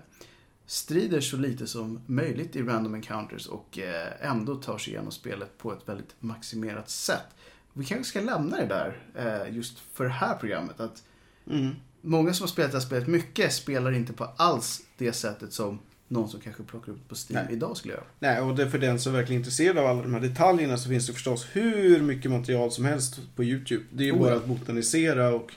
strider 0.66 1.22
så 1.22 1.38
lite 1.38 1.68
som 1.68 2.00
möjligt 2.06 2.56
i 2.56 2.62
random 2.62 2.96
encounters 2.96 3.48
och 3.48 3.80
eh, 3.80 4.08
ändå 4.32 4.56
tar 4.56 4.78
sig 4.78 4.94
igenom 4.94 5.12
spelet 5.12 5.58
på 5.58 5.74
ett 5.74 5.90
väldigt 5.90 6.16
maximerat 6.20 6.90
sätt. 6.90 7.26
Vi 7.74 7.86
kanske 7.86 8.04
ska 8.04 8.22
lämna 8.22 8.58
det 8.58 8.66
där 8.66 8.98
eh, 9.16 9.56
just 9.56 9.80
för 9.94 10.04
det 10.04 10.10
här 10.10 10.36
programmet. 10.36 10.80
Att 10.80 11.04
Mm. 11.50 11.76
många 12.02 12.34
som 12.34 12.44
har 12.44 12.48
spelat 12.48 12.72
det 12.72 12.78
här 12.78 12.86
spelet 12.86 13.08
mycket 13.08 13.54
spelar 13.54 13.92
inte 13.92 14.14
på 14.14 14.24
alls 14.38 14.82
det 14.98 15.14
sättet 15.14 15.54
som 15.54 15.80
någon 16.08 16.30
som 16.30 16.40
kanske 16.40 16.64
plockar 16.64 16.92
upp 16.92 17.10
på 17.10 17.16
Steam 17.16 17.46
Nej. 17.46 17.54
idag 17.56 17.78
skulle 17.78 17.94
göra. 17.94 18.04
Nej, 18.20 18.42
och 18.42 18.56
det 18.56 18.70
för 18.70 18.78
den 18.78 19.00
som 19.00 19.14
är 19.14 19.18
verkligen 19.18 19.38
är 19.38 19.42
intresserad 19.42 19.78
av 19.78 19.86
alla 19.88 20.02
de 20.02 20.14
här 20.14 20.22
detaljerna 20.22 20.78
så 20.78 20.90
finns 20.90 21.08
det 21.08 21.14
förstås 21.14 21.48
hur 21.52 22.02
mycket 22.02 22.32
material 22.32 22.72
som 22.72 22.86
helst 22.86 23.20
på 23.36 23.44
YouTube. 23.44 23.84
Det 23.92 24.04
är 24.04 24.06
ju 24.06 24.12
Oh, 24.14 24.20
bara 24.20 24.36
att 24.36 24.46
botanisera 24.46 25.30
och 25.36 25.52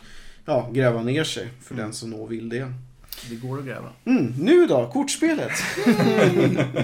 ja, 0.47 0.71
gräva 0.73 1.03
ner 1.03 1.25
sig 1.25 1.49
för 1.63 1.75
Mm. 1.75 1.85
den 1.87 1.95
som 1.95 2.11
nå 2.11 2.27
vill 2.27 2.49
det. 2.49 2.73
Det 3.31 3.37
går 3.37 3.59
att 3.59 3.65
gräva. 3.65 3.89
Mm, 4.05 4.35
nu 4.39 4.67
då, 4.67 4.91
kortspelet. 4.93 5.53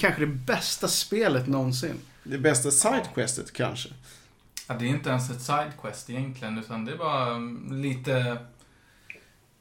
Kanske 0.00 0.20
det 0.20 0.26
bästa 0.26 0.88
spelet 0.88 1.46
någonsin. 1.48 1.94
Det 2.24 2.38
bästa 2.38 2.70
sidequestet 2.70 3.52
kanske. 3.52 3.88
Ja, 4.68 4.74
det 4.74 4.84
är 4.84 4.88
inte 4.88 5.10
ens 5.10 5.30
ett 5.30 5.40
sidequest 5.42 6.10
egentligen, 6.10 6.58
utan 6.58 6.84
det 6.84 6.92
är 6.92 6.96
bara 6.96 7.30
mm, 7.34 7.82
lite, 7.82 8.36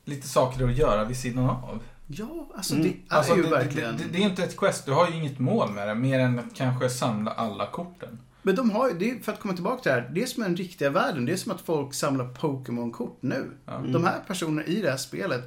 lite 0.05 0.27
saker 0.27 0.65
att 0.67 0.77
göra 0.77 1.03
vid 1.05 1.17
sidan 1.17 1.49
av. 1.49 1.79
Ja, 2.07 2.47
alltså 2.55 2.73
Mm. 2.75 2.83
det 2.87 2.89
är 3.15 3.17
Alltså, 3.17 3.35
ju 3.35 3.43
det, 3.43 3.49
verkligen... 3.49 3.97
det, 3.97 4.03
det, 4.03 4.09
det 4.09 4.17
är 4.23 4.29
inte 4.29 4.43
ett 4.43 4.57
quest, 4.57 4.85
du 4.85 4.91
har 4.91 5.09
ju 5.09 5.15
inget 5.15 5.39
mål 5.39 5.71
med 5.71 5.87
det, 5.87 5.95
mer 5.95 6.19
än 6.19 6.39
att 6.39 6.55
kanske 6.55 6.89
samla 6.89 7.31
alla 7.31 7.65
korten. 7.67 8.19
Men 8.45 8.55
de 8.55 8.71
har 8.71 8.89
ju, 8.89 8.97
det 8.97 9.25
för 9.25 9.31
att 9.31 9.39
komma 9.39 9.53
tillbaka 9.53 9.81
till 9.81 9.91
det 9.91 10.01
här, 10.01 10.09
det 10.13 10.21
är 10.21 10.25
som 10.25 10.43
den 10.43 10.55
riktiga 10.55 10.89
världen. 10.89 11.25
Det 11.25 11.33
är 11.33 11.37
som 11.37 11.51
att 11.51 11.61
folk 11.61 11.93
samlar 11.93 12.25
Pokémon-kort 12.25 13.17
nu. 13.21 13.51
Ja. 13.65 13.75
Mm. 13.75 13.91
De 13.91 14.03
här 14.03 14.19
personerna 14.27 14.63
i 14.63 14.81
det 14.81 14.89
här 14.89 14.97
spelet 14.97 15.43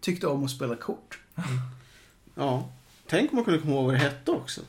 tyckte 0.00 0.26
om 0.26 0.44
att 0.44 0.50
spela 0.50 0.76
kort. 0.76 1.18
Ja. 2.34 2.68
Tänk 3.08 3.30
om 3.30 3.36
man 3.36 3.44
kunde 3.44 3.60
komma 3.60 3.74
ihåg 3.74 3.84
vad 3.84 3.94
det 3.94 3.98
hette 3.98 4.30
också. 4.30 4.60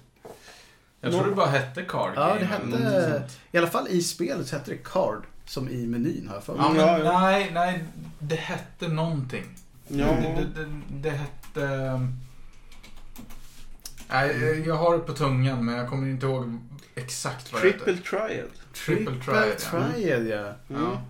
Jag 1.02 1.12
tror 1.12 1.26
det 1.26 1.36
bara 1.36 1.50
hette 1.50 1.82
Card 1.82 2.13
Ja, 2.15 2.34
det 2.34 2.39
Game 2.39 2.76
eller 2.76 3.00
något 3.00 3.10
hette... 3.10 3.34
I 3.52 3.58
alla 3.58 3.67
fall 3.67 3.88
i 3.88 4.02
spelet 4.02 4.48
så 4.48 4.56
hette 4.56 4.72
det 4.72 4.78
Card, 4.78 5.24
som 5.46 5.70
i 5.70 5.88
menyn 5.88 6.28
har 6.28 6.36
jag 6.36 6.44
för 6.44 6.54
mig. 6.54 6.63
Ja, 6.65 6.72
men 6.74 6.82
Ja, 6.82 7.00
ja. 7.00 7.20
nej, 7.22 7.52
nej, 7.54 7.84
det 8.20 8.36
hette 8.36 8.88
någonting. 8.88 9.44
Ja. 9.88 10.06
Det, 10.06 10.48
det, 10.56 10.63
det, 10.63 10.82
det 10.89 11.10
hette... 11.10 12.08
Nej, 14.12 14.63
jag 14.67 14.76
har 14.76 14.93
det 14.93 15.00
på 15.04 15.13
tungan, 15.13 15.65
men 15.65 15.76
jag 15.76 15.89
kommer 15.89 16.08
inte 16.08 16.26
ihåg 16.26 16.58
exakt 16.95 17.54
vad 17.54 17.62
det 17.62 17.71
Triple 17.71 17.93
hette. 17.93 18.10
Triad. 18.10 18.47
Triple 18.74 19.15
Triad, 19.26 19.47
ja. 19.74 19.91
Triad, 19.93 20.28
ja. 20.28 20.38
Mm. 20.76 20.84
Ja, 20.84 21.02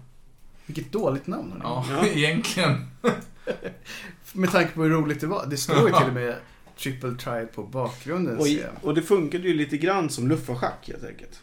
Vilket 0.65 0.91
dåligt 0.91 1.27
namn. 1.27 1.53
ja, 1.63 1.85
Ja. 1.89 2.07
egentligen. 2.13 2.85
Med 4.33 4.51
tanke 4.51 4.71
på 4.73 4.83
hur 4.83 4.89
roligt 4.89 5.21
det 5.21 5.27
var. 5.27 5.45
Det 5.45 5.57
står 5.57 5.89
ju 5.89 5.95
till 5.95 6.07
och 6.07 6.13
med 6.13 6.35
Triple 6.77 7.15
Triad 7.15 7.51
på 7.51 7.63
bakgrunden. 7.63 8.37
Och, 8.37 8.47
och 8.81 8.95
det 8.95 9.01
funkade 9.01 9.47
ju 9.47 9.53
lite 9.53 9.77
grann 9.77 10.09
som 10.09 10.27
luffarschack 10.27 10.87
helt 10.87 11.03
enkelt. 11.03 11.41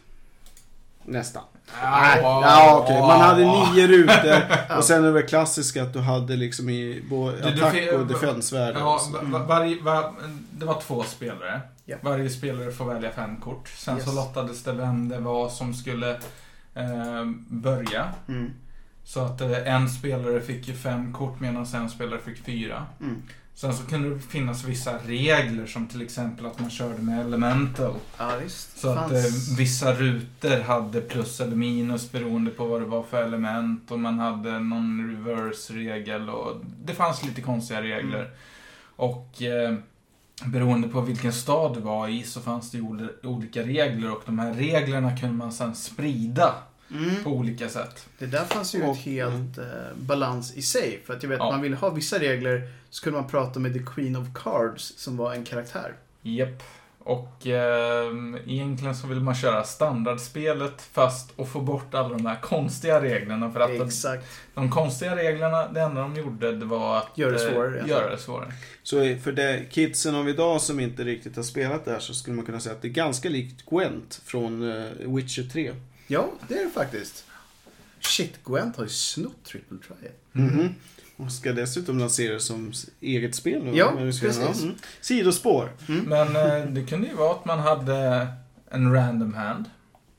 Nästan. 1.09 1.43
Ja, 1.81 2.17
Ja, 2.21 2.79
okej. 2.83 2.99
Man 3.01 3.21
hade 3.21 3.41
nio 3.45 3.87
rutor 3.87 4.41
och 4.77 4.83
sen 4.83 5.05
är 5.05 5.11
det 5.13 5.21
klassiska 5.21 5.83
att 5.83 5.93
du 5.93 5.99
hade 5.99 6.35
liksom 6.35 6.69
i 6.69 7.03
både 7.09 7.47
attack 7.47 7.75
och 7.93 8.05
defensvärde. 8.07 8.79
Ja, 8.79 8.95
och 8.95 9.01
så. 9.01 9.11
va- 9.11 9.19
va- 9.23 9.45
varje, 9.47 9.81
va, 9.81 10.13
det 10.51 10.65
var 10.65 10.81
två 10.81 11.03
spelare. 11.03 11.61
Ja. 11.85 11.97
Varje 12.01 12.29
spelare 12.29 12.71
får 12.71 12.85
välja 12.85 13.11
fem 13.11 13.35
kort. 13.35 13.67
Sen 13.69 13.95
Yes. 13.97 14.05
så 14.05 14.15
lottades 14.15 14.63
det 14.63 14.71
vem 14.73 15.09
det 15.09 15.19
var 15.19 15.49
som 15.49 15.73
skulle 15.73 16.11
eh, 16.75 17.25
börja. 17.47 18.09
Mm. 18.27 18.51
Så 19.03 19.19
att 19.19 19.41
eh, 19.41 19.73
en 19.75 19.89
spelare 19.89 20.41
fick 20.41 20.67
ju 20.67 20.73
fem 20.73 21.13
kort 21.13 21.39
medan 21.39 21.65
en 21.75 21.89
spelare 21.89 22.19
fick 22.19 22.45
fyra. 22.45 22.85
Mm. 23.01 23.21
Sen 23.59 23.73
så 23.73 23.85
kunde 23.85 24.09
det 24.09 24.19
finnas 24.19 24.63
vissa 24.63 24.97
regler 24.97 25.65
som 25.65 25.87
till 25.87 26.01
exempel 26.01 26.45
att 26.45 26.59
man 26.59 26.69
körde 26.69 27.01
med 27.01 27.19
elemental. 27.25 27.95
Ja. 28.17 28.31
Så 28.75 28.89
att 28.89 29.11
eh, 29.11 29.23
vissa 29.57 29.93
rutor 29.93 30.61
hade 30.61 31.01
plus 31.01 31.39
eller 31.39 31.55
minus 31.55 32.11
beroende 32.11 32.51
på 32.51 32.65
vad 32.65 32.81
det 32.81 32.85
var 32.85 33.03
för 33.03 33.23
element 33.23 33.91
och 33.91 33.99
man 33.99 34.19
hade 34.19 34.59
någon 34.59 35.15
reverse-regel 35.15 36.29
och 36.29 36.61
det 36.83 36.93
fanns 36.93 37.23
lite 37.23 37.41
konstiga 37.41 37.81
regler. 37.81 38.19
Mm. 38.19 38.31
Och 38.95 39.41
eh, 39.41 39.75
beroende 40.45 40.87
på 40.87 41.01
vilken 41.01 41.33
stad 41.33 41.73
du 41.73 41.79
var 41.79 42.07
i 42.07 42.23
så 42.23 42.41
fanns 42.41 42.71
det 42.71 42.81
olika 43.23 43.63
regler 43.63 44.11
och 44.11 44.21
de 44.25 44.39
här 44.39 44.53
reglerna 44.53 45.17
kunde 45.17 45.35
man 45.35 45.51
sedan 45.51 45.75
sprida 45.75 46.55
Mm. 46.91 47.23
på 47.23 47.29
olika 47.29 47.69
sätt. 47.69 48.05
Det 48.19 48.25
där 48.25 48.45
fanns 48.45 48.75
ju 48.75 48.83
Och- 48.83 48.95
ett 48.97 49.01
helt 49.03 49.57
eh, 49.57 49.65
balans 49.95 50.53
i 50.55 50.61
sig. 50.61 51.01
För 51.05 51.13
att 51.13 51.23
jag 51.23 51.29
vet, 51.29 51.39
Ja. 51.39 51.51
man 51.51 51.61
ville 51.61 51.75
ha 51.75 51.89
vissa 51.89 52.19
regler 52.19 52.71
så 52.89 53.03
kunde 53.03 53.19
man 53.21 53.29
prata 53.29 53.59
med 53.59 53.73
The 53.73 53.79
Queen 53.95 54.15
of 54.15 54.27
Cards 54.35 54.93
som 54.97 55.17
var 55.17 55.33
en 55.33 55.43
karaktär. 55.45 55.93
Japp. 56.21 56.63
Och 56.99 57.47
eh, 57.47 58.07
egentligen 58.47 58.95
så 58.95 59.07
vill 59.07 59.19
man 59.19 59.35
köra 59.35 59.63
standardspelet 59.63 60.81
fast 60.81 61.29
och 61.35 61.47
få 61.49 61.59
bort 61.61 61.93
alla 61.93 62.09
de 62.09 62.25
här 62.25 62.35
konstiga 62.41 63.01
reglerna. 63.01 63.51
För 63.51 63.59
att 63.59 63.77
de, 63.77 63.85
Exakt. 63.87 64.25
de 64.53 64.69
konstiga 64.71 65.15
reglerna, 65.15 65.67
det 65.67 65.81
enda 65.81 66.01
de 66.01 66.15
gjorde 66.15 66.51
det 66.55 66.65
var 66.65 66.97
att 66.97 67.07
Gör 67.17 67.31
det 67.31 67.45
eh, 67.45 67.51
svårare. 67.53 67.83
göra 67.87 68.09
det 68.09 68.17
svårare. 68.17 68.53
Så 68.83 69.17
för 69.23 69.31
det 69.31 69.65
kidsen 69.71 70.15
av 70.15 70.29
idag 70.29 70.61
som 70.61 70.79
inte 70.79 71.03
riktigt 71.03 71.35
har 71.35 71.43
spelat 71.43 71.85
det 71.85 71.91
här 71.91 71.99
så 71.99 72.13
skulle 72.13 72.35
man 72.35 72.45
kunna 72.45 72.59
säga 72.59 72.75
att 72.75 72.81
det 72.81 72.87
är 72.87 72.89
ganska 72.89 73.29
likt 73.29 73.65
Gwent 73.69 74.21
från 74.25 74.71
eh, 74.71 74.85
Witcher 75.15 75.43
3. 75.43 75.71
Ja, 76.11 76.29
det 76.47 76.53
är 76.59 76.63
det 76.65 76.71
faktiskt. 76.71 77.25
Shit, 77.99 78.43
Gwent 78.43 78.75
har 78.77 78.83
ju 78.83 78.89
snott 78.89 79.43
Triple 79.43 79.77
Triad. 79.87 80.13
Mhm. 80.31 80.69
Och 81.17 81.31
ska 81.31 81.53
dessutom 81.53 81.99
lanseras 81.99 82.43
som 82.45 82.69
s- 82.69 82.89
eget 83.01 83.35
spel 83.35 83.63
nu. 83.63 83.75
Ja, 83.75 83.91
Men 83.95 84.05
vi 84.05 84.13
ska- 84.13 84.27
precis. 84.27 84.63
Mm. 84.63 84.75
Sidospår. 85.01 85.71
Men 85.87 86.35
eh, 86.35 86.65
det 86.71 86.83
kunde 86.85 87.07
ju 87.07 87.13
vara 87.15 87.31
att 87.31 87.45
man 87.45 87.59
hade 87.59 88.27
en 88.69 88.93
random 88.93 89.33
hand. 89.33 89.65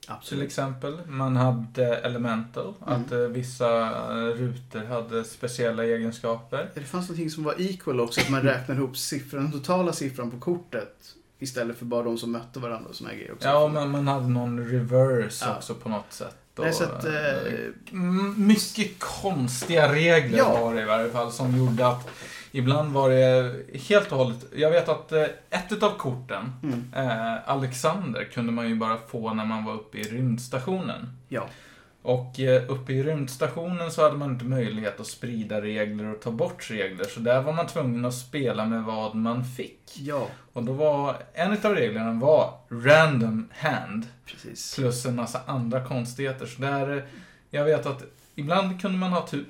Till 0.01 0.13
Absolut. 0.17 0.45
exempel. 0.47 0.99
Man 1.07 1.37
hade 1.37 1.97
elemental. 1.97 2.75
Mm. 2.87 3.01
Att 3.03 3.13
eh, 3.13 3.19
vissa 3.19 3.87
eh, 4.11 4.15
rutor 4.35 4.85
hade 4.85 5.25
speciella 5.25 5.85
egenskaper. 5.85 6.71
Det 6.75 6.81
fanns 6.81 7.09
någonting 7.09 7.31
som 7.31 7.45
var 7.45 7.55
equal 7.61 8.01
också, 8.01 8.21
att 8.21 8.29
man 8.31 8.43
räknar 8.43 8.75
ihop 8.77 8.97
siffran, 8.97 9.43
den 9.43 9.53
totala 9.53 9.93
siffran 9.93 10.31
på 10.31 10.39
kortet. 10.39 11.15
Istället 11.41 11.79
för 11.79 11.85
bara 11.85 12.03
de 12.03 12.19
som 12.19 12.33
mötte 12.33 12.59
varandra 12.61 12.89
och 12.89 12.95
såna 12.95 13.11
här 13.11 13.17
grejer 13.17 13.33
också. 13.33 13.49
Ja, 13.49 13.69
men 13.69 13.91
man 13.91 14.09
hade 14.09 14.29
någon 14.29 14.67
reverse 14.71 15.45
Ja. 15.49 15.57
också 15.57 15.75
på 15.75 15.89
något 15.89 16.13
sätt. 16.13 16.37
Nej, 16.59 16.73
så 16.73 16.85
Och, 16.85 16.97
att, 16.97 17.05
eh, 17.05 17.13
eh, 17.15 17.97
mycket 18.37 18.99
konstiga 18.99 19.93
regler 19.93 20.39
Ja. 20.39 20.61
var 20.61 20.75
det 20.75 20.83
i 20.83 20.85
varje 20.85 21.11
fall 21.11 21.33
som 21.33 21.57
gjorde 21.59 21.87
att 21.87 22.09
ibland 22.53 22.93
var 22.93 23.11
det 23.11 23.55
helt 23.79 24.13
och 24.13 24.19
hållet. 24.19 24.45
Jag 24.57 24.71
vet 24.71 24.89
att 24.89 25.13
eh, 25.13 25.23
ett 25.51 25.73
utav 25.73 25.97
korten, 25.99 26.53
mm, 26.63 26.85
eh, 26.97 27.49
Alexander, 27.51 28.25
kunde 28.25 28.53
man 28.53 28.69
ju 28.69 28.75
bara 28.75 28.97
få 29.09 29.35
när 29.35 29.45
man 29.45 29.65
var 29.65 29.75
uppe 29.75 29.99
i 29.99 30.03
rymdstationen. 30.03 31.17
ja. 31.29 31.47
Och 32.03 32.41
eh, 32.41 32.63
uppe 32.71 32.93
i 32.93 33.03
rymdstationen 33.03 33.91
så 33.91 34.03
hade 34.03 34.17
man 34.17 34.31
inte 34.31 34.45
möjlighet 34.45 35.01
att 35.01 35.07
sprida 35.07 35.61
regler 35.63 36.15
och 36.15 36.21
ta 36.21 36.31
bort 36.31 36.71
regler. 36.71 37.05
Så 37.05 37.21
där 37.21 37.43
var 37.43 37.53
man 37.53 37.67
tvungen 37.67 38.05
att 38.05 38.15
spela 38.15 38.67
med 38.67 38.83
vad 38.85 39.15
man 39.15 39.45
fick. 39.45 39.81
Ja, 39.95 40.27
Och 40.53 40.63
då 40.65 40.73
var, 40.73 41.17
en 41.35 41.53
utav 41.53 41.75
reglerna 41.75 42.13
var 42.13 42.55
random 42.71 43.49
hand. 43.53 44.07
precis. 44.27 44.75
Plus 44.75 45.07
en 45.07 45.17
massa 45.17 45.41
andra 45.47 45.85
konstigheter. 45.85 46.47
Så 46.47 46.63
där, 46.63 46.97
eh, 46.97 47.03
jag 47.51 47.65
vet 47.65 47.87
att 47.87 48.03
ibland 48.35 48.81
kunde 48.81 48.99
man 48.99 49.13
ha 49.13 49.27
tur. 49.27 49.47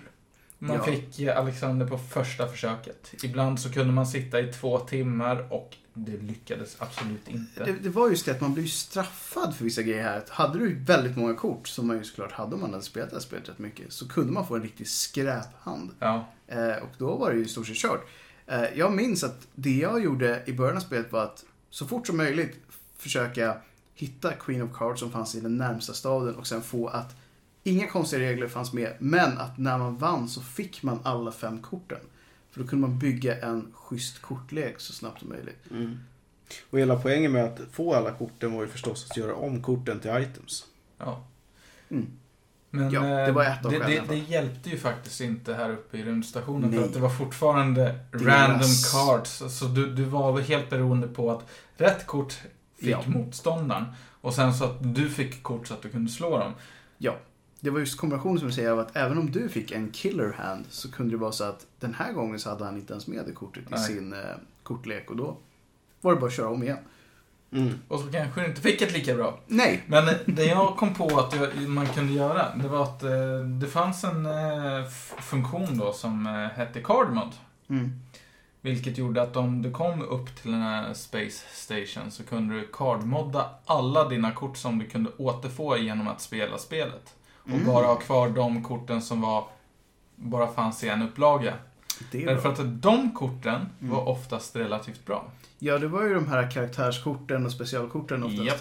Man 0.59 0.77
Ja. 0.77 0.83
fick 0.83 1.21
eh, 1.21 1.39
Alexander 1.39 1.87
på 1.87 1.99
första 1.99 2.49
försöket. 2.49 3.13
Ibland 3.25 3.61
så 3.61 3.73
kunde 3.73 3.93
man 3.93 4.07
sitta 4.07 4.41
i 4.41 4.53
två 4.53 4.79
timmar 4.79 5.53
och 5.53 5.77
det 5.95 6.17
lyckades 6.17 6.77
absolut 6.79 7.29
inte. 7.29 7.65
Det, 7.65 7.73
det 7.73 7.89
var 7.89 8.09
just 8.11 8.27
det 8.27 8.33
att 8.33 8.41
man 8.41 8.55
blev 8.55 8.67
straffad 8.67 9.57
för 9.57 9.65
vissa 9.65 9.83
grejer 9.83 10.03
här. 10.03 10.25
Hade 10.29 10.59
du 10.59 10.75
väldigt 10.75 11.17
många 11.17 11.35
kort, 11.35 11.69
som 11.69 11.87
man 11.87 11.97
ju 11.97 12.05
såklart 12.05 12.33
hade 12.33 12.55
om 12.55 12.61
man 12.61 12.71
hade 12.71 12.83
spelat 12.83 13.11
det 13.11 13.17
här 13.17 13.21
spelet 13.21 13.49
rätt 13.49 13.59
mycket, 13.59 13.93
så 13.93 14.09
kunde 14.09 14.33
man 14.33 14.47
få 14.47 14.55
en 14.57 14.63
riktig 14.63 14.89
skräphand. 14.89 15.91
Ja, 15.99 16.29
Eh, 16.51 16.77
och 16.77 16.91
då 16.99 17.17
var 17.17 17.31
det 17.31 17.37
ju 17.37 17.45
i 17.45 17.49
stort 17.49 17.67
sett 17.67 17.77
kört. 17.77 18.09
Eh, 18.47 18.65
jag 18.75 18.93
minns 18.93 19.25
att 19.25 19.47
det 19.55 19.77
jag 19.77 20.05
gjorde 20.05 20.43
i 20.47 20.53
början 20.53 20.77
av 20.77 20.81
spelet 20.81 21.13
var 21.13 21.25
att 21.25 21.45
så 21.71 21.87
fort 21.87 22.07
som 22.07 22.17
möjligt 22.17 22.59
försöka 22.97 23.57
hitta 23.95 24.33
Queen 24.33 24.63
of 24.63 24.71
Cards 24.75 25.01
som 25.01 25.11
fanns 25.11 25.35
i 25.35 25.41
den 25.41 25.57
närmsta 25.57 25.93
staden 25.93 26.35
och 26.35 26.47
sen 26.47 26.63
få 26.63 26.89
att 26.89 27.17
Inga 27.63 27.87
konstiga 27.87 28.23
regler 28.23 28.49
fanns 28.49 28.73
med, 28.73 28.97
men 28.99 29.39
att 29.39 29.59
när 29.59 29.79
man 29.79 29.97
vann 29.97 30.29
så 30.29 30.41
fick 30.41 30.83
man 30.83 31.01
alla 31.03 31.33
fem 31.33 31.63
korten. 31.63 31.99
För 32.51 32.61
då 32.61 32.67
kunde 32.67 32.89
man 32.89 32.99
bygga 32.99 33.41
en 33.41 33.73
schysst 33.75 34.23
kortlek 34.23 34.81
så 34.81 34.93
snabbt 34.93 35.21
som 35.21 35.29
möjligt. 35.29 35.71
Mm. 35.71 35.99
Och 36.71 36.79
hela 36.79 36.97
poängen 36.97 37.33
med 37.33 37.45
att 37.45 37.61
få 37.73 37.95
alla 37.95 38.11
korten 38.13 38.53
var 38.55 38.63
ju 38.63 38.69
förstås 38.69 39.11
att 39.11 39.17
göra 39.17 39.35
om 39.35 39.63
korten 39.63 40.01
till 40.01 40.11
items. 40.11 40.67
Ja. 40.99 41.25
Mm. 41.89 42.07
Men 42.71 42.91
Ja, 42.91 43.01
det 43.03 43.27
eh, 43.27 43.35
var 43.35 43.45
ett 43.45 43.65
av 43.65 43.73
det, 43.73 43.79
det, 43.79 44.03
det 44.09 44.17
hjälpte 44.17 44.71
ju 44.71 44.79
faktiskt 44.79 45.21
inte 45.21 45.55
här 45.55 45.71
uppe 45.71 45.99
i 45.99 46.03
rymdstationen 46.03 46.71
Nej. 46.71 46.79
för 46.79 46.87
att 46.87 46.95
det 46.95 47.01
var 47.01 47.11
fortfarande 47.11 47.99
Deras- 48.13 48.23
random 48.27 48.69
cards. 48.93 49.43
Så 49.59 49.65
du, 49.65 49.95
du 49.95 50.05
var 50.05 50.41
helt 50.41 50.71
beroende 50.71 51.09
på 51.09 51.31
att 51.31 51.47
rätt 51.77 52.07
kort 52.07 52.33
fick 52.79 52.89
Ja. 52.89 53.03
motståndaren. 53.07 53.85
Och 54.21 54.35
sen 54.35 54.55
så 54.55 54.65
att 54.65 54.95
du 54.95 55.11
fick 55.11 55.43
kort 55.43 55.67
så 55.67 55.75
att 55.75 55.83
du 55.83 55.89
kunde 55.91 56.11
slå 56.11 56.39
dem. 56.39 56.53
Det 57.61 57.71
var 57.71 57.81
just 57.81 57.99
kombinationen 57.99 58.39
som 58.39 58.49
du 58.49 58.55
säger 58.55 58.71
av 58.71 58.79
att 58.79 58.97
även 58.97 59.19
om 59.19 59.31
du 59.31 59.49
fick 59.49 59.73
en 59.73 59.91
killer 59.91 60.33
hand 60.33 60.65
så 60.69 60.93
kunde 60.93 61.13
det 61.13 61.17
vara 61.17 61.33
så 61.33 61.45
att 61.45 61.67
den 61.81 61.95
här 61.95 62.13
gången 62.13 62.39
så 62.39 62.51
hade 62.51 62.65
han 62.65 62.77
inte 62.77 62.93
ens 62.93 63.07
med 63.07 63.25
det 63.27 63.33
kortet 63.33 63.63
i 63.63 63.67
Nej. 63.71 63.81
sin 63.81 64.13
eh, 64.13 64.19
kortlek 64.63 65.11
och 65.11 65.17
då 65.17 65.37
var 66.01 66.15
det 66.15 66.21
bara 66.21 66.27
att 66.27 66.37
köra 66.37 66.49
om 66.49 66.63
igen. 66.63 66.79
Mm. 67.53 67.79
Och 67.89 68.01
så 68.01 68.13
kanske 68.13 68.41
du 68.41 68.47
inte 68.47 68.61
fick 68.61 68.83
ett 68.83 68.93
lika 68.93 69.15
bra. 69.15 69.41
Nej! 69.47 69.83
Men 69.87 70.05
det 70.27 70.45
jag 70.45 70.77
kom 70.77 70.95
på 70.95 71.19
att 71.19 71.37
jag, 71.37 71.69
man 71.69 71.87
kunde 71.87 72.13
göra, 72.13 72.57
det 72.57 72.69
var 72.69 72.83
att 72.83 73.03
eh, 73.03 73.39
det 73.61 73.67
fanns 73.67 74.05
en 74.05 74.27
eh, 74.27 74.89
funktion 75.21 75.79
då 75.79 75.93
som 75.93 76.27
eh, 76.27 76.33
hette 76.33 76.81
Card 76.81 77.13
Mod. 77.13 77.33
Mm. 77.69 78.01
Vilket 78.61 78.99
gjorde 78.99 79.23
att 79.23 79.37
om 79.37 79.63
du 79.63 79.71
kom 79.71 80.03
upp 80.03 80.43
till 80.43 80.51
den 80.51 80.63
här 80.63 80.95
Space 80.95 81.45
Station 81.53 82.11
så 82.11 82.25
kunde 82.25 82.55
du 82.55 82.69
cardmodda 82.73 83.51
alla 83.67 84.09
dina 84.09 84.33
kort 84.33 84.57
som 84.57 84.79
du 84.79 84.87
kunde 84.87 85.11
återfå 85.17 85.77
genom 85.77 86.09
att 86.09 86.21
spela 86.21 86.59
spelet. 86.59 87.15
Och 87.45 87.51
Mm. 87.51 87.67
bara 87.67 87.87
ha 87.87 87.95
kvar 87.97 88.29
de 88.29 88.65
korten 88.65 89.03
som 89.03 89.21
var, 89.21 89.45
bara 90.17 90.49
fanns 90.53 90.85
i 90.85 90.89
en 90.89 91.03
upplaga. 91.03 91.55
Därför 92.13 92.49
att 92.49 92.83
de 92.83 93.11
korten 93.15 93.67
Mm. 93.81 93.95
var 93.97 94.09
oftast 94.09 94.57
relativt 94.57 95.07
bra. 95.07 95.25
Ja, 95.59 95.79
det 95.79 95.89
var 95.89 96.03
ju 96.03 96.15
de 96.15 96.29
här 96.29 96.51
karaktärskorten 96.51 97.47
och 97.47 97.53
specialkorten 97.53 98.23
oftast. 98.25 98.45
Japp. 98.45 98.61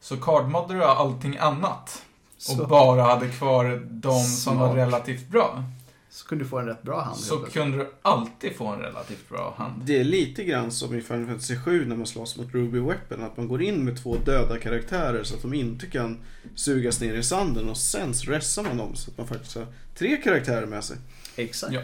Så 0.00 0.16
cardmoddade 0.16 0.74
du 0.74 0.84
allting 0.84 1.36
annat 1.36 2.02
Så, 2.38 2.62
och 2.62 2.68
bara 2.68 3.02
hade 3.02 3.28
kvar 3.28 3.82
de 3.90 4.20
som 4.20 4.58
var 4.58 4.66
Smart. 4.66 4.76
relativt 4.76 5.28
bra. 5.28 5.62
Så 6.10 6.26
kunde 6.26 6.44
du 6.44 6.48
få 6.48 6.58
en 6.58 6.66
rätt 6.66 6.82
bra 6.82 7.02
hand. 7.02 7.16
Så 7.16 7.38
kunde 7.38 7.78
du 7.78 7.90
alltid 8.02 8.56
få 8.56 8.66
en 8.66 8.80
relativt 8.80 9.28
bra 9.28 9.54
hand. 9.58 9.82
Det 9.84 10.00
är 10.00 10.04
lite 10.04 10.44
grann 10.44 10.70
som 10.70 10.94
i 10.94 11.00
Final 11.02 11.26
Fantasy 11.26 11.56
7 11.56 11.84
när 11.86 11.96
man 11.96 12.06
slåss 12.06 12.36
mot 12.36 12.54
Ruby 12.54 12.78
Weapon. 12.78 13.24
Att 13.24 13.36
man 13.36 13.48
går 13.48 13.62
in 13.62 13.84
med 13.84 14.02
två 14.02 14.16
döda 14.16 14.58
karaktärer 14.58 15.24
så 15.24 15.34
att 15.34 15.42
de 15.42 15.54
inte 15.54 15.86
kan 15.86 16.18
sugas 16.54 17.00
ner 17.00 17.14
i 17.14 17.22
sanden 17.22 17.68
och 17.68 17.76
sen 17.76 18.14
stressar 18.14 18.62
man 18.62 18.76
dem 18.76 18.94
så 18.94 19.10
att 19.10 19.18
man 19.18 19.26
faktiskt 19.26 19.54
har 19.54 19.66
tre 19.94 20.16
karaktärer 20.16 20.66
med 20.66 20.84
sig. 20.84 20.96
Exakt. 21.36 21.72
Ja. 21.72 21.80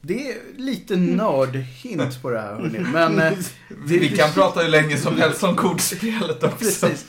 Det 0.00 0.32
är 0.32 0.36
lite 0.56 0.96
nördhint 0.96 2.22
på 2.22 2.30
det 2.30 2.40
här 2.40 2.54
hörni. 2.54 2.78
Men 2.92 3.18
eh, 3.18 3.38
Vi, 3.86 3.98
vi 3.98 4.16
kan 4.16 4.32
prata 4.32 4.60
hur 4.60 4.68
länge 4.68 4.96
som 4.96 5.16
helst 5.16 5.42
om 5.42 5.56
kortspelet 5.56 6.42
också. 6.42 6.58
Precis. 6.58 7.06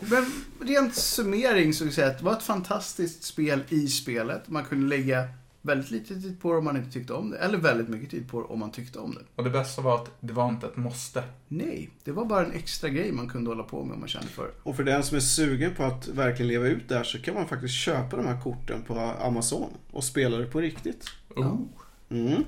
Men 0.00 0.32
rent 0.60 0.94
summering 0.94 1.74
så 1.74 1.84
vill 1.84 1.88
jag 1.88 1.94
säga 1.94 2.06
att 2.06 2.18
det 2.18 2.24
var 2.24 2.32
ett 2.32 2.42
fantastiskt 2.42 3.24
spel 3.24 3.60
i 3.68 3.88
spelet. 3.88 4.48
Man 4.48 4.64
kunde 4.64 4.96
lägga 4.96 5.28
väldigt 5.66 5.90
lite 5.90 6.14
tid 6.14 6.40
på 6.40 6.52
det 6.52 6.58
om 6.58 6.64
man 6.64 6.76
inte 6.76 6.90
tyckte 6.90 7.12
om 7.12 7.30
det. 7.30 7.38
Eller 7.38 7.58
väldigt 7.58 7.88
mycket 7.88 8.10
tid 8.10 8.28
på 8.30 8.40
det 8.40 8.46
om 8.46 8.58
man 8.58 8.70
tyckte 8.70 8.98
om 8.98 9.14
det. 9.14 9.20
Och 9.34 9.44
det 9.44 9.50
bästa 9.50 9.82
var 9.82 9.94
att 9.94 10.10
det 10.20 10.32
var 10.32 10.48
inte 10.48 10.66
ett 10.66 10.76
måste. 10.76 11.22
Nej, 11.48 11.90
det 12.04 12.12
var 12.12 12.24
bara 12.24 12.46
en 12.46 12.52
extra 12.52 12.88
grej 12.88 13.12
man 13.12 13.28
kunde 13.28 13.50
hålla 13.50 13.62
på 13.62 13.84
med 13.84 13.94
om 13.94 14.00
man 14.00 14.08
kände 14.08 14.28
för. 14.28 14.50
Och 14.62 14.76
för 14.76 14.84
den 14.84 15.02
som 15.02 15.16
är 15.16 15.20
sugen 15.20 15.74
på 15.74 15.84
att 15.84 16.08
verkligen 16.08 16.48
leva 16.48 16.66
ut 16.66 16.88
det 16.88 16.96
här 16.96 17.04
så 17.04 17.18
kan 17.18 17.34
man 17.34 17.48
faktiskt 17.48 17.74
köpa 17.74 18.16
de 18.16 18.26
här 18.26 18.40
korten 18.40 18.82
på 18.82 18.98
Amazon 18.98 19.70
och 19.90 20.04
spela 20.04 20.38
det 20.38 20.46
på 20.46 20.60
riktigt. 20.60 21.04
Oh. 21.36 21.60
Mm. 22.08 22.44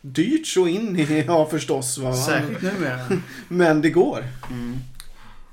Dyrt 0.00 0.46
så 0.46 0.66
in 0.66 0.96
i, 0.96 1.24
ja 1.26 1.46
förstås 1.46 1.98
va. 1.98 2.14
Särskilt 2.14 2.62
numera. 2.62 3.00
Men 3.48 3.80
det 3.80 3.90
går. 3.90 4.24
Mm. 4.50 4.78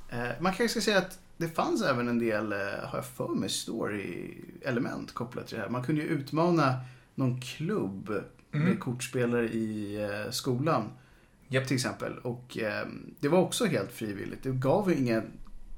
Eh, 0.09 0.35
man 0.39 0.53
kanske 0.53 0.69
ska 0.69 0.81
säga 0.81 0.97
att 0.97 1.19
det 1.37 1.47
fanns 1.47 1.81
även 1.81 2.07
en 2.07 2.19
del, 2.19 2.51
eh, 2.51 2.57
har 2.59 2.97
jag 2.97 3.05
för 3.05 3.27
mig, 3.27 3.49
story-element 3.49 5.13
kopplat 5.13 5.47
till 5.47 5.57
det 5.57 5.63
här. 5.63 5.69
Man 5.69 5.83
kunde 5.83 6.01
ju 6.01 6.07
utmana 6.07 6.73
någon 7.19 7.41
klubb 7.41 8.11
Mm. 8.51 8.67
med 8.69 8.79
kortspelare 8.79 9.49
i 9.49 9.95
eh, 10.03 10.31
skolan. 10.31 10.83
Japp. 11.47 11.67
Till 11.67 11.75
exempel. 11.75 12.17
Och 12.17 12.57
eh, 12.57 12.87
det 13.19 13.27
var 13.27 13.39
också 13.39 13.65
helt 13.65 13.91
frivilligt. 13.91 14.43
Det 14.43 14.51
gav 14.51 14.91
ingen 14.91 15.23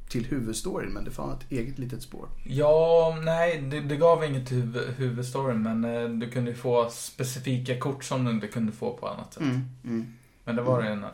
till 0.10 0.26
huvudstoryn 0.26 0.90
men 0.94 1.04
det 1.04 1.12
fanns 1.12 1.44
ett 1.44 1.52
eget 1.52 1.80
litet 1.80 2.02
spår. 2.02 2.30
Ja, 2.46 3.18
nej, 3.26 3.62
det, 3.62 3.80
det 3.80 3.96
gav 3.96 4.26
inget 4.26 4.52
huvud, 4.52 4.94
huvudstoryn, 4.98 5.64
men 5.64 5.84
eh, 5.86 6.10
du 6.10 6.30
kunde 6.30 6.52
ju 6.52 6.58
få 6.58 6.90
specifika 6.90 7.80
kort 7.80 8.04
som 8.04 8.26
du 8.26 8.32
inte 8.32 8.48
kunde 8.48 8.72
få 8.72 8.94
på 8.98 9.08
annat 9.08 9.34
sätt. 9.34 9.44
Mm. 9.84 10.14
Men 10.44 10.56
det 10.56 10.62
var 10.62 10.82
det 10.84 10.90
en... 10.90 11.06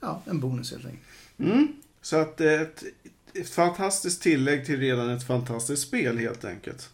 Ja, 0.00 0.22
en 0.24 0.40
bonus 0.40 0.72
helt 0.72 0.84
enkelt. 0.84 1.04
Mm. 1.38 1.68
Så 2.02 2.16
att 2.16 2.36
det 2.36 2.54
är 2.54 2.62
ett, 2.62 2.84
ett 3.34 3.48
fantastiskt 3.50 4.22
tillägg 4.22 4.66
till 4.66 4.80
redan 4.80 5.10
ett 5.10 5.26
fantastiskt 5.26 5.82
spel 5.88 6.18
helt 6.18 6.44
enkelt. 6.44 6.90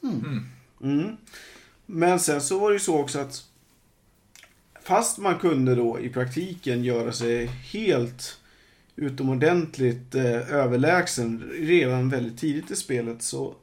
Men 1.90 2.20
sen 2.20 2.40
så 2.40 2.58
var 2.58 2.70
det 2.70 2.74
ju 2.74 2.80
så 2.80 2.98
också 2.98 3.18
att 3.18 3.44
fast 4.82 5.18
man 5.18 5.38
kunde 5.38 5.74
då 5.74 6.00
i 6.00 6.08
praktiken 6.08 6.84
göra 6.84 7.12
sig 7.12 7.46
helt 7.46 8.38
utomordentligt 8.96 10.14
eh, 10.14 10.54
överlägsen 10.54 11.50
redan 11.54 12.10
väldigt 12.10 12.38
tidigt 12.38 12.70
i 12.70 12.76
spelet 12.76 13.22
så 13.22 13.54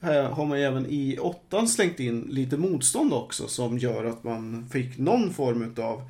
här 0.00 0.22
har 0.22 0.46
man 0.46 0.58
ju 0.58 0.64
även 0.64 0.86
i 0.86 1.18
åttan 1.18 1.68
slängt 1.68 2.00
in 2.00 2.20
lite 2.20 2.56
motstånd 2.56 3.12
också 3.12 3.48
som 3.48 3.78
gör 3.78 4.04
att 4.04 4.24
man 4.24 4.68
fick 4.72 4.98
någon 4.98 5.34
form 5.34 5.74
av 5.78 6.02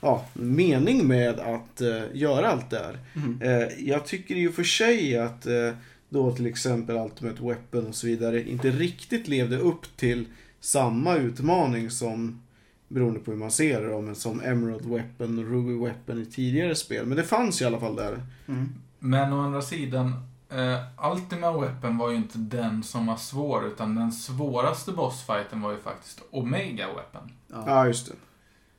ja, 0.00 0.26
mening 0.32 1.08
med 1.08 1.40
att 1.40 1.80
eh, 1.80 2.02
göra 2.12 2.48
allt 2.48 2.70
det 2.70 2.78
här. 2.78 2.98
Mm. 3.14 3.42
Eh, 3.42 3.68
jag 3.88 4.06
tycker 4.06 4.34
ju 4.34 4.52
för 4.52 4.64
sig 4.64 5.18
att 5.18 5.46
eh, 5.46 5.72
då 6.08 6.32
till 6.32 6.46
exempel 6.46 6.96
Ultimate 6.96 7.42
Weapon 7.42 7.86
och 7.86 7.94
så 7.94 8.06
vidare 8.06 8.50
inte 8.50 8.70
riktigt 8.70 9.28
levde 9.28 9.58
upp 9.58 9.96
till 9.96 10.26
samma 10.60 11.16
utmaning 11.16 11.90
som 11.90 12.42
beroende 12.88 13.20
på 13.20 13.30
hur 13.30 13.38
man 13.38 13.50
ser 13.50 13.82
det 13.82 13.88
då, 13.88 14.00
men 14.00 14.14
som 14.14 14.40
Emerald 14.40 14.86
Weapon 14.86 15.38
och 15.38 15.44
Ruby 15.44 15.84
Weapon 15.84 16.22
i 16.22 16.26
tidigare 16.26 16.74
spel. 16.74 17.06
Men 17.06 17.16
det 17.16 17.24
fanns 17.24 17.62
i 17.62 17.64
alla 17.64 17.80
fall 17.80 17.96
där. 17.96 18.22
Mm. 18.48 18.74
Men 18.98 19.32
å 19.32 19.40
andra 19.40 19.62
sidan, 19.62 20.12
eh, 20.50 21.10
Ultima 21.12 21.60
Weapon 21.60 21.98
var 21.98 22.10
ju 22.10 22.16
inte 22.16 22.38
den 22.38 22.82
som 22.82 23.06
var 23.06 23.16
svår, 23.16 23.66
utan 23.66 23.94
den 23.94 24.12
svåraste 24.12 24.92
bossfighten 24.92 25.60
var 25.60 25.72
ju 25.72 25.78
faktiskt 25.78 26.22
Omega 26.30 26.86
Weapon. 26.86 27.32
Ja, 27.48 27.62
Ja, 27.66 27.86
just 27.86 28.06
det. 28.08 28.14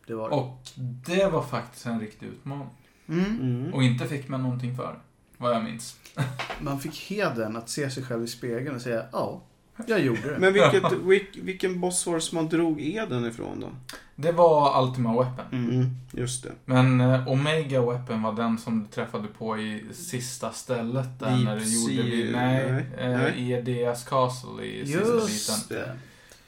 det 0.08 0.16
var 0.16 0.30
det. 0.30 0.36
Och 0.36 0.58
det 1.06 1.28
var 1.32 1.44
faktiskt 1.44 1.86
en 1.86 2.00
riktig 2.00 2.26
utmaning. 2.28 2.68
Mm. 3.08 3.40
Mm. 3.42 3.74
Och 3.74 3.84
inte 3.84 4.06
fick 4.08 4.28
man 4.28 4.44
någonting 4.44 4.76
för, 4.76 5.00
vad 5.38 5.56
jag 5.56 5.64
minns. 5.64 5.96
Man 6.62 6.80
fick 6.80 6.96
hedern 7.10 7.56
att 7.56 7.70
se 7.70 7.90
sig 7.90 8.04
själv 8.04 8.24
i 8.24 8.28
spegeln 8.28 8.76
och 8.76 8.82
säga 8.82 9.06
ja, 9.12 9.42
jag 9.88 10.00
gjorde 10.00 10.34
det. 10.34 10.40
Men 10.40 10.54
vilket, 10.54 10.92
vilk, 10.92 11.30
vilken 11.42 11.80
boss 11.80 12.08
var 12.08 12.16
det 12.16 12.22
som 12.22 12.36
man 12.36 12.50
drog 12.50 12.82
eden 12.82 13.26
ifrån 13.26 13.60
då? 13.60 13.68
Det 14.16 14.32
var 14.32 14.84
Ultima 14.88 15.14
Weapon. 15.14 15.46
Mm. 15.52 15.86
Just 16.12 16.44
det. 16.44 16.52
Men 16.66 17.02
eh, 17.02 17.28
Omega 17.28 17.82
Weapon 17.82 18.22
var 18.22 18.34
den 18.34 18.58
som 18.58 18.80
du 18.80 18.86
träffade 18.96 19.28
på 19.28 19.58
i 19.58 19.84
sista 19.94 20.52
stället 20.52 21.20
där 21.20 21.30
Deep 21.32 21.44
när 21.44 21.56
du 21.60 21.64
gjorde 21.82 22.10
vid, 22.10 22.32
nej, 22.32 22.72
nej, 22.72 22.86
eh, 22.98 23.18
nej. 23.18 23.34
i 23.38 23.52
Edeas 23.52 24.04
Castle 24.04 24.64
i 24.66 24.86
sista 24.86 25.00
Just 25.02 25.60
biten. 25.70 25.78
det. 25.78 25.96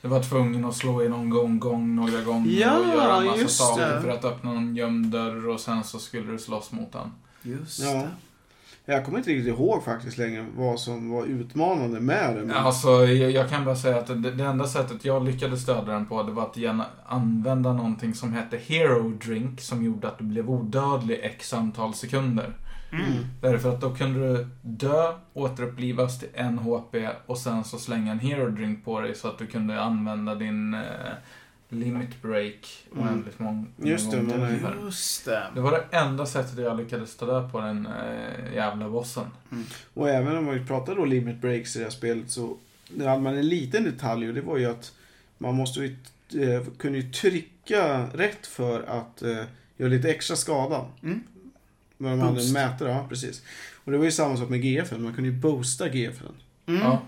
Du 0.02 0.08
var 0.08 0.24
tvungen 0.24 0.66
att 0.66 0.76
slå 0.76 1.04
i 1.04 1.10
någon 1.10 1.30
gång, 1.30 1.60
gång 1.60 1.96
några 1.96 2.22
gånger 2.22 2.52
Ja, 2.52 2.78
och 2.80 2.88
göra 2.88 3.18
en 3.18 3.26
massa 3.26 3.48
saker 3.48 3.96
det. 3.96 4.02
för 4.02 4.10
att 4.10 4.26
öppna 4.26 4.54
någon 4.54 4.76
gömd 4.76 5.06
dörr 5.06 5.48
och 5.48 5.60
sen 5.60 5.84
så 5.84 6.00
skulle 6.00 6.32
du 6.32 6.40
slåss 6.40 6.72
mot 6.72 6.92
den. 6.92 7.12
Just 7.42 7.80
Ja. 7.84 7.94
det. 7.94 8.10
Jag 8.86 9.06
kommer 9.06 9.18
inte 9.18 9.30
riktigt 9.30 9.48
ihåg 9.48 9.84
faktiskt 9.84 10.18
längre 10.18 10.46
vad 10.56 10.80
som 10.80 11.12
var 11.12 11.26
utmanande 11.26 12.00
med 12.00 12.36
det. 12.36 12.42
Men... 12.42 12.58
Alltså, 12.58 12.90
jag, 12.90 13.32
jag 13.32 13.50
kan 13.50 13.66
bara 13.66 13.76
säga 13.76 13.98
att 13.98 14.08
det, 14.08 14.32
det 14.32 14.44
enda 14.44 14.68
sättet 14.68 15.06
jag 15.06 15.26
lyckades 15.26 15.66
döda 15.66 15.92
den 15.92 16.06
på 16.06 16.24
det 16.24 16.32
var 16.32 16.44
att 16.44 16.58
gärna 16.58 16.86
använda 17.06 17.74
någonting 17.74 18.14
som 18.14 18.34
hette 18.34 18.58
Hero 18.58 19.10
Drink 19.10 19.62
som 19.62 19.84
gjorde 19.84 20.08
att 20.08 20.18
du 20.18 20.24
blev 20.24 20.50
odödlig 20.50 21.20
x 21.24 21.54
antal 21.54 21.94
sekunder. 21.94 22.54
Mm. 22.92 23.26
Därför 23.42 23.70
att 23.70 23.82
då 23.82 23.96
kunde 23.96 24.20
du 24.20 24.48
dö, 24.62 25.14
återupplivas 25.34 26.20
till 26.20 26.30
en 26.34 26.58
HP 26.58 26.96
och 27.26 27.38
sen 27.38 27.64
så 27.64 27.78
slänga 27.78 28.12
en 28.12 28.20
hero 28.20 28.50
drink 28.50 28.86
på 28.86 29.02
dig 29.02 29.16
så 29.16 29.28
att 29.28 29.38
du 29.38 29.48
kunde 29.48 29.82
använda 29.82 30.36
din 30.36 30.74
eh, 30.74 30.82
limit 31.72 32.22
break 32.22 32.86
oändligt 32.96 33.40
många 33.40 33.66
Just 33.78 34.12
det, 34.12 34.22
man. 34.22 34.76
Just 34.84 35.26
det. 35.26 35.48
Det 35.56 35.62
var 35.62 35.72
det 35.72 35.98
enda 35.98 36.26
sättet 36.26 36.58
jag 36.60 36.78
lyckades 36.78 37.18
ta 37.18 37.26
död 37.26 37.52
på 37.52 37.60
den 37.60 37.86
eh, 37.86 38.54
jävla 38.56 38.90
bossen. 38.90 39.26
Och 39.94 40.10
även 40.10 40.38
om 40.38 40.50
vi 40.50 40.66
pratar 40.66 40.96
då 40.96 41.06
limit 41.06 41.42
breaks 41.42 41.76
i 41.76 41.80
det 41.80 41.86
här 41.86 41.92
spelet 41.92 42.32
så 42.32 42.58
det 42.90 43.08
hade 43.08 43.22
man 43.22 43.38
en 43.38 43.48
liten 43.48 43.84
detalj 43.84 44.28
och 44.28 44.34
det 44.34 44.42
var 44.42 44.58
ju 44.58 44.66
att 44.66 44.94
man 45.38 45.56
måste 45.56 45.80
ju, 45.80 45.96
eh, 46.44 46.64
kunde 46.78 46.98
ju 46.98 47.12
trycka 47.12 48.08
rätt 48.14 48.48
för 48.48 48.84
att 48.84 49.22
eh, 49.22 49.44
göra 49.78 49.90
lite 49.90 50.10
extra 50.10 50.36
skada. 50.36 50.86
Mm. 51.04 51.24
Men 51.98 52.12
de 52.12 52.20
hade 52.20 52.42
en 52.42 52.54
mätare, 52.54 52.90
ja 52.90 53.06
precis. 53.10 53.42
Och 53.84 53.92
det 53.92 53.98
var 53.98 54.06
ju 54.06 54.12
samma 54.12 54.38
sak 54.38 54.50
med 54.50 54.62
GFN, 54.62 55.04
man 55.04 55.14
kunde 55.14 55.30
ju 55.30 55.36
boosta 55.36 55.90
GFN. 55.90 56.26
Mm. 56.66 56.82
Ja. 56.82 57.02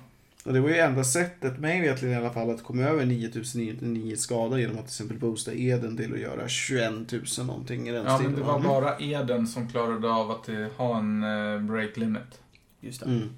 Och 0.46 0.54
det 0.54 0.60
var 0.60 0.70
ju 0.70 0.78
enda 0.78 1.04
sättet, 1.04 1.60
mig 1.60 1.82
vetligen 1.82 2.16
i 2.16 2.18
alla 2.18 2.34
fall, 2.34 2.50
att 2.50 2.64
komma 2.64 2.84
över 2.84 3.06
9999 3.06 4.16
skada 4.16 4.60
genom 4.60 4.76
att 4.76 4.86
till 4.86 4.90
exempel 4.90 5.18
boosta 5.18 5.54
Eden 5.54 5.98
till 5.98 6.14
att 6.14 6.20
göra 6.20 6.48
21 6.48 6.92
000 7.12 7.24
någonting 7.38 7.90
i 7.90 7.92
den 7.92 8.06
Ja, 8.06 8.20
men 8.24 8.36
det 8.36 8.42
var 8.42 8.60
bara 8.60 9.00
Eden 9.00 9.48
som 9.48 9.70
klarade 9.70 10.10
av 10.10 10.32
att 10.32 10.50
eh, 10.50 10.68
ha 10.78 10.98
en 10.98 11.24
eh, 11.24 11.60
break 11.60 11.98
limit. 11.98 12.42
Just 12.80 13.00
det. 13.00 13.06
Mm. 13.06 13.30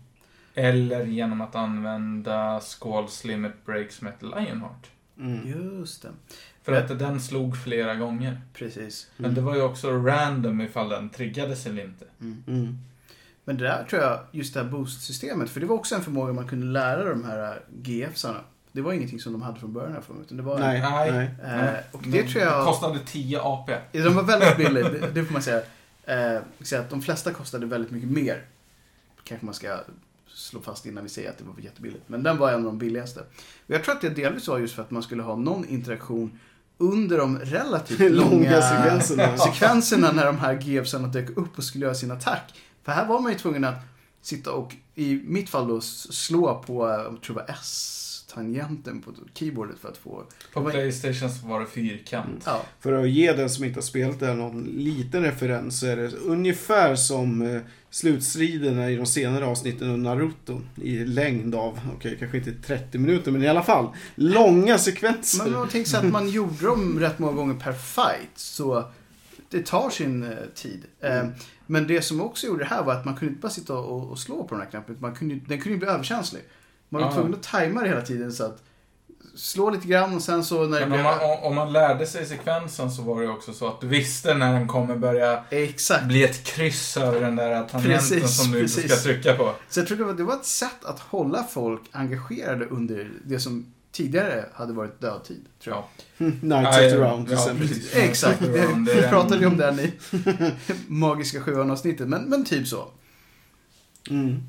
Eller 0.54 1.06
genom 1.06 1.42
att 1.42 1.56
använda 1.56 2.62
Squalls 2.62 3.26
limit 3.26 3.66
breaks 3.66 4.02
med 4.02 4.14
ett 4.14 4.22
Lionheart. 4.22 4.90
Mm. 5.20 5.48
Just 5.48 6.02
det. 6.02 6.10
För 6.64 6.74
att 6.74 7.00
den 7.00 7.22
slog 7.22 7.64
flera 7.64 7.96
gånger. 7.96 8.42
Precis. 8.54 9.12
Men 9.18 9.36
det 9.36 9.42
var 9.42 9.56
ju 9.56 9.62
också 9.62 9.92
random 9.92 10.62
ifall 10.62 10.90
den 10.90 11.10
triggades 11.10 11.66
eller 11.66 11.84
inte. 11.84 12.06
Mm. 12.22 12.78
Men 13.46 13.58
det 13.58 13.64
där 13.64 13.84
tror 13.90 14.02
jag, 14.02 14.20
just 14.32 14.54
det 14.54 14.64
här 14.64 14.70
boost-systemet, 14.70 15.50
för 15.50 15.60
det 15.60 15.66
var 15.66 15.76
också 15.76 15.96
en 15.96 16.02
förmåga 16.02 16.34
man 16.34 16.48
kunde 16.48 16.66
lära 16.66 17.10
de 17.10 17.24
här 17.24 17.62
GFsarna. 17.82 18.40
Det 18.72 18.82
var 18.82 18.94
ingenting 18.94 19.20
som 19.20 19.34
de 19.34 19.42
hade 19.42 19.60
från 19.60 19.74
början 19.74 19.94
här 19.94 20.02
för 20.02 20.14
mig, 20.14 20.24
utan 20.24 20.38
det 20.38 20.44
var... 20.44 20.60
Nej, 20.60 20.82
Nej. 20.82 21.30
nej. 21.44 21.68
Eh, 21.68 21.96
och 21.96 22.02
det 22.08 22.24
tror 22.24 22.44
jag... 22.44 22.66
kostade 22.66 23.00
10 23.06 23.40
AP. 23.42 23.76
De 23.92 24.16
var 24.16 24.24
väldigt 24.24 24.58
billiga, 24.58 24.90
det, 24.90 25.12
det 25.14 25.26
får 25.26 25.34
man 25.34 25.42
säga. 25.42 25.62
Eh, 26.06 26.42
säga 26.62 26.82
att 26.82 26.90
de 26.90 27.02
flesta 27.02 27.34
kostade 27.34 27.66
väldigt 27.66 27.92
mycket 27.92 28.10
mer. 28.10 28.46
Kanske 29.24 29.46
man 29.46 29.54
ska 29.54 29.78
slå 30.28 30.62
fast 30.62 30.86
innan 30.86 31.04
vi 31.04 31.10
säger 31.10 31.30
att 31.30 31.38
det 31.38 31.44
var 31.44 31.54
jättebilligt. 31.60 32.04
Men 32.10 32.24
den 32.24 32.38
var 32.38 32.50
en 32.52 32.56
av 32.56 32.64
de 32.64 32.78
billigaste. 32.78 33.20
Och 33.20 33.74
jag 33.74 33.84
tror 33.84 33.96
att 33.96 34.02
det 34.02 34.10
delvis 34.10 34.48
var 34.48 34.60
just 34.60 34.76
för 34.76 34.82
att 34.82 34.92
man 34.92 35.04
skulle 35.04 35.24
ha 35.24 35.36
någon 35.36 35.66
interaktion 35.66 36.40
under 36.78 37.18
de 37.18 37.40
relativt 37.40 38.00
Långa 38.12 38.30
långa 38.30 38.62
sekvenserna. 38.62 39.38
sekvenserna 39.38 40.12
när 40.12 40.26
de 40.26 40.38
här 40.38 40.54
GFsarna 40.54 41.08
dök 41.08 41.38
upp 41.38 41.58
och 41.58 41.64
skulle 41.64 41.86
göra 41.86 41.96
sin 41.96 42.12
attack. 42.12 42.54
För 42.86 42.92
här 42.92 43.06
var 43.08 43.20
man 43.22 43.32
ju 43.32 43.38
tvungen 43.38 43.64
att 43.64 43.76
sitta 44.22 44.52
och, 44.52 44.76
i 44.96 45.22
mitt 45.24 45.50
fall 45.50 45.68
då, 45.68 45.82
slå 45.82 46.64
på, 46.68 46.88
jag 46.90 47.22
tror 47.22 47.36
det 47.36 47.42
var 47.42 47.50
S-tangenten 47.50 49.02
på 49.02 49.12
keyboardet 49.34 49.80
för 49.80 49.90
att 49.90 49.98
få... 49.98 50.24
På 50.54 50.70
Playstation 50.70 51.30
så 51.30 51.48
var 51.48 51.60
det 51.60 51.66
fyrkant. 51.66 52.44
Ja, 52.46 52.62
För 52.80 52.94
att 52.94 53.10
ge 53.10 53.34
den 53.34 53.50
som 53.50 53.64
inte 53.64 53.78
har 53.78 53.82
spelat 53.82 54.20
det 54.20 54.34
någon 54.34 54.64
liten 54.64 55.24
referens 55.24 55.80
så 55.80 55.86
är 55.88 55.96
det 55.98 56.14
ungefär 56.14 56.96
som 56.96 57.42
eh, 57.42 57.62
slutstriderna 57.90 58.92
i 58.92 58.96
de 58.96 59.06
senare 59.06 59.46
avsnitten 59.46 59.92
av 59.92 60.00
Naruto. 60.00 60.62
I 60.82 60.98
längd 61.06 61.56
av, 61.56 61.80
okej 61.96 62.18
kanske 62.20 62.38
inte 62.38 62.52
30 62.52 62.98
minuter 62.98 63.32
men 63.32 63.44
i 63.44 63.48
alla 63.48 63.64
fall 63.64 63.88
långa 64.16 64.78
sekvenser. 64.78 65.44
Men 65.44 65.54
man 65.54 65.70
tänker 65.70 65.90
sig 65.90 66.00
att 66.00 66.12
man 66.12 66.30
gjorde 66.30 66.66
dem 66.66 67.00
rätt 67.00 67.20
många 67.20 67.34
gånger 67.34 67.56
per 67.56 67.74
fight. 67.74 68.32
Så 68.36 68.84
det 69.50 69.66
tar 69.66 69.90
sin 69.90 70.24
eh, 70.24 70.30
tid. 70.56 70.84
Eh, 71.00 71.20
Mm. 71.20 71.34
Men 71.68 71.88
det 71.88 72.02
som 72.02 72.22
också 72.22 72.48
gjorde 72.48 72.60
det 72.64 72.68
här 72.70 72.84
var 72.84 72.94
att 72.94 73.06
man 73.06 73.16
kunde 73.16 73.30
inte 73.32 73.42
bara 73.42 73.52
sitta 73.52 73.74
och, 73.74 74.12
och 74.12 74.20
slå 74.20 74.44
på 74.44 74.56
den 74.56 74.64
här 74.64 74.70
knappen. 74.70 74.98
Man 75.00 75.16
kunde, 75.16 75.36
den 75.36 75.58
kunde 75.62 75.70
ju 75.70 75.78
bli 75.78 75.88
överkänslig. 75.88 76.42
Man 76.90 77.02
var 77.02 77.10
Ja. 77.10 77.14
tvungen 77.14 77.34
att 77.34 77.44
tajma 77.44 77.82
det 77.82 77.88
hela 77.90 78.02
tiden 78.02 78.32
så 78.34 78.46
att 78.46 78.64
slå 79.36 79.70
lite 79.70 79.88
grann 79.88 80.16
och 80.16 80.22
sen 80.22 80.44
så 80.44 80.66
när 80.68 80.80
det 80.80 80.86
Men 80.88 81.00
om 81.00 81.04
man, 81.04 81.20
om- 81.44 81.56
man 81.56 81.74
lärde 81.74 82.06
sig 82.06 82.26
sekvensen 82.26 82.92
så 82.92 83.02
var 83.02 83.22
det 83.22 83.28
också 83.30 83.54
så 83.54 83.68
att 83.68 83.82
du 83.82 83.88
visste 83.88 84.34
när 84.34 84.54
den 84.54 84.68
kommer 84.68 84.96
börja 84.96 85.44
Exakt. 85.50 86.06
bli 86.06 86.24
ett 86.24 86.44
kryss 86.44 86.98
över 86.98 87.22
den 87.22 87.36
där 87.36 87.64
tangenten 87.64 87.92
Precis, 87.92 88.38
som 88.44 88.52
du 88.52 88.60
inte 88.62 88.74
precis. 88.76 88.92
ska 88.92 89.02
trycka 89.12 89.34
på. 89.34 89.52
Så 89.70 89.80
jag 89.80 89.88
tror 89.88 89.98
det 89.98 90.04
var, 90.04 90.14
det 90.14 90.24
var 90.24 90.34
ett 90.34 90.46
sätt 90.46 90.86
att 90.86 91.00
hålla 91.00 91.44
folk 91.44 91.82
engagerade 91.92 92.66
under 92.66 93.12
det 93.26 93.40
som 93.40 93.74
tidigare 93.96 94.46
hade 94.54 94.74
varit 94.74 95.02
dödtid. 95.02 95.46
Tror 95.60 95.76
jag. 95.76 95.84
Nights 96.28 96.44
Ja, 96.52 96.70
at 96.86 96.92
ja, 96.92 96.98
around 96.98 97.28
till 97.28 97.36
ja, 97.36 97.42
exempel. 97.44 97.68
precis. 97.68 97.96
Exakt, 97.96 98.42
vi 98.42 98.48
det 98.48 98.60
är- 98.60 99.10
pratade 99.10 99.42
ju 99.42 99.46
om 99.48 99.58
den 99.58 99.80
i 99.80 99.92
Magiska 100.88 101.42
sjuan 101.42 101.72
avsnittet. 101.72 102.08
Men, 102.08 102.24
men 102.24 102.46
typ 102.46 102.68
så. 102.68 102.88
Mm. 104.10 104.44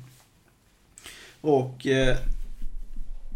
Och... 1.41 1.87
Eh, 1.87 2.17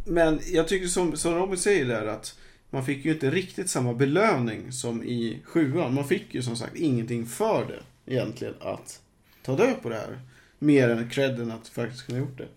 men 0.06 0.40
jag 0.46 0.68
tycker 0.68 0.88
som, 0.88 1.18
som 1.18 1.36
Robin 1.36 1.58
säger 1.58 1.86
där 1.86 2.06
att 2.06 2.38
man 2.70 2.86
fick 2.86 3.06
ju 3.06 3.14
inte 3.14 3.30
riktigt 3.32 3.70
samma 3.70 3.94
belöning 3.94 4.72
som 4.72 5.04
i 5.04 5.40
sjuan. 5.46 5.94
Man 5.94 6.08
fick 6.08 6.36
ju 6.36 6.42
som 6.44 6.56
sagt 6.56 6.76
ingenting 6.76 7.26
för 7.26 7.66
det 7.66 8.14
egentligen 8.14 8.54
att 8.60 9.00
ta 9.44 9.56
död 9.56 9.76
på 9.82 9.90
det 9.90 9.96
här. 9.96 10.20
Mer 10.60 10.90
än 10.90 11.10
credden 11.10 11.52
att 11.52 11.68
faktiskt 11.68 12.06
kunna 12.06 12.20
gjort 12.20 12.38
det. 12.38 12.48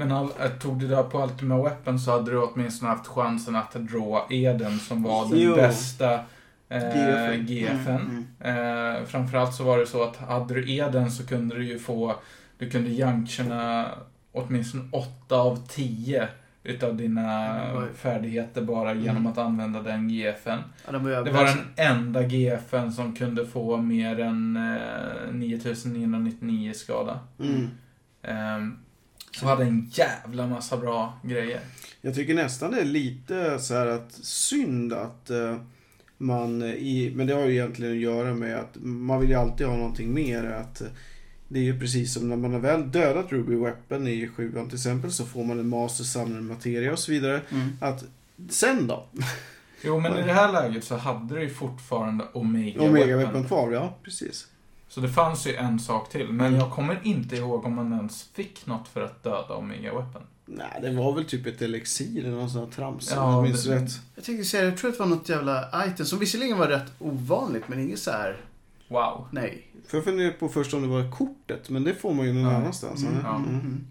Men 0.00 0.12
all, 0.12 0.24
äh, 0.40 0.50
tog 0.60 0.78
du 0.80 0.88
det 0.88 1.02
på 1.02 1.22
Ultima 1.24 1.62
Weapon 1.62 1.98
så 1.98 2.10
hade 2.10 2.30
du 2.30 2.38
åtminstone 2.42 2.90
haft 2.90 3.06
chansen 3.06 3.56
att 3.56 3.72
draw 3.72 4.34
Eden 4.34 4.78
som 4.78 5.02
var 5.02 5.28
den 5.28 5.38
Jo. 5.40 5.54
bästa 5.56 6.14
eh, 6.68 6.80
GFen. 6.82 7.46
GFen. 7.46 8.00
Mm, 8.40 8.96
Eh, 9.00 9.04
framförallt 9.06 9.54
så 9.54 9.64
var 9.64 9.78
det 9.78 9.86
så 9.86 10.02
att 10.04 10.16
hade 10.16 10.54
du 10.54 10.72
Eden 10.74 11.10
så 11.10 11.26
kunde 11.26 11.54
du 11.56 11.64
ju 11.66 11.78
få, 11.78 12.14
du 12.58 12.70
kunde 12.70 12.90
junctiona 12.90 13.88
åtminstone 14.32 14.84
8 14.92 15.36
av 15.36 15.66
10 15.68 16.28
utav 16.62 16.96
dina 16.96 17.56
färdigheter 17.96 18.62
bara 18.62 18.94
genom 18.94 19.16
Mm. 19.16 19.26
att 19.32 19.38
använda 19.38 19.82
den 19.82 20.08
GFen. 20.08 20.58
Ja, 20.86 20.92
Det 20.92 21.30
var 21.30 21.44
den 21.44 21.58
enda 21.76 22.22
GFen 22.22 22.92
som 22.92 23.14
kunde 23.14 23.46
få 23.46 23.76
mer 23.76 24.20
än 24.20 24.56
eh, 24.56 25.32
9999 25.32 26.72
skada. 26.74 27.18
Mm. 27.40 27.68
Ehm, 28.22 28.78
så 29.30 29.46
hade 29.46 29.64
en 29.64 29.90
jävla 29.92 30.46
massa 30.46 30.76
bra 30.76 31.20
grejer. 31.22 31.60
Jag 32.00 32.14
tycker 32.14 32.34
nästan 32.34 32.70
det 32.70 32.80
är 32.80 32.84
lite 32.84 33.58
så 33.58 33.74
här 33.74 33.86
att 33.86 34.12
synd 34.22 34.92
att 34.92 35.30
eh, 35.30 35.56
man 36.18 36.62
i, 36.62 37.12
men 37.14 37.26
det 37.26 37.34
har 37.34 37.46
ju 37.46 37.52
egentligen 37.52 37.92
att 37.92 37.98
göra 37.98 38.34
med 38.34 38.56
att 38.58 38.76
man 38.80 39.20
vill 39.20 39.30
ju 39.30 39.36
alltid 39.36 39.66
ha 39.66 39.76
någonting 39.76 40.14
mer. 40.14 40.44
Att 40.44 40.80
eh, 40.80 40.86
det 41.48 41.58
är 41.58 41.62
ju 41.62 41.80
precis 41.80 42.14
som 42.14 42.28
när 42.28 42.36
man 42.36 42.52
har 42.52 42.60
väl 42.60 42.90
dödat 42.90 43.32
Ruby 43.32 43.56
Weapon 43.56 44.08
i 44.08 44.28
sjuan 44.28 44.66
till 44.66 44.76
exempel 44.76 45.12
så 45.12 45.26
får 45.26 45.44
man 45.44 45.58
en 45.58 45.68
master 45.68 46.04
summon 46.04 46.46
materia 46.46 46.92
och 46.92 46.98
så 46.98 47.12
vidare. 47.12 47.40
Mm. 47.50 47.68
Att 47.80 48.04
sen 48.48 48.86
då? 48.86 49.06
Jo, 49.84 50.00
men 50.00 50.18
i 50.18 50.22
det 50.22 50.32
här 50.32 50.52
läget 50.52 50.84
så 50.84 50.96
hade 50.96 51.34
du 51.34 51.42
ju 51.42 51.50
fortfarande 51.50 52.24
Omega, 52.32 52.82
Omega 52.82 53.16
Weapon. 53.16 53.32
Weapon 53.32 53.44
kvar, 53.44 53.72
ja 53.72 53.98
precis. 54.02 54.46
Så 54.90 55.00
det 55.00 55.08
fanns 55.08 55.46
ju 55.46 55.54
en 55.54 55.80
sak 55.80 56.08
till. 56.10 56.32
Men 56.32 56.54
jag 56.54 56.70
kommer 56.70 57.00
inte 57.02 57.36
ihåg 57.36 57.64
om 57.64 57.74
man 57.74 57.92
ens 57.92 58.22
fick 58.22 58.66
något 58.66 58.88
för 58.88 59.00
att 59.02 59.22
döda 59.24 59.54
Omega 59.54 59.92
Weapon. 59.94 60.22
Nej, 60.46 60.78
det 60.82 60.90
var 60.92 61.12
väl 61.14 61.24
typ 61.24 61.46
ett 61.46 61.62
elixir 61.62 62.24
eller 62.24 62.36
något 62.36 62.50
sånt 62.52 62.64
här 62.74 62.76
trams 62.76 63.12
Ja, 63.14 63.22
om 63.24 63.32
jag 63.34 63.42
minns 63.42 63.64
det- 63.64 63.76
rätt. 63.76 63.90
Jag 64.14 64.24
tänkte 64.24 64.44
säga, 64.44 64.64
jag 64.64 64.76
tror 64.78 64.90
att 64.90 64.96
det 64.98 65.02
var 65.04 65.10
något 65.10 65.28
jävla 65.28 65.86
item 65.86 66.06
som 66.06 66.18
visserligen 66.18 66.58
var 66.58 66.66
rätt 66.68 66.92
ovanligt 66.98 67.64
men 67.68 67.80
inget 67.80 67.98
så 67.98 68.10
här, 68.10 68.36
Wow. 68.88 69.28
nej. 69.30 69.66
För 69.86 69.96
jag 69.96 70.04
funderade 70.04 70.32
på 70.34 70.48
först 70.48 70.74
om 70.74 70.82
det 70.82 70.88
var 70.88 71.10
kortet, 71.10 71.70
men 71.70 71.84
det 71.84 71.94
får 71.94 72.14
man 72.14 72.26
ju 72.26 72.32
någon 72.32 72.52
Ja. 72.52 72.56
annanstans. 72.58 73.02
Mm, 73.02 73.14
Ja. 73.24 73.36
mm, 73.36 73.48
mm. 73.50 73.86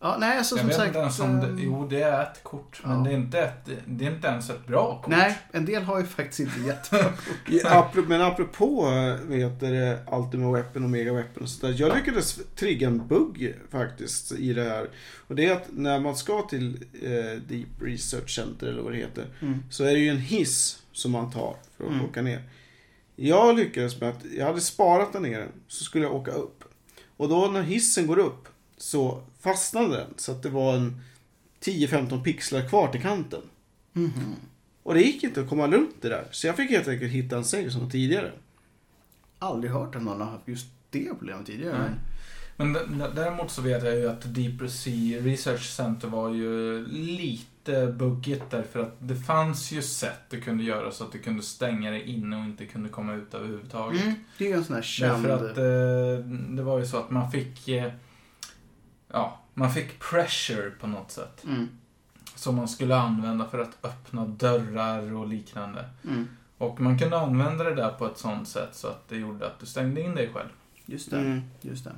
Ja, 0.00 0.16
nej 0.20 0.38
alltså 0.38 0.54
jag 0.54 0.60
som 0.60 0.68
vet 0.68 0.76
sagt. 0.76 0.86
inte 0.86 0.98
ens 0.98 1.20
om 1.20 1.40
det, 1.40 1.46
eh, 1.46 1.54
Jo, 1.58 1.86
det 1.90 2.02
är 2.02 2.22
ett 2.22 2.42
kort. 2.42 2.80
Men 2.84 2.96
Ja. 2.98 3.04
det, 3.04 3.10
är 3.10 3.14
inte 3.14 3.38
ett, 3.40 3.68
det 3.86 4.06
är 4.06 4.10
inte 4.14 4.28
ens 4.28 4.50
ett 4.50 4.66
bra 4.66 4.98
kort. 5.02 5.10
Nej, 5.10 5.38
en 5.52 5.64
del 5.64 5.82
har 5.82 5.98
ju 6.00 6.06
faktiskt 6.06 6.40
inte 6.40 6.60
jättebra 6.60 7.12
Ja, 7.48 7.90
apro- 7.94 8.08
men 8.08 8.22
apropå 8.22 8.86
eh, 8.86 9.28
vad 9.28 9.38
heter 9.38 9.72
det, 9.72 9.98
Ultima 10.12 10.52
Weapon 10.52 10.84
och 10.84 10.90
Mega 10.90 11.12
Weapon 11.12 11.42
och 11.42 11.48
sådär. 11.48 11.74
Jag 11.78 11.96
lyckades 11.96 12.38
trigga 12.56 12.86
en 12.86 13.06
bugg 13.06 13.54
faktiskt 13.70 14.32
i 14.32 14.52
det 14.52 14.64
här. 14.64 14.88
Och 15.26 15.34
det 15.34 15.46
är 15.46 15.52
att 15.52 15.66
när 15.70 16.00
man 16.00 16.16
ska 16.16 16.42
till 16.42 16.84
eh, 17.02 17.40
Deep 17.48 17.68
Research 17.82 18.30
Center 18.34 18.66
eller 18.66 18.82
vad 18.82 18.92
det 18.92 18.98
heter. 18.98 19.26
Mm. 19.40 19.62
Så 19.70 19.84
är 19.84 19.92
det 19.92 19.98
ju 19.98 20.08
en 20.08 20.18
hiss 20.20 20.82
som 20.92 21.10
man 21.12 21.30
tar 21.30 21.56
för 21.76 21.84
att 21.84 21.90
Mm. 21.92 22.04
åka 22.04 22.22
ner. 22.22 22.42
Jag 23.16 23.56
lyckades 23.56 24.00
med 24.00 24.08
att, 24.10 24.24
jag 24.36 24.46
hade 24.46 24.60
sparat 24.60 25.12
där 25.12 25.20
nere, 25.20 25.46
så 25.68 25.84
skulle 25.84 26.04
jag 26.04 26.14
åka 26.14 26.30
upp. 26.30 26.64
Och 27.16 27.28
då 27.28 27.46
när 27.46 27.62
hissen 27.62 28.06
går 28.06 28.18
upp 28.18 28.48
så 28.78 29.22
fastnade 29.40 29.96
den 29.96 30.14
så 30.16 30.32
att 30.32 30.42
det 30.42 30.50
var 30.50 30.76
en 30.76 31.00
10-15 31.60 32.22
pixlar 32.22 32.68
kvar 32.68 32.88
till 32.88 33.02
kanten. 33.02 33.42
Mhm. 33.92 34.34
Och 34.82 34.94
det 34.94 35.00
gick 35.00 35.24
inte 35.24 35.40
att 35.40 35.48
komma 35.48 35.66
runt 35.66 35.94
det 36.00 36.08
där. 36.08 36.28
Så 36.30 36.46
jag 36.46 36.56
fick 36.56 36.70
helt 36.70 36.88
enkelt 36.88 37.12
hitta 37.12 37.36
en 37.36 37.44
save 37.44 37.70
som 37.70 37.90
tidigare. 37.90 38.32
Aldrig 39.38 39.72
hört 39.72 39.94
att 39.94 40.02
någon 40.02 40.20
har 40.20 40.30
haft 40.30 40.48
just 40.48 40.66
det 40.90 41.08
problemet 41.18 41.46
tidigare. 41.46 41.78
Nej. 41.78 41.90
Men 42.56 42.72
däremot 43.14 43.50
så 43.50 43.62
vet 43.62 43.84
jag 43.84 43.96
ju 43.96 44.08
att 44.08 44.34
Deep 44.34 44.70
Sea 44.70 45.20
Research 45.20 45.62
Center 45.62 46.08
var 46.08 46.34
ju 46.34 46.86
lite 46.86 47.86
buggigt 47.86 48.44
därför 48.50 48.80
att 48.80 48.96
det 48.98 49.16
fanns 49.16 49.72
ju 49.72 49.82
sätt 49.82 50.20
du 50.30 50.40
kunde 50.40 50.64
göra 50.64 50.92
så 50.92 51.04
att 51.04 51.12
du 51.12 51.18
kunde 51.18 51.42
stänga 51.42 51.90
dig 51.90 52.02
inne 52.02 52.36
och 52.36 52.44
inte 52.44 52.66
kunde 52.66 52.88
komma 52.88 53.14
ut 53.14 53.34
överhuvudtaget. 53.34 54.02
Mm, 54.02 54.14
det 54.38 54.44
är 54.44 54.48
ju 54.48 54.54
en 54.54 54.64
sån 54.64 54.74
här 54.74 54.82
känd... 54.82 55.24
Därför 55.24 55.50
att 55.50 55.58
eh, 55.58 56.24
det 56.30 56.62
var 56.62 56.78
ju 56.78 56.86
så 56.86 56.96
att 56.96 57.10
man 57.10 57.30
fick 57.30 57.68
eh, 57.68 57.92
Ja, 59.12 59.40
man 59.54 59.72
fick 59.72 59.98
pressure 60.00 60.70
på 60.70 60.86
något 60.86 61.10
sätt. 61.10 61.44
Mm, 61.44 61.68
Som 62.34 62.54
man 62.56 62.68
skulle 62.68 62.96
använda 62.96 63.48
för 63.48 63.58
att 63.58 63.78
öppna 63.84 64.26
dörrar 64.26 65.12
och 65.14 65.28
liknande. 65.28 65.84
mm, 66.04 66.28
Och 66.58 66.80
man 66.80 66.98
kunde 66.98 67.18
använda 67.18 67.64
det 67.64 67.74
där 67.74 67.90
på 67.90 68.06
ett 68.06 68.18
sånt 68.18 68.48
sätt 68.48 68.68
så 68.72 68.88
att 68.88 69.08
det 69.08 69.16
gjorde 69.16 69.46
att 69.46 69.60
du 69.60 69.66
stängde 69.66 70.00
in 70.00 70.14
dig 70.14 70.30
själv. 70.34 70.48
just 70.86 71.10
det. 71.10 71.16
Mm. 71.18 71.42
Just 71.60 71.84
det. 71.84 71.92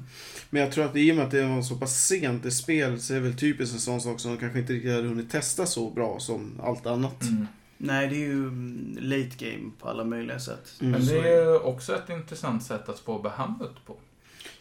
Men 0.51 0.63
jag 0.63 0.73
tror 0.73 0.85
att 0.85 0.97
i 0.97 1.13
och 1.13 1.17
med 1.17 1.25
att 1.25 1.31
det 1.31 1.45
var 1.47 1.63
så 1.63 1.77
pass 1.77 2.07
sent 2.07 2.45
i 2.47 2.51
spel 2.51 3.01
så 3.01 3.13
är 3.13 3.17
det 3.21 3.23
väl 3.23 3.37
typiskt 3.39 3.75
en 3.75 3.81
sån 3.81 4.01
sak 4.01 4.21
som 4.21 4.31
de 4.31 4.37
kanske 4.39 4.59
inte 4.59 4.73
riktigt 4.73 4.93
hade 4.95 5.09
hunnit 5.09 5.31
testa 5.31 5.67
så 5.67 5.91
bra 5.91 6.19
som 6.21 6.61
allt 6.63 6.87
annat. 6.87 7.23
Mm. 7.23 7.47
Nej, 7.83 8.09
det 8.09 8.15
är 8.17 8.19
ju 8.27 8.33
mm, 8.49 8.99
late 9.01 9.31
game 9.39 9.71
på 9.81 9.89
alla 9.89 10.05
möjliga 10.05 10.39
sätt. 10.41 10.75
Mm. 10.81 10.93
Men 10.93 11.07
det 11.07 11.19
är 11.29 11.43
ju 11.45 11.57
också 11.59 11.95
ett 11.95 12.09
intressant 12.11 12.63
sätt 12.63 12.89
att 12.89 12.99
få 12.99 13.19
Bahamut 13.19 13.87
på. 13.87 13.97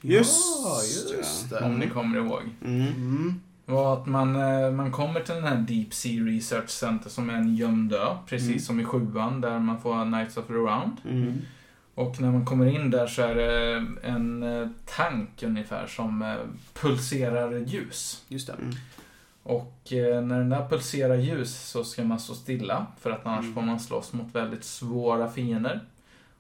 Just 0.02 0.42
ja, 0.66 0.82
just 1.18 1.50
det. 1.50 1.60
Om 1.66 1.80
ni 1.80 1.90
kommer 1.90 2.18
ihåg. 2.18 2.42
Mm. 2.66 2.82
Mm. 2.88 3.42
var 3.66 3.94
att 3.94 4.06
man, 4.08 4.36
eh, 4.36 4.72
man 4.72 4.92
kommer 4.92 5.20
till 5.20 5.36
den 5.36 5.44
här 5.44 5.58
Deep 5.58 5.94
Sea 5.94 6.24
Research 6.24 6.70
Center 6.70 7.10
som 7.10 7.30
är 7.30 7.34
en 7.34 7.56
gömd 7.56 7.94
ö, 7.94 8.18
precis 8.28 8.48
Mm. 8.48 8.60
som 8.60 8.80
i 8.80 8.84
sjuan 8.86 9.42
där 9.42 9.60
man 9.60 9.82
får 9.82 10.06
Knights 10.06 10.38
of 10.38 10.48
the 10.48 10.54
Round. 10.54 10.92
Mm. 11.10 11.38
Och 11.96 12.22
när 12.22 12.32
man 12.32 12.46
kommer 12.46 12.66
in 12.66 12.92
där 12.92 13.08
så 13.08 13.22
är 13.22 13.36
det 13.36 13.86
en 14.04 14.44
eh, 14.44 14.68
tank 14.98 15.44
ungefär 15.44 15.88
som 15.88 16.22
eh, 16.22 16.36
pulserar 16.74 17.58
ljus. 17.60 18.24
Just 18.28 18.48
det. 18.48 18.54
Mm. 18.54 18.76
Och 19.44 19.74
när 19.92 20.38
den 20.40 20.50
där 20.50 20.70
pulserar 20.70 21.16
ljus 21.16 21.70
så 21.70 21.84
ska 21.84 22.04
man 22.04 22.20
stå 22.20 22.34
stilla 22.34 22.86
för 23.00 23.12
att 23.12 23.26
annars 23.26 23.44
Mm. 23.44 23.54
får 23.56 23.62
man 23.62 23.80
slåss 23.80 24.14
mot 24.14 24.36
väldigt 24.36 24.64
svåra 24.64 25.30
fiender. 25.30 25.82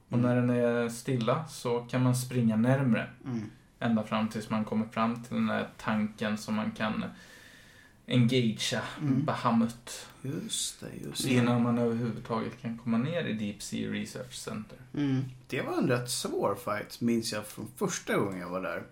Och 0.09 0.17
Mm. 0.17 0.29
när 0.29 0.35
den 0.35 0.49
är 0.49 0.89
stilla 0.89 1.47
så 1.47 1.79
kan 1.79 2.03
man 2.03 2.15
springa 2.15 2.55
närmre 2.55 3.09
Mm. 3.25 3.49
ända 3.79 4.03
fram 4.03 4.29
tills 4.29 4.49
man 4.49 4.65
kommer 4.65 4.85
fram 4.87 5.23
till 5.23 5.35
den 5.35 5.47
där 5.47 5.69
tanken 5.77 6.37
som 6.37 6.55
man 6.55 6.71
kan 6.71 7.03
engagea 8.07 8.81
Mm. 9.01 9.25
Bahamut 9.25 10.05
Just 10.21 10.79
det, 10.79 10.87
just 11.07 11.23
det. 11.23 11.29
innan 11.33 11.63
man 11.63 11.77
överhuvudtaget 11.77 12.61
kan 12.61 12.77
komma 12.77 12.97
ner 12.97 13.23
i 13.25 13.33
Deep 13.33 13.61
Sea 13.61 13.91
Research 13.91 14.33
Center. 14.33 14.77
Mm. 14.93 15.21
Det 15.47 15.61
var 15.61 15.77
en 15.77 15.87
rätt 15.87 16.09
svår 16.09 16.55
fight, 16.55 17.01
minns 17.01 17.33
jag 17.33 17.45
från 17.47 17.67
första 17.77 18.17
gången 18.17 18.39
jag 18.39 18.49
var 18.49 18.61
där. 18.61 18.83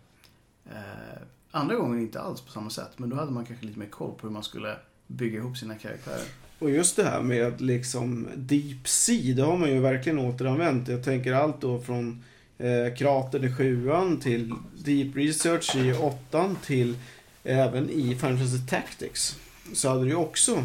Eh, 0.66 1.22
andra 1.52 1.76
gången 1.76 2.00
inte 2.00 2.22
alls 2.22 2.42
på 2.42 2.52
samma 2.52 2.70
sätt, 2.70 3.00
men 3.00 3.10
då 3.10 3.16
hade 3.16 3.32
man 3.32 3.46
kanske 3.46 3.66
lite 3.66 3.80
mer 3.80 3.90
koll 3.90 4.14
på 4.18 4.28
hur 4.28 4.34
man 4.34 4.44
skulle 4.44 4.78
bygga 5.08 5.38
ihop 5.38 5.58
sina 5.58 5.76
karaktärer. 5.76 6.26
Och 6.60 6.70
just 6.70 6.96
det 6.96 7.04
här 7.04 7.22
med 7.22 7.62
liksom 7.62 8.28
Deep 8.36 8.88
Sea, 8.88 9.36
det 9.36 9.44
har 9.44 9.58
man 9.58 9.72
ju 9.72 9.80
verkligen 9.80 10.20
återanvänt. 10.20 10.88
Jag 10.88 11.04
tänker 11.04 11.34
allt 11.34 11.62
då 11.62 11.80
från 11.80 12.24
eh, 12.58 12.96
kratern 12.98 13.44
i 13.44 13.54
sjuan 13.56 14.20
till 14.20 14.54
Deep 14.86 15.16
Research 15.16 15.76
i 15.76 15.94
åttan 15.94 16.58
till 16.66 16.96
även 17.44 17.90
i 17.90 18.02
Final 18.02 18.18
Fantasy 18.20 18.60
Tactics. 18.68 19.40
Så 19.74 19.90
hade 19.90 20.04
du 20.04 20.10
ju 20.10 20.16
också 20.16 20.64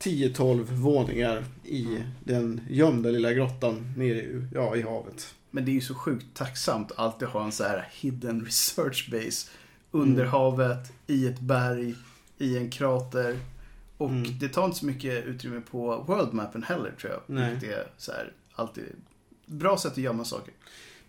10-12 0.00 0.64
våningar 0.64 1.44
i 1.64 1.86
den 2.24 2.60
gömda 2.70 3.10
lilla 3.10 3.32
grottan 3.32 3.94
nere 3.96 4.18
i, 4.18 4.46
ja, 4.54 4.76
i 4.76 4.82
havet. 4.82 5.34
Men 5.50 5.64
det 5.64 5.70
är 5.70 5.74
ju 5.74 5.80
så 5.80 5.94
sjukt 5.94 6.26
tacksamt 6.34 6.92
att 6.92 6.98
alltid 6.98 7.28
ha 7.28 7.44
en 7.44 7.52
så 7.52 7.64
här 7.64 7.88
hidden 7.92 8.44
research 8.44 9.08
base 9.10 9.50
under 9.90 10.22
Mm. 10.22 10.32
havet, 10.32 10.92
i 11.06 11.26
ett 11.26 11.40
berg, 11.40 11.94
i 12.38 12.56
en 12.56 12.70
krater. 12.70 13.38
Och 14.02 14.10
Mm. 14.10 14.38
det 14.40 14.48
tar 14.48 14.64
inte 14.64 14.78
så 14.78 14.86
mycket 14.86 15.24
utrymme 15.24 15.60
på 15.70 16.04
worldmappen 16.06 16.62
heller 16.62 16.92
tror 17.00 17.12
jag. 17.12 17.20
Nej. 17.26 17.50
Vilket 17.50 17.70
är 17.70 17.86
så 17.98 18.12
här, 18.12 18.32
alltid 18.54 18.84
bra 19.46 19.78
sätt 19.78 19.92
att 19.92 19.98
gömma 19.98 20.24
saker. 20.24 20.54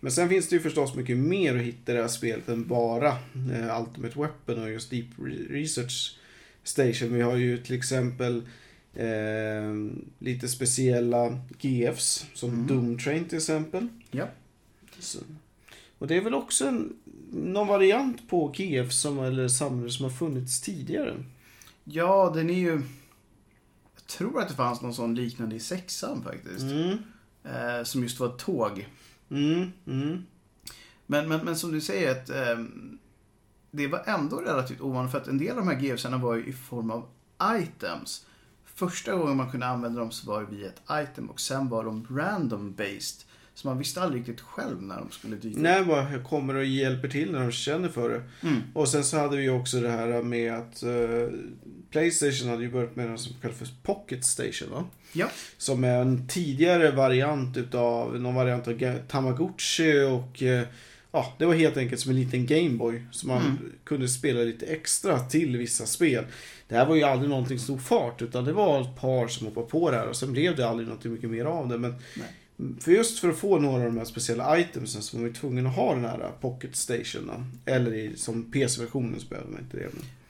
Men 0.00 0.12
sen 0.12 0.28
finns 0.28 0.48
det 0.48 0.56
ju 0.56 0.62
förstås 0.62 0.94
mycket 0.94 1.16
mer 1.16 1.56
att 1.56 1.62
hitta 1.62 1.92
i 1.92 1.94
det 1.94 2.00
här 2.00 2.08
spelet 2.08 2.48
än 2.48 2.66
bara 2.68 3.08
eh, 3.52 3.80
Ultimate 3.80 4.18
Weapon 4.20 4.62
och 4.62 4.70
just 4.70 4.90
Deep 4.90 5.06
Re- 5.16 5.48
Research 5.50 6.18
Station. 6.62 7.14
Vi 7.14 7.20
har 7.20 7.36
ju 7.36 7.58
till 7.58 7.74
exempel 7.76 8.42
eh, 8.94 9.74
lite 10.18 10.48
speciella 10.48 11.38
GFs 11.60 12.26
som 12.34 12.50
Mm. 12.50 12.66
Doom 12.66 12.98
Train 12.98 13.24
till 13.24 13.38
exempel. 13.38 13.88
Ja. 14.10 14.28
Så. 14.98 15.18
Och 15.98 16.06
det 16.06 16.16
är 16.16 16.20
väl 16.20 16.34
också 16.34 16.66
en, 16.66 16.96
någon 17.32 17.66
variant 17.68 18.28
på 18.28 18.52
GF 18.56 18.92
som, 18.92 19.18
eller 19.18 19.48
samlare 19.48 19.90
som 19.90 20.04
har 20.04 20.12
funnits 20.12 20.60
tidigare. 20.60 21.14
Ja, 21.84 22.32
den 22.34 22.50
är 22.50 22.58
ju... 22.58 22.82
Jag 23.94 24.06
tror 24.06 24.40
att 24.40 24.48
det 24.48 24.54
fanns 24.54 24.82
någon 24.82 24.94
sån 24.94 25.14
liknande 25.14 25.56
i 25.56 25.60
sexan 25.60 26.22
faktiskt. 26.22 26.62
Mm. 26.62 26.98
Eh, 27.44 27.84
som 27.84 28.02
just 28.02 28.20
var 28.20 28.26
ett 28.26 28.38
tåg. 28.38 28.88
Mm. 29.30 29.72
Mm. 29.86 30.24
Men, 31.06 31.28
men, 31.28 31.44
men 31.44 31.56
som 31.56 31.72
du 31.72 31.80
säger, 31.80 32.10
att, 32.10 32.30
ehm, 32.30 32.98
det 33.70 33.86
var 33.86 34.02
ändå 34.06 34.36
relativt 34.36 34.80
ovanligt 34.80 35.12
för 35.12 35.20
att 35.20 35.28
en 35.28 35.38
del 35.38 35.50
av 35.50 35.56
de 35.56 35.68
här 35.68 35.80
GFsarna 35.80 36.18
var 36.18 36.34
ju 36.34 36.46
i 36.46 36.52
form 36.52 36.90
av 36.90 37.08
items. 37.42 38.26
Första 38.64 39.14
gången 39.14 39.36
man 39.36 39.50
kunde 39.50 39.66
använda 39.66 40.00
dem 40.00 40.10
så 40.10 40.26
var 40.26 40.40
det 40.40 40.56
via 40.56 40.68
ett 40.68 41.10
item 41.10 41.30
och 41.30 41.40
sen 41.40 41.68
var 41.68 41.84
de 41.84 42.06
random 42.10 42.74
based. 42.74 43.24
Så 43.56 43.68
man 43.68 43.78
visste 43.78 44.02
aldrig 44.02 44.20
riktigt 44.20 44.40
själv 44.40 44.82
när 44.82 44.96
de 44.96 45.10
skulle 45.10 45.36
dyka. 45.36 45.58
Nej, 45.60 45.84
bara 45.84 46.22
kommer 46.22 46.54
och 46.54 46.64
hjälper 46.64 47.08
till 47.08 47.32
när 47.32 47.40
de 47.40 47.52
känner 47.52 47.88
för 47.88 48.08
det. 48.10 48.22
Mm. 48.48 48.62
Och 48.74 48.88
sen 48.88 49.04
så 49.04 49.18
hade 49.18 49.36
vi 49.36 49.42
ju 49.42 49.50
också 49.50 49.80
det 49.80 49.88
här 49.90 50.22
med 50.22 50.52
att 50.54 50.82
eh, 50.82 51.28
Playstation 51.90 52.48
hade 52.48 52.62
ju 52.62 52.70
börjat 52.70 52.96
med 52.96 53.10
något 53.10 53.20
som 53.20 53.32
kallas 53.42 53.56
för 53.58 53.68
Pocket 53.82 54.24
Station 54.24 54.70
va? 54.70 54.84
Ja. 55.12 55.28
Som 55.58 55.84
är 55.84 56.00
en 56.00 56.28
tidigare 56.28 56.90
variant 56.90 57.56
utav, 57.56 58.20
någon 58.20 58.34
variant 58.34 58.68
av 58.68 58.98
Tamagotchi 59.08 60.02
och 60.02 60.42
eh, 60.42 60.64
ja, 61.12 61.34
det 61.38 61.46
var 61.46 61.54
helt 61.54 61.76
enkelt 61.76 62.00
som 62.00 62.10
en 62.10 62.20
liten 62.20 62.46
Gameboy 62.46 63.02
som 63.10 63.28
man 63.28 63.42
Mm. 63.42 63.72
kunde 63.84 64.08
spela 64.08 64.40
lite 64.40 64.66
extra 64.66 65.18
till 65.18 65.56
vissa 65.56 65.86
spel. 65.86 66.24
Det 66.68 66.74
här 66.76 66.86
var 66.86 66.94
ju 66.96 67.02
aldrig 67.02 67.30
någonting 67.30 67.58
som 67.58 67.66
tog 67.76 67.86
fart 67.86 68.22
utan 68.22 68.44
det 68.44 68.52
var 68.52 68.80
ett 68.80 68.96
par 69.00 69.28
som 69.28 69.46
hoppade 69.46 69.66
på 69.66 69.90
det 69.90 69.96
här 69.96 70.06
och 70.08 70.16
sen 70.16 70.32
blev 70.32 70.56
det 70.56 70.68
aldrig 70.68 70.88
något 70.88 71.04
mycket 71.04 71.30
mer 71.30 71.44
av 71.44 71.68
det. 71.68 71.78
Men 71.78 71.90
Nej. 72.16 72.26
För 72.80 72.90
just 72.92 73.18
för 73.18 73.28
att 73.30 73.36
få 73.38 73.58
några 73.58 73.76
av 73.76 73.84
de 73.84 73.98
här 73.98 74.04
speciella 74.04 74.58
itemsen 74.58 75.02
så 75.02 75.16
var 75.16 75.22
man 75.22 75.28
ju 75.30 75.34
tvungen 75.36 75.66
att 75.66 75.76
ha 75.76 75.94
den 75.94 76.04
här 76.04 76.30
Pocket 76.40 76.76
Station. 76.76 77.26
då. 77.26 77.70
Eller 77.72 77.94
i, 77.94 78.16
som 78.16 78.50
PC-versionen 78.50 79.20
så 79.20 79.26
behövde 79.28 79.52
man 79.52 79.60
inte 79.60 79.76
det. 79.76 79.88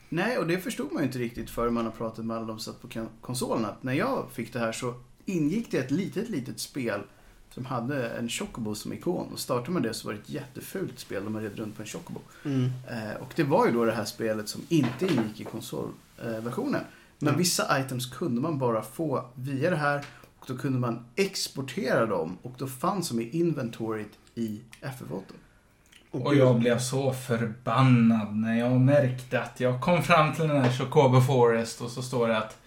Nej, 0.09 0.37
och 0.37 0.47
det 0.47 0.57
förstod 0.57 0.91
man 0.93 1.01
ju 1.03 1.07
inte 1.07 1.19
riktigt 1.19 1.49
förrän 1.49 1.73
man 1.73 1.85
har 1.85 1.91
pratat 1.91 2.25
med 2.25 2.37
alla 2.37 2.45
de 2.45 2.59
som 2.59 2.73
satt 2.73 2.81
på 2.81 3.07
konsolen. 3.21 3.65
Att 3.65 3.83
när 3.83 3.93
jag 3.93 4.25
fick 4.33 4.53
det 4.53 4.59
här 4.59 4.71
så 4.71 4.93
ingick 5.25 5.71
det 5.71 5.77
ett 5.77 5.91
litet, 5.91 6.29
litet 6.29 6.59
spel 6.59 7.01
som 7.49 7.65
hade 7.65 8.09
en 8.09 8.29
Chocobo 8.29 8.75
som 8.75 8.93
ikon. 8.93 9.27
Och 9.33 9.39
startade 9.39 9.71
man 9.71 9.81
det 9.81 9.93
så 9.93 10.07
var 10.07 10.13
det 10.13 10.19
ett 10.19 10.29
jättefult 10.29 10.99
spel 10.99 11.23
där 11.23 11.29
man 11.29 11.41
red 11.41 11.55
runt 11.57 11.75
på 11.75 11.81
en 11.81 11.87
Chocobo. 11.87 12.19
Mm. 12.45 12.63
Eh, 12.65 13.21
och 13.21 13.33
det 13.35 13.43
var 13.43 13.65
ju 13.67 13.71
då 13.73 13.85
det 13.85 13.91
här 13.91 14.05
spelet 14.05 14.49
som 14.49 14.61
inte 14.69 15.05
ingick 15.05 15.39
i 15.41 15.43
konsolversionen. 15.43 16.81
Men 17.19 17.27
Mm. 17.27 17.37
vissa 17.39 17.79
items 17.79 18.05
kunde 18.05 18.41
man 18.41 18.57
bara 18.59 18.81
få 18.81 19.25
via 19.35 19.69
det 19.69 19.75
här. 19.75 20.05
Och 20.45 20.55
då 20.55 20.61
kunde 20.61 20.79
man 20.79 21.05
exportera 21.15 22.05
dem 22.05 22.37
och 22.41 22.53
då 22.57 22.67
fanns 22.67 23.09
de 23.09 23.21
i 23.21 23.29
inventoriet 23.29 24.11
i 24.35 24.61
FF8. 24.81 25.21
Och 26.11 26.35
jag 26.35 26.59
blev 26.59 26.79
så 26.79 27.13
förbannad 27.13 28.35
när 28.35 28.59
jag 28.59 28.71
märkte 28.71 29.41
att 29.41 29.59
jag 29.59 29.81
kom 29.81 30.03
fram 30.03 30.33
till 30.33 30.47
den 30.47 30.61
här 30.61 30.71
Chocobo 30.71 31.21
Forest 31.21 31.81
och 31.81 31.91
så 31.91 32.01
står 32.01 32.27
det 32.27 32.37
att 32.37 32.57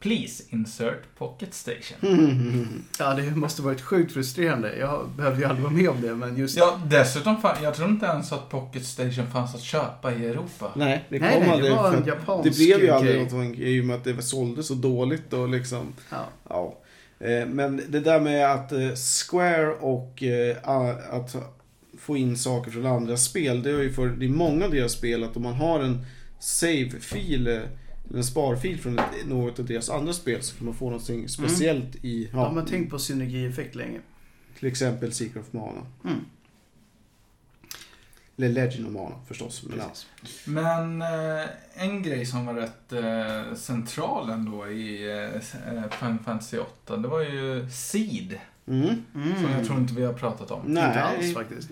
Please 0.00 0.42
insert 0.48 1.14
pocket 1.18 1.54
station. 1.54 2.84
Ja, 2.98 3.14
det 3.14 3.36
måste 3.36 3.62
varit 3.62 3.80
sjukt 3.80 4.12
frustrerande. 4.12 4.76
Jag 4.76 5.08
behövde 5.16 5.40
ju 5.40 5.46
aldrig 5.46 5.62
vara 5.62 5.74
med 5.74 5.90
om 5.90 6.00
det, 6.00 6.14
men 6.14 6.36
just... 6.36 6.56
Ja, 6.56 6.80
dessutom, 6.86 7.36
jag 7.62 7.74
tror 7.74 7.88
inte 7.88 8.06
ens 8.06 8.32
att 8.32 8.48
pocket 8.48 8.86
station 8.86 9.26
fanns 9.26 9.54
att 9.54 9.62
köpa 9.62 10.12
i 10.12 10.26
Europa. 10.26 10.72
Nej, 10.74 11.04
det 11.08 11.18
kom 11.18 11.28
nej, 11.28 11.40
nej, 11.40 11.50
aldrig. 11.50 11.70
det 11.70 11.76
var 11.76 11.92
en 11.92 12.06
japansk 12.06 12.44
det 12.44 12.64
blev 12.64 12.80
ju 12.80 12.90
aldrig 12.90 13.14
grej. 13.14 13.24
någonting 13.24 13.62
i 13.62 13.80
och 13.80 13.84
med 13.84 13.96
att 13.96 14.04
det 14.04 14.22
sålde 14.22 14.62
så 14.62 14.74
dåligt 14.74 15.32
och 15.32 15.48
liksom. 15.48 15.92
Ja. 16.10 16.24
Ja. 16.48 16.78
Eh, 17.22 17.46
Men 17.48 17.82
det 17.88 18.00
där 18.00 18.20
med 18.20 18.52
att 18.52 18.72
eh, 18.72 18.90
Square 19.28 19.68
och 19.74 20.22
eh, 20.22 20.56
att 21.10 21.36
få 21.98 22.16
in 22.16 22.36
saker 22.38 22.70
från 22.70 22.86
andra 22.86 23.16
spel. 23.16 23.62
Det 23.62 23.70
är 23.70 23.82
ju 23.82 23.92
för 23.92 24.06
det 24.06 24.24
är 24.26 24.28
många 24.28 24.64
av 24.64 24.70
deras 24.70 24.92
spel 24.92 25.24
att 25.24 25.36
om 25.36 25.42
man 25.42 25.54
har 25.54 25.80
en 25.80 26.04
save-fil 26.40 27.60
en 28.14 28.24
sparfil 28.24 28.78
från 28.80 29.00
något 29.26 29.58
av 29.58 29.66
deras 29.66 29.90
andra 29.90 30.12
spel 30.12 30.42
så 30.42 30.56
kan 30.56 30.66
man 30.66 30.74
få 30.74 30.84
någonting 30.84 31.28
speciellt 31.28 32.04
i, 32.04 32.28
Ja, 32.32 32.38
ja, 32.38 32.52
men 32.52 32.66
tänk 32.66 32.90
på 32.90 32.98
synergieffekt 32.98 33.74
länge. 33.74 34.00
till 34.58 34.68
exempel 34.68 35.12
Secret 35.12 35.44
of 35.46 35.52
Mana. 35.52 35.86
Mm. 36.04 36.16
Eller 38.36 38.48
Legend 38.48 38.86
of 38.86 38.92
Mana 38.92 39.14
förstås. 39.28 39.62
Men, 39.62 39.78
ja. 39.78 39.90
Men 40.44 41.02
eh, 41.02 41.46
en 41.74 42.02
grej 42.02 42.26
som 42.26 42.46
var 42.46 42.54
rätt 42.54 42.92
eh, 42.92 43.54
central 43.56 44.30
ändå 44.30 44.68
i 44.68 45.10
eh, 45.34 45.40
Final 45.90 46.18
Fantasy 46.24 46.58
8, 46.58 46.96
det 46.96 47.08
var 47.08 47.20
ju 47.20 47.70
Seed. 47.70 48.38
mm. 48.66 49.02
Som 49.14 49.50
jag 49.56 49.66
tror 49.66 49.78
inte 49.78 49.94
vi 49.94 50.04
har 50.04 50.12
pratat 50.12 50.50
om. 50.50 50.62
Nej. 50.66 50.86
Inte 50.88 51.02
alls 51.02 51.34
faktiskt. 51.34 51.68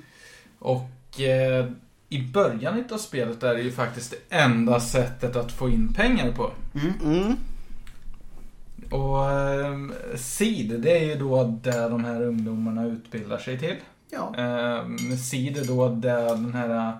Och 0.58 1.20
eh, 1.20 1.70
i 2.08 2.22
början 2.22 2.84
av 2.92 2.98
spelet 2.98 3.42
är 3.42 3.54
det 3.54 3.62
ju 3.62 3.72
faktiskt 3.72 4.10
det 4.10 4.36
enda 4.36 4.80
sättet 4.80 5.36
att 5.36 5.52
få 5.52 5.70
in 5.70 5.94
pengar 5.94 6.32
på. 6.32 6.50
Mm. 6.74 7.16
Mm. 7.16 7.36
Och 8.90 9.30
eh, 9.30 9.76
Seed, 10.16 10.80
det 10.80 10.98
är 10.98 11.04
ju 11.04 11.14
då 11.14 11.58
där 11.62 11.90
de 11.90 12.04
här 12.04 12.22
ungdomarna 12.22 12.86
utbildar 12.86 13.38
sig 13.38 13.58
till. 13.58 13.76
Ja. 14.12 14.34
Eh, 14.38 15.16
Seed 15.16 15.56
är 15.58 15.64
då 15.64 15.88
där 15.88 16.24
den 16.28 16.54
här 16.54 16.92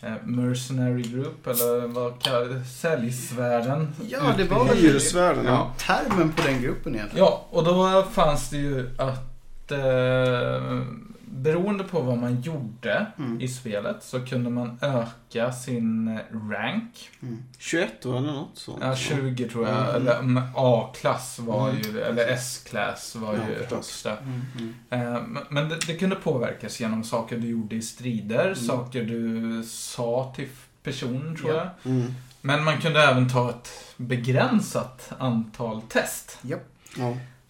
eh, 0.00 0.12
Mercenary 0.24 1.02
Group, 1.02 1.46
eller 1.46 1.86
vad 1.86 2.22
kallar 2.22 2.44
det? 2.44 2.64
Säljsvärden. 2.64 3.94
Ja, 4.08 4.20
det 4.36 4.44
var 4.44 4.64
väl- 4.64 4.76
Hyresvärden. 4.76 5.44
Ja. 5.44 5.72
Termen 5.78 6.32
på 6.32 6.42
den 6.42 6.62
gruppen 6.62 6.94
egentligen. 6.94 7.26
Ja, 7.26 7.46
och 7.50 7.64
då 7.64 8.02
fanns 8.12 8.50
det 8.50 8.56
ju 8.56 8.90
att 8.98 9.72
eh, 9.72 10.82
beroende 11.30 11.84
på 11.84 12.00
vad 12.00 12.18
man 12.18 12.40
gjorde 12.40 13.06
Mm. 13.18 13.40
i 13.40 13.48
spelet 13.48 13.96
så 14.02 14.20
kunde 14.26 14.50
man 14.50 14.78
öka 14.82 15.52
sin 15.52 16.08
eh, 16.08 16.18
rank. 16.50 17.10
Mm. 17.22 17.42
21 17.58 18.04
var 18.04 18.16
eller 18.18 18.32
något 18.32 18.58
sånt. 18.58 18.78
Ja, 18.82 18.96
20 18.96 19.48
tror 19.48 19.68
jag. 19.68 19.76
Mm. 19.78 19.94
Eller 19.96 20.18
mm, 20.18 20.42
A-klass 20.54 21.38
var 21.38 21.70
Mm. 21.70 21.82
ju, 21.82 22.00
eller 22.00 22.28
S-klass 22.28 23.16
var 23.16 23.34
Ja, 23.34 23.40
ju 23.48 23.66
högsta. 23.76 24.16
Mm. 24.18 24.74
Eh, 24.90 25.22
men- 25.50 25.68
det, 25.68 25.78
det 25.86 25.94
kunde 25.94 26.16
påverkas 26.16 26.80
genom 26.80 27.04
saker 27.04 27.38
du 27.38 27.46
gjorde 27.48 27.76
i 27.76 27.82
strider, 27.82 28.54
saker 28.54 29.02
du 29.04 29.62
sa 29.68 30.32
till 30.36 30.48
personen 30.82 31.36
tror 31.36 31.50
Ja. 31.54 31.70
jag. 31.82 31.92
Men 32.40 32.64
man 32.64 32.80
kunde 32.80 33.02
även 33.02 33.28
ta 33.28 33.50
ett 33.50 33.68
begränsat 33.96 35.12
antal 35.18 35.82
test. 35.82 36.38
Ja. 36.42 36.56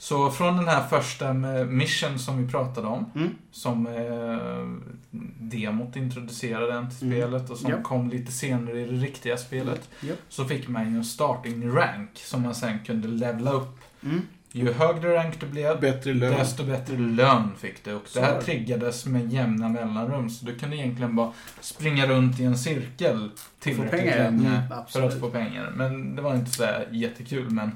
Så 0.00 0.30
från 0.30 0.56
den 0.56 0.68
här 0.68 0.86
första 0.86 1.32
med 1.32 1.66
Mission 1.68 2.18
som 2.18 2.42
vi 2.44 2.50
pratade 2.52 2.86
om, 2.86 3.10
Mm. 3.14 3.28
som 3.50 3.86
eh, 3.86 5.18
demot 5.40 5.96
introducerade 5.96 6.72
den 6.72 6.90
till 6.90 7.06
Mm. 7.06 7.18
spelet 7.20 7.50
och 7.50 7.58
som 7.58 7.70
Japp. 7.70 7.82
kom 7.82 8.10
lite 8.10 8.32
senare 8.32 8.80
i 8.80 8.84
det 8.84 8.92
riktiga 8.92 9.36
spelet, 9.36 9.88
Japp. 10.00 10.18
så 10.28 10.44
fick 10.44 10.68
man 10.68 10.90
ju 10.90 10.96
en 10.96 11.04
starting 11.04 11.70
rank 11.76 12.10
som 12.14 12.42
man 12.42 12.54
sen 12.54 12.78
kunde 12.86 13.08
levla 13.08 13.52
upp. 13.52 13.78
Mm. 14.04 14.22
Ju 14.52 14.72
högre 14.72 15.14
rank 15.14 15.40
du 15.40 15.46
blev, 15.46 15.80
Bättre 15.80 16.12
desto 16.12 16.64
bättre 16.64 16.96
lön 16.96 17.50
fick 17.58 17.84
du. 17.84 17.94
Och 17.94 18.02
Så 18.08 18.18
det 18.20 18.26
är 18.26 18.32
här 18.34 18.40
triggades 18.42 19.06
med 19.06 19.32
jämna 19.32 19.68
mellanrum, 19.68 20.30
så 20.30 20.46
du 20.46 20.58
kunde 20.58 20.76
egentligen 20.76 21.16
bara 21.16 21.32
springa 21.60 22.06
runt 22.06 22.40
i 22.40 22.44
en 22.44 22.58
cirkel 22.58 23.30
tillräckligt 23.58 24.04
länge 24.16 24.48
Mm, 24.48 24.68
för 24.68 24.74
absolut. 24.76 25.12
att 25.14 25.20
få 25.20 25.30
pengar. 25.30 25.72
Men 25.76 26.16
det 26.16 26.22
var 26.22 26.34
inte 26.34 26.50
så 26.50 26.64
jättekul, 26.90 27.50
men... 27.50 27.72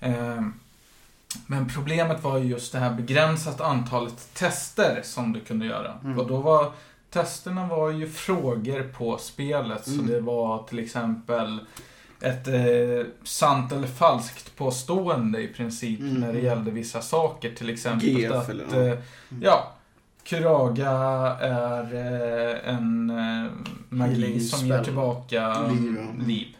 ehm, 0.00 0.54
men 1.46 1.68
problemet 1.68 2.22
var 2.24 2.38
ju 2.38 2.44
just 2.44 2.72
det 2.72 2.78
här 2.78 2.94
begränsat 2.94 3.60
antalet 3.60 4.34
tester 4.34 5.00
som 5.04 5.32
du 5.32 5.40
kunde 5.40 5.66
göra. 5.66 5.92
Mm. 6.04 6.18
Och 6.18 6.26
då 6.26 6.36
var 6.36 6.72
testerna 7.10 7.66
var 7.66 7.90
ju 7.90 8.08
frågor 8.08 8.82
på 8.98 9.18
spelet. 9.18 9.86
Mm. 9.86 9.98
Så 9.98 10.12
det 10.12 10.20
var 10.20 10.62
till 10.62 10.78
exempel 10.78 11.60
ett 12.20 12.48
eh, 12.48 13.06
sant 13.24 13.72
eller 13.72 13.86
falskt 13.88 14.56
påstående 14.56 15.42
i 15.42 15.48
princip 15.48 16.00
Mm. 16.00 16.14
när 16.14 16.32
det 16.32 16.40
gällde 16.40 16.70
vissa 16.70 17.02
saker. 17.02 17.54
Till 17.54 17.70
exempel 17.70 18.08
GF 18.08 18.32
att 18.32 18.48
eller 18.48 18.64
något. 18.64 18.74
eh, 18.74 18.98
ja, 19.40 19.72
Kuraga 20.24 20.90
är 21.40 21.94
eh, 21.94 22.74
en 22.74 23.10
eh, 23.10 23.50
magi 23.88 24.40
som 24.40 24.66
ger 24.66 24.84
tillbaka 24.84 25.60
Liv, 25.68 25.96
ja. 26.18 26.24
liv. 26.26 26.56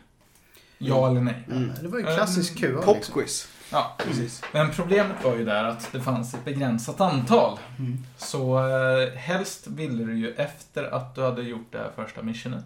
Ja 0.79 1.09
eller 1.11 1.21
nej. 1.21 1.45
Mm. 1.51 1.71
Det 1.83 1.89
var 1.89 1.99
ju 1.99 2.05
klassisk 2.05 2.59
QA. 2.59 2.67
liksom. 2.67 2.85
Popquiz. 2.85 3.49
Ja, 3.73 3.97
Precis. 3.99 4.43
men 4.53 4.71
problemet 4.71 5.25
var 5.25 5.37
ju 5.37 5.45
där 5.45 5.65
att 5.65 5.89
det 5.93 6.01
fanns 6.01 6.35
ett 6.35 6.45
begränsat 6.45 7.01
antal. 7.01 7.59
Mm. 7.79 7.99
Så 8.17 8.59
eh, 8.69 9.15
helst 9.19 9.67
ville 9.67 10.05
du 10.05 10.19
ju 10.19 10.35
efter 10.35 10.85
att 10.95 11.15
du 11.15 11.23
hade 11.23 11.43
gjort 11.43 11.67
det 11.73 11.79
här 11.79 11.91
första 11.97 12.23
missionet 12.23 12.65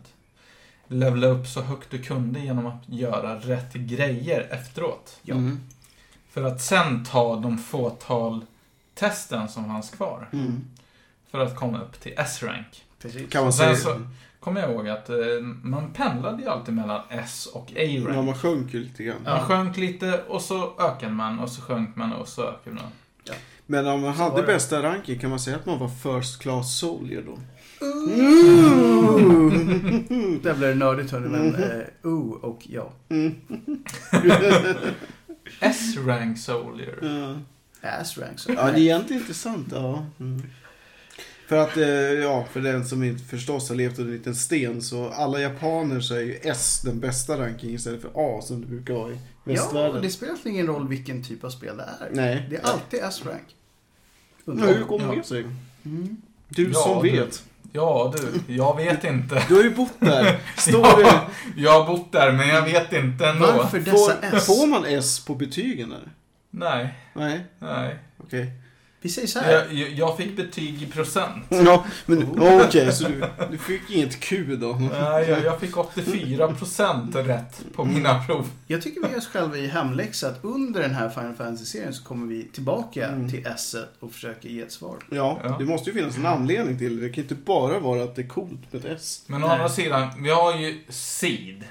levla 0.89 1.27
upp 1.27 1.47
så 1.47 1.63
högt 1.63 1.91
du 1.91 2.03
kunde 2.03 2.41
genom 2.41 2.67
att 2.67 2.83
göra 2.87 3.35
rätt 3.39 3.73
grejer 3.73 4.47
efteråt. 4.51 5.19
Ja. 5.23 5.35
Mm. 5.35 5.61
För 6.31 6.45
att 6.45 6.61
sen 6.63 7.05
ta 7.05 7.37
de 7.37 7.59
fåtal 7.59 8.45
testen 8.95 9.49
som 9.49 9.65
fanns 9.65 9.91
kvar. 9.91 10.29
Mm. 10.33 10.65
För 11.31 11.39
att 11.39 11.57
komma 11.57 11.81
upp 11.81 12.01
till 12.01 12.13
S-rank. 12.17 12.85
Precis. 13.03 13.31
Kan 13.31 13.43
man 13.45 13.53
säga. 13.53 13.77
så- 13.77 14.01
Kommer 14.47 14.61
jag 14.61 14.71
ihåg 14.71 14.89
att 14.89 15.09
eh, 15.11 15.17
man 15.63 15.91
pendlade 15.93 16.43
ju 16.43 16.49
alltid 16.49 16.75
mellan 16.75 17.01
S 17.09 17.49
och 17.53 17.73
Ja, 17.75 17.83
A-rank. 17.83 18.27
man 18.27 18.35
sjönk 18.35 18.75
ju 18.75 18.81
lite 18.81 19.03
grann. 19.03 19.17
Man 19.25 19.41
sjönk 19.41 19.77
lite 19.77 20.23
och 20.29 20.43
så 20.43 20.73
ökade 20.81 21.13
man 21.13 21.39
och 21.39 21.49
så 21.51 21.61
sjönk 21.63 21.97
man 21.97 22.13
och 22.13 22.29
så 22.29 22.43
ökade 22.43 22.77
man. 22.77 22.85
Men 23.67 23.87
om 23.87 24.01
man 24.01 24.17
Så 24.17 24.23
hade 24.23 24.43
bästa 24.43 24.83
ranking, 24.83 25.19
kan 25.19 25.31
man 25.31 25.41
säga 25.41 25.57
att 25.57 25.67
man 25.67 25.79
var 25.79 25.89
first 25.89 26.43
class 26.43 26.79
soldier 26.79 27.23
då? 27.27 27.39
Där 30.43 30.55
blev 30.55 30.69
det 30.71 30.75
nördigt 30.75 31.11
hörni, 31.11 31.29
men 31.29 31.55
uh, 31.55 31.83
oh 32.03 32.33
och 32.45 32.59
ja. 32.69 32.93
Mm. 33.09 33.35
S-rank 35.61 36.39
soldier. 36.39 36.99
Mm. 37.03 37.45
Ja. 37.81 37.89
Ass 37.89 38.19
rank. 38.19 38.39
Så. 38.39 38.53
ja, 38.53 38.65
det 38.65 38.71
är 38.71 38.79
egentligen 38.79 39.23
intressant. 39.23 39.67
Ja. 39.73 40.07
Mm. 40.21 40.43
För 41.49 41.57
att, 41.59 41.77
eh, 41.77 41.87
ja, 41.89 42.45
för 42.53 42.61
den 42.61 42.87
som 42.87 43.03
inte 43.03 43.25
förstås 43.25 43.69
har 43.69 43.77
levt 43.77 43.99
under 43.99 44.13
en 44.13 44.19
liten 44.19 44.35
sten 44.35 44.83
så 44.83 45.09
alla 45.09 45.41
japaner 45.41 46.01
så 46.01 46.15
är 46.15 46.21
ju 46.21 46.35
S 46.43 46.81
den 46.85 47.01
bästa 47.01 47.39
rankingen 47.41 47.77
istället 47.77 48.03
för 48.03 48.11
A 48.15 48.41
som 48.43 48.61
det 48.61 48.67
brukar 48.67 48.95
vara 48.95 49.11
i 49.11 49.15
Ja, 49.45 49.53
västvärlden. 49.53 50.03
det 50.03 50.11
spelar 50.11 50.37
ingen 50.45 50.67
roll 50.67 50.89
vilken 50.89 51.25
typ 51.25 51.45
av 51.45 51.51
spel 51.51 51.77
det 51.77 51.83
är. 51.83 52.09
Nej. 52.13 52.47
Det 52.51 52.57
är 52.57 52.63
alltid 52.65 53.01
S-rank. 53.03 53.57
Ja, 54.45 54.53
hur 54.53 54.85
kommer 54.85 55.05
Ja. 55.07 55.15
det 55.15 55.25
sig? 55.25 55.45
Mm. 55.85 56.17
Du 56.49 56.71
Ja, 56.75 56.81
som 56.81 57.03
du- 57.03 57.11
vet. 57.11 57.45
Ja 57.73 58.15
du, 58.47 58.55
jag 58.55 58.77
vet 58.77 59.05
inte. 59.05 59.43
Du 59.49 59.55
har 59.55 59.63
ju 59.63 59.71
bott 59.75 59.93
där. 60.01 60.39
Står 60.57 61.03
Ja, 61.03 61.29
jag 61.57 61.81
har 61.83 61.87
bott 61.97 62.13
där 62.13 62.33
men 62.33 62.49
jag 62.49 62.63
vet 62.63 62.93
inte 62.93 63.27
ändå. 63.29 63.47
Varför 63.47 63.79
dessa 63.81 63.97
får, 63.97 64.37
S? 64.37 64.47
får 64.47 64.67
man 64.67 64.85
S 64.85 65.25
på 65.27 65.35
betygen 65.35 65.93
eller? 65.93 66.13
Nej, 66.51 66.95
Nej, 67.15 67.41
nej. 67.59 67.99
okej. 68.19 68.51
Vi 69.07 69.11
säger 69.11 69.29
så 69.29 69.39
här. 69.39 69.53
Jag, 69.71 69.89
jag- 69.91 70.17
fick 70.17 70.37
betyg 70.37 70.83
i 70.83 70.87
procent. 70.87 71.45
Ja, 71.49 71.85
men 72.07 72.23
Oh. 72.25 72.63
okej, 72.67 72.93
så 72.93 73.09
du, 73.09 73.25
du 73.51 73.59
fick 73.59 73.91
inget 73.91 74.21
Q 74.21 74.57
då? 74.57 74.73
Nej, 74.93 75.29
jag, 75.31 75.45
jag 75.45 75.61
fick 75.61 75.77
84 75.77 76.53
procent 76.53 77.17
rätt 77.17 77.65
på 77.75 77.85
mina 77.85 78.25
prov. 78.25 78.51
Jag 78.67 78.83
tycker 78.83 79.01
vi 79.03 79.09
gör 79.11 79.19
oss 79.19 79.27
själva 79.29 79.57
i 79.57 79.67
hemläxa 79.67 80.29
att 80.29 80.39
under 80.45 80.81
den 80.83 80.95
här 80.95 81.09
Final 81.09 81.35
Fantasy-serien 81.35 81.93
så 81.95 82.05
kommer 82.05 82.27
vi 82.27 82.43
tillbaka 82.45 83.07
Mm. 83.09 83.31
till 83.31 83.47
S 83.47 83.77
och 84.01 84.13
försöka 84.13 84.49
ge 84.49 84.61
ett 84.61 84.73
svar. 84.73 84.97
Ja, 85.11 85.41
Ja. 85.45 85.57
det 85.59 85.65
måste 85.65 85.91
ju 85.91 85.97
finnas 85.97 86.17
en 86.17 86.27
anledning 86.27 86.79
till 86.79 86.97
det. 86.97 87.03
Det 87.09 87.13
kan 87.13 87.25
inte 87.25 87.35
bara 87.35 87.79
vara 87.79 88.03
att 88.05 88.15
det 88.17 88.23
är 88.23 88.29
coolt 88.29 88.73
med 88.73 88.85
ett 88.85 88.91
S. 89.01 89.23
Men 89.27 89.45
å 89.45 89.47
andra 89.47 89.69
sidan, 89.69 90.09
vi 90.23 90.31
har 90.31 90.57
ju 90.59 90.85
Seed. 90.89 91.65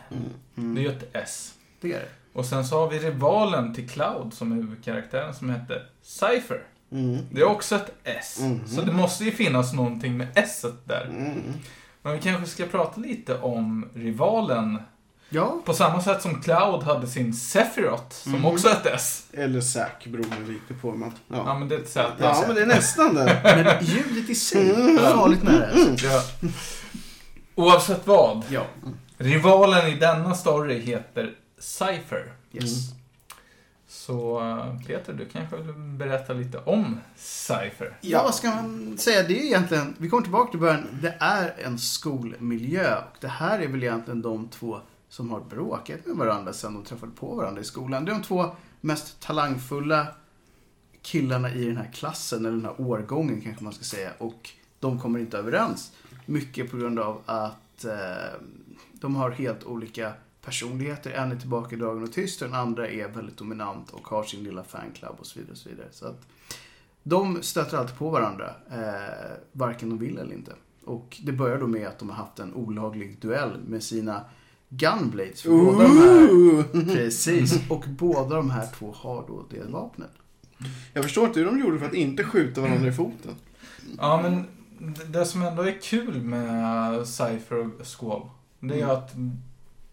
Mm. 0.58 0.76
Det 0.76 0.82
är 0.82 0.84
ju 0.84 0.90
ett 0.98 1.10
S. 1.14 1.54
Det 1.82 1.88
är 1.94 2.00
det. 2.00 2.06
Och 2.34 2.46
sen 2.46 2.66
så 2.66 2.80
har 2.80 2.90
vi 2.90 3.00
rivalen 3.00 3.74
till 3.76 3.90
Cloud 3.90 4.34
som 4.34 4.52
är 4.52 4.56
huvudkaraktären 4.56 5.34
som 5.34 5.50
heter 5.50 5.84
Cypher. 6.02 6.62
Mm. 6.96 7.18
Det 7.32 7.41
är 7.41 7.46
också 7.46 7.76
ett 7.76 7.91
S. 8.04 8.38
Mhm. 8.41 8.68
Så 8.68 8.82
det 8.82 8.91
måste 8.91 9.24
ju 9.24 9.32
finnas 9.32 9.74
någonting 9.74 10.18
med 10.18 10.28
S 10.36 10.66
där. 10.86 11.06
Mm. 11.06 11.54
Men 12.02 12.14
vi 12.14 12.20
kanske 12.22 12.46
ska 12.46 12.66
prata 12.66 13.02
lite 13.02 13.38
om 13.39 13.89
rivalen. 13.93 14.82
Ja, 15.30 15.62
På 15.66 15.74
samma 15.74 16.02
sätt 16.02 16.22
som 16.22 16.41
Cloud 16.41 16.84
hade 16.84 17.08
sin 17.08 17.34
Sephiroth, 17.34 18.10
som 18.10 18.32
Mhm. 18.32 18.46
också 18.46 18.68
är 18.68 18.72
ett 18.72 18.86
S. 18.86 19.24
Eller 19.34 19.62
Zack 19.62 20.06
beror 20.08 20.26
det 20.46 20.52
lite 20.52 20.74
på. 20.82 20.91
Man. 20.91 21.12
Ja, 21.28 21.43
Ja. 21.46 21.60
men 21.60 21.70
det 21.70 21.76
är 21.76 21.80
ett 21.80 21.89
Z. 21.89 22.12
ja, 22.20 22.43
men 22.48 22.56
det 22.56 22.62
är 22.62 22.66
nästan 22.66 23.16
där. 23.16 23.39
men 23.64 23.86
ljudet 23.86 24.30
i 24.30 24.36
sig 24.36 24.70
Mm. 24.72 24.98
är 24.98 25.12
farligt 25.14 25.43
nära. 25.43 25.66
S. 25.72 26.04
Ja. 26.04 26.22
Oavsett 27.56 28.08
vad. 28.08 28.43
Ja. 28.50 28.64
Rivalen 29.18 29.88
i 29.88 29.96
denna 29.96 30.36
story 30.36 30.80
heter 30.80 31.32
Cypher. 31.60 32.34
Yes. 32.54 32.72
Så 34.06 34.39
eh, 34.39 34.88
Peter, 34.88 35.14
du 35.14 35.26
kanske 35.26 35.58
vill 35.58 35.76
berätta 35.76 36.34
lite 36.34 36.58
om 36.58 36.99
Cypher? 37.16 37.97
Ja, 38.01 38.24
vad 38.24 38.36
ska 38.36 38.47
man 38.47 38.97
säga? 38.97 39.24
Det 39.24 39.39
är 39.39 39.43
egentligen, 39.45 39.95
vi 39.97 40.10
kommer 40.10 40.24
tillbaka 40.24 40.51
till 40.51 40.60
början, 40.60 40.88
det 41.01 41.18
är 41.20 41.53
en 41.64 41.80
skolmiljö. 41.80 42.97
Och 42.97 43.18
det 43.22 43.28
här 43.28 43.60
är 43.60 43.68
väl 43.68 43.84
egentligen 43.84 44.22
de 44.22 44.47
två 44.47 44.80
som 45.10 45.32
har 45.32 45.41
bråkat 45.41 46.06
med 46.06 46.16
varandra 46.16 46.53
sedan 46.53 46.74
de 46.74 46.84
träffade 46.84 47.12
på 47.12 47.36
varandra 47.36 47.62
i 47.62 47.66
skolan. 47.66 48.06
Det 48.06 48.12
är 48.12 48.14
de 48.14 48.24
två 48.24 48.45
mest 48.82 49.20
talangfulla 49.20 50.08
killarna 51.01 51.53
i 51.53 51.66
den 51.66 51.78
här 51.78 51.91
klassen, 51.93 52.39
eller 52.45 52.56
den 52.56 52.66
här 52.66 52.82
årgången 52.82 53.41
kanske 53.41 53.64
man 53.64 53.74
ska 53.74 53.84
säga. 53.84 54.12
Och 54.18 54.49
de 54.80 54.99
kommer 54.99 55.20
inte 55.20 55.38
överens. 55.38 55.91
Mycket 56.26 56.72
på 56.72 56.78
grund 56.78 56.99
av 56.99 57.22
att 57.26 57.86
eh, 57.86 58.39
de 58.93 59.16
har 59.16 59.32
helt 59.32 59.64
olika 59.64 60.14
personligheter. 60.46 61.12
En 61.12 61.32
är 61.32 61.36
tillbakadragen 61.36 62.04
och 62.04 62.14
tyst 62.14 62.41
och 62.41 62.48
den 62.48 62.58
andra 62.60 62.88
är 62.89 63.08
väldigt 63.08 63.38
dominant 63.38 63.89
och 63.89 64.08
har 64.08 64.24
sin 64.24 64.43
lilla 64.43 64.64
fanclub 64.64 65.12
och 65.20 65.26
så 65.26 65.39
vidare. 65.39 65.52
Och 65.52 65.58
så 65.58 65.70
vidare. 65.70 65.88
Så 65.91 66.08
att 66.08 66.28
de 67.04 67.43
stöter 67.43 67.78
alltid 67.78 67.98
på 67.98 68.10
varandra, 68.10 68.56
eh, 68.72 69.32
varken 69.52 69.89
de 69.89 69.98
vill 70.00 70.18
eller 70.18 70.34
inte. 70.34 70.52
Och 70.86 71.18
det 71.24 71.32
börjar 71.32 71.58
då 71.60 71.68
med 71.68 71.88
att 71.88 72.00
de 72.00 72.10
har 72.10 72.16
haft 72.16 72.39
en 72.39 72.54
olaglig 72.54 73.18
duell 73.22 73.52
med 73.68 73.84
sina 73.84 74.22
gunblades. 74.70 75.41
För 75.41 75.50
båda 75.50 75.84
de 75.84 75.98
här, 75.98 76.93
precis, 76.96 77.70
och 77.70 77.84
båda 77.89 78.36
de 78.36 78.50
här 78.50 78.68
två 78.76 78.91
har 78.98 79.24
då 79.28 79.46
det 79.50 79.64
vapnet. 79.72 80.12
Jag 80.93 81.04
förstår 81.04 81.28
inte 81.28 81.39
hur 81.39 81.46
de 81.46 81.60
gjorde 81.60 81.80
för 81.80 81.86
att 81.86 81.93
inte 81.93 82.24
skjuta 82.24 82.62
varandra 82.62 82.88
i 82.88 82.91
foten. 82.93 83.32
Ja, 83.98 84.22
men 84.24 84.43
det- 85.12 85.26
som 85.26 85.41
ändå 85.41 85.64
är 85.64 85.82
kul 85.82 86.22
med 86.22 87.08
Cypher 87.08 87.56
och 87.58 87.88
Squall, 88.00 88.22
det 88.60 88.74
är 88.82 88.84
Mm. 88.84 88.89
att 88.96 89.12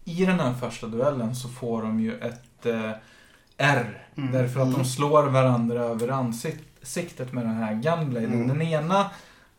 i 0.05 0.25
den 0.25 0.39
här 0.39 0.53
första 0.53 0.87
duellen 0.87 1.35
så 1.35 1.49
får 1.49 1.81
de 1.81 1.99
ju 1.99 2.17
ett 2.19 2.65
eh, 2.65 2.91
R. 3.57 4.07
Mm. 4.15 4.31
Därför 4.31 4.59
att 4.59 4.67
de 4.67 4.73
Mm. 4.73 4.85
slår 4.85 5.23
varandra 5.23 5.79
över 5.83 6.07
ansiktet 6.09 7.33
med 7.33 7.45
den 7.45 7.53
här 7.55 7.73
gunbladen. 7.73 8.33
Mm. 8.33 8.47
Den 8.47 8.61
ena 8.61 9.09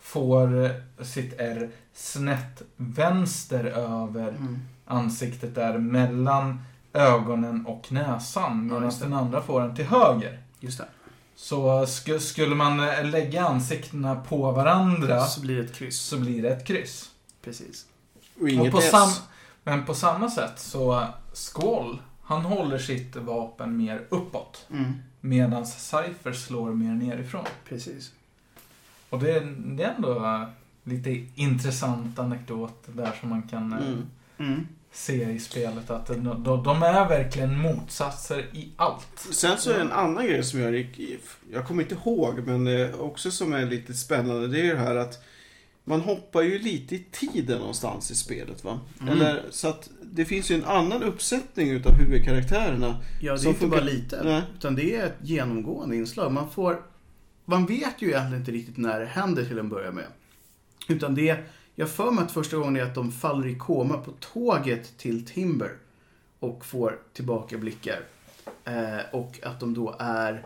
får 0.01 0.71
sitt 1.05 1.35
R 1.41 1.71
snett 1.95 2.63
vänster 2.77 3.65
över 3.65 4.29
Mm. 4.29 4.59
ansiktet 4.87 5.55
där 5.55 5.79
mellan 5.79 6.63
ögonen 6.93 7.67
och 7.67 7.93
näsan. 7.93 8.69
Ja, 8.73 8.75
Medan 8.75 8.83
det. 8.99 9.05
den 9.05 9.13
andra 9.13 9.43
får 9.43 9.61
den 9.61 9.77
till 9.77 9.87
höger. 9.87 10.39
Just 10.61 10.79
det. 10.79 10.85
Så 11.37 11.85
sk- 11.85 12.19
skulle 12.19 12.55
man 12.55 12.81
eh, 12.89 13.05
lägga 13.05 13.45
ansiktena 13.47 14.17
på 14.17 14.51
varandra 14.53 15.21
Så 15.21 15.41
blir 15.41 15.57
det 15.57 15.65
ett 15.65 15.75
kryss. 15.75 16.01
så 16.01 16.19
blir 16.19 16.43
det 16.43 16.49
ett 16.51 16.67
kryss. 16.67 17.11
Precis. 17.45 17.85
Och 18.41 18.49
inget 18.49 18.75
Och 18.75 18.81
på 18.81 18.87
S. 18.87 18.91
men 19.65 19.85
på 19.85 19.95
samma 19.95 20.31
sätt 20.31 20.59
så 20.59 21.07
Squall, 21.35 21.99
han 22.23 22.41
håller 22.43 22.79
sitt 22.79 23.17
vapen 23.17 23.77
mer 23.77 24.03
uppåt. 24.09 24.67
Mm. 24.71 24.93
Medan 25.21 25.67
Cypher 25.67 26.33
slår 26.33 26.71
mer 26.71 26.93
nerifrån. 27.07 27.45
Precis. 27.69 28.13
Och 29.11 29.19
det, 29.19 29.31
är- 29.33 29.55
det 29.77 29.83
är 29.83 29.95
ändå 29.97 30.25
eh, 30.25 30.45
lite 30.85 31.25
intressant 31.35 32.19
anekdot 32.19 32.83
där 32.87 33.13
som 33.21 33.29
man 33.29 33.43
kan 33.43 33.73
eh, 33.73 33.79
Mm. 33.79 34.07
Mm. 34.39 34.67
se 34.93 35.31
i 35.31 35.41
spelet. 35.41 35.91
Att 35.91 36.07
de, 36.07 36.43
de, 36.45 36.83
är 36.83 37.09
verkligen 37.09 37.59
motsatser 37.59 38.39
i 38.53 38.73
allt. 38.77 39.27
Sen 39.33 39.59
så 39.59 39.71
är 39.71 39.75
det 39.75 39.81
en 39.81 39.93
annan 39.93 40.27
grej 40.27 40.45
som 40.45 40.61
jag 40.61 40.75
Jag 41.53 41.67
kommer 41.67 41.83
inte 41.83 41.95
ihåg, 41.95 42.39
men 42.47 42.67
eh, 42.67 43.01
också 43.01 43.31
som 43.31 43.53
är 43.53 43.67
lite 43.67 43.95
spännande. 43.95 44.49
Det 44.49 44.61
är 44.71 44.75
det 44.75 44.81
här 44.81 44.97
att 44.97 45.25
man 45.85 46.01
hoppar 46.01 46.43
ju 46.43 46.59
lite 46.59 46.95
i 46.95 47.05
tiden 47.11 47.59
någonstans 47.59 48.11
i 48.11 48.15
spelet. 48.15 48.65
va? 48.65 48.81
Mm. 49.01 49.13
Eller, 49.13 49.43
så 49.51 49.69
att 49.69 49.91
det 50.03 50.25
finns 50.25 50.51
ju 50.51 50.55
en 50.55 50.65
annan 50.65 51.03
uppsättning 51.03 51.71
utav 51.71 51.93
huvudkaraktärerna. 51.93 53.03
Ja, 53.21 53.33
det 53.33 53.37
är 53.37 53.37
Som 53.37 53.49
inte 53.51 53.67
bara 53.67 53.81
lite. 53.81 54.23
Nej. 54.25 54.43
Utan 54.59 54.75
det 54.75 54.97
är 54.97 55.07
ett 55.07 55.17
genomgående 55.23 55.97
inslag. 55.97 56.33
Man 56.33 56.51
får... 56.51 56.83
Man 57.45 57.67
vet 57.67 58.03
ju 58.03 58.09
egentligen 58.09 58.41
inte 58.41 58.53
riktigt 58.53 58.77
när 58.77 59.01
det 59.01 59.07
händer 59.07 59.45
till 59.45 59.59
en 59.59 59.69
början 59.69 59.95
med. 59.95 60.07
Utan 60.89 61.15
det... 61.15 61.39
Jag 61.75 61.91
för 61.91 62.11
mig 62.11 62.25
att 62.25 62.33
första 62.33 62.57
gången 62.57 62.77
är 62.77 62.83
att 62.83 62.95
de 62.95 63.13
faller 63.13 63.47
i 63.47 63.55
koma 63.55 63.99
på 63.99 64.11
tåget 64.11 64.99
till 64.99 65.27
Timber. 65.27 65.73
Och 66.39 66.65
får 66.65 66.99
tillbaka 67.13 67.59
blickar. 67.59 68.01
Eh, 68.65 68.99
och 69.13 69.39
att 69.43 69.61
de 69.61 69.75
då 69.75 69.97
är... 69.99 70.45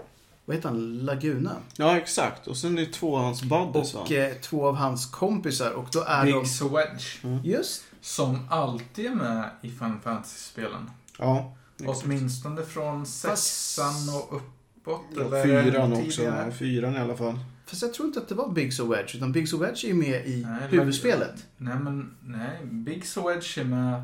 Vad 0.49 0.57
heter 0.57 0.69
han? 0.69 0.99
Laguna. 0.99 1.57
Ja, 1.77 1.97
exakt. 1.97 2.47
Och 2.47 2.57
sen 2.57 2.79
är 2.79 2.83
det 2.83 2.93
två 2.93 3.17
av 3.17 3.25
hans 3.25 3.43
buddies? 3.43 3.95
Och 3.95 4.13
eh, 4.13 4.35
två 4.35 4.67
av 4.67 4.75
hans 4.77 5.07
kompisar. 5.07 5.71
Och 5.71 5.89
då 5.93 6.05
är 6.07 6.25
Biggs 6.25 6.61
och 6.61 6.79
Wedge. 6.79 7.19
de... 7.23 7.41
Just 7.45 7.83
Som 8.01 8.39
alltid 8.51 9.07
är 9.07 9.15
med 9.15 9.51
i 9.63 9.71
Final 9.71 9.99
Fantasy-spelen. 10.05 10.91
Ja. 11.19 11.55
exakt. 11.81 12.05
Åtminstone 12.05 12.63
från 12.63 13.07
sexan 13.07 13.93
och 14.15 14.37
uppåt. 14.37 15.17
eller 15.17 15.43
Fyran 15.45 15.93
också. 15.93 16.05
tidigare. 16.05 16.45
Ja, 16.47 16.53
fyran 16.53 16.95
i 16.95 16.99
alla 16.99 17.17
fall. 17.17 17.39
Fast 17.67 17.83
jag 17.83 17.95
tror 17.95 18.09
inte 18.09 18.21
att 18.21 18.29
det 18.29 18.35
var 18.35 18.49
Biggs 18.49 18.81
och 18.81 18.93
Wedge. 18.93 19.15
Utan 19.17 19.33
Biggs 19.33 19.53
och 19.53 19.63
Wedge 19.63 19.85
är 19.85 19.95
med 19.95 20.27
i 20.27 20.47
Nej, 20.49 20.69
huvudspelet. 20.69 21.47
Nej, 21.57 21.79
men 21.79 22.17
nej. 22.23 22.59
Biggs 22.65 23.17
och 23.17 23.31
Wedge 23.31 23.59
är 23.59 23.65
med. 23.65 24.03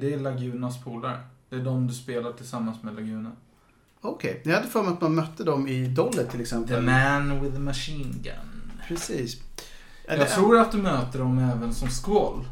Det 0.00 0.12
är 0.14 0.18
Lagunas 0.18 0.84
polare. 0.84 1.20
Det 1.48 1.56
är 1.56 1.64
de 1.64 1.86
du 1.86 1.94
spelar 1.94 2.32
tillsammans 2.32 2.82
med 2.82 2.94
Laguna. 2.94 3.32
Okej. 4.00 4.40
Jag 4.44 4.54
hade 4.54 4.66
för 4.68 4.82
mig 4.82 4.92
att 4.92 5.00
man 5.00 5.14
mötte 5.14 5.44
dem 5.44 5.68
i 5.68 5.86
Dollet 5.86 6.30
till 6.30 6.38
The 6.38 6.42
exempel. 6.42 6.82
man 6.82 7.40
with 7.42 7.54
the 7.54 7.60
machine 7.60 8.14
gun. 8.22 8.72
Precis. 8.88 9.36
Ja, 10.06 10.12
Jag 10.14 10.18
det- 10.18 10.24
tror 10.26 10.58
att 10.58 10.72
du 10.72 10.78
möter 10.78 11.18
dem 11.18 11.38
även 11.38 11.74
som 11.74 11.88
Squall. 11.88 12.44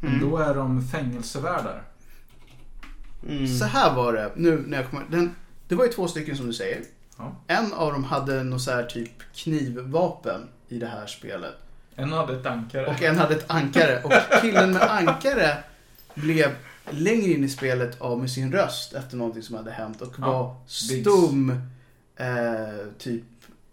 Men 0.00 0.14
Mm. 0.14 0.30
då 0.30 0.36
är 0.38 0.54
de 0.54 0.82
fängelsevärdar. 0.88 1.82
Mm. 3.28 3.58
Så 3.58 3.64
här 3.64 3.94
var 3.94 4.12
det, 4.12 4.32
nu 4.36 4.64
när 4.66 4.76
jag 4.76 4.90
kommer 4.90 5.04
den, 5.10 5.34
Det 5.68 5.74
var 5.76 5.84
ju 5.84 5.92
två 5.92 6.08
stycken 6.08 6.36
som 6.36 6.46
du 6.46 6.52
säger. 6.52 6.82
Ja. 7.18 7.36
En 7.46 7.72
av 7.72 7.92
dem 7.92 8.04
hade 8.04 8.42
något 8.42 8.62
så 8.62 8.70
här 8.70 8.82
typ 8.82 9.12
knivvapen 9.34 10.48
i 10.68 10.78
det 10.78 10.86
här 10.86 11.06
spelet. 11.06 11.54
En 11.96 12.12
hade 12.12 12.40
ett 12.40 12.46
ankare. 12.46 12.86
Och 12.86 13.02
en 13.02 13.18
hade 13.18 13.34
ett 13.34 13.50
ankare. 13.50 14.02
Och 14.02 14.12
killen 14.42 14.72
med 14.72 14.82
ankare 14.82 15.56
blev 16.14 16.50
längre 16.92 17.30
in 17.30 17.44
i 17.44 17.48
spelet 17.48 18.00
av 18.00 18.18
med 18.20 18.30
sin 18.30 18.52
röst 18.52 18.92
efter 18.92 19.16
någonting 19.16 19.42
som 19.42 19.56
hade 19.56 19.70
hänt. 19.70 20.00
Och 20.02 20.14
Ja, 20.18 20.32
var 20.42 20.56
stum, 20.66 21.50
eh, 22.16 22.26
typ 22.98 23.22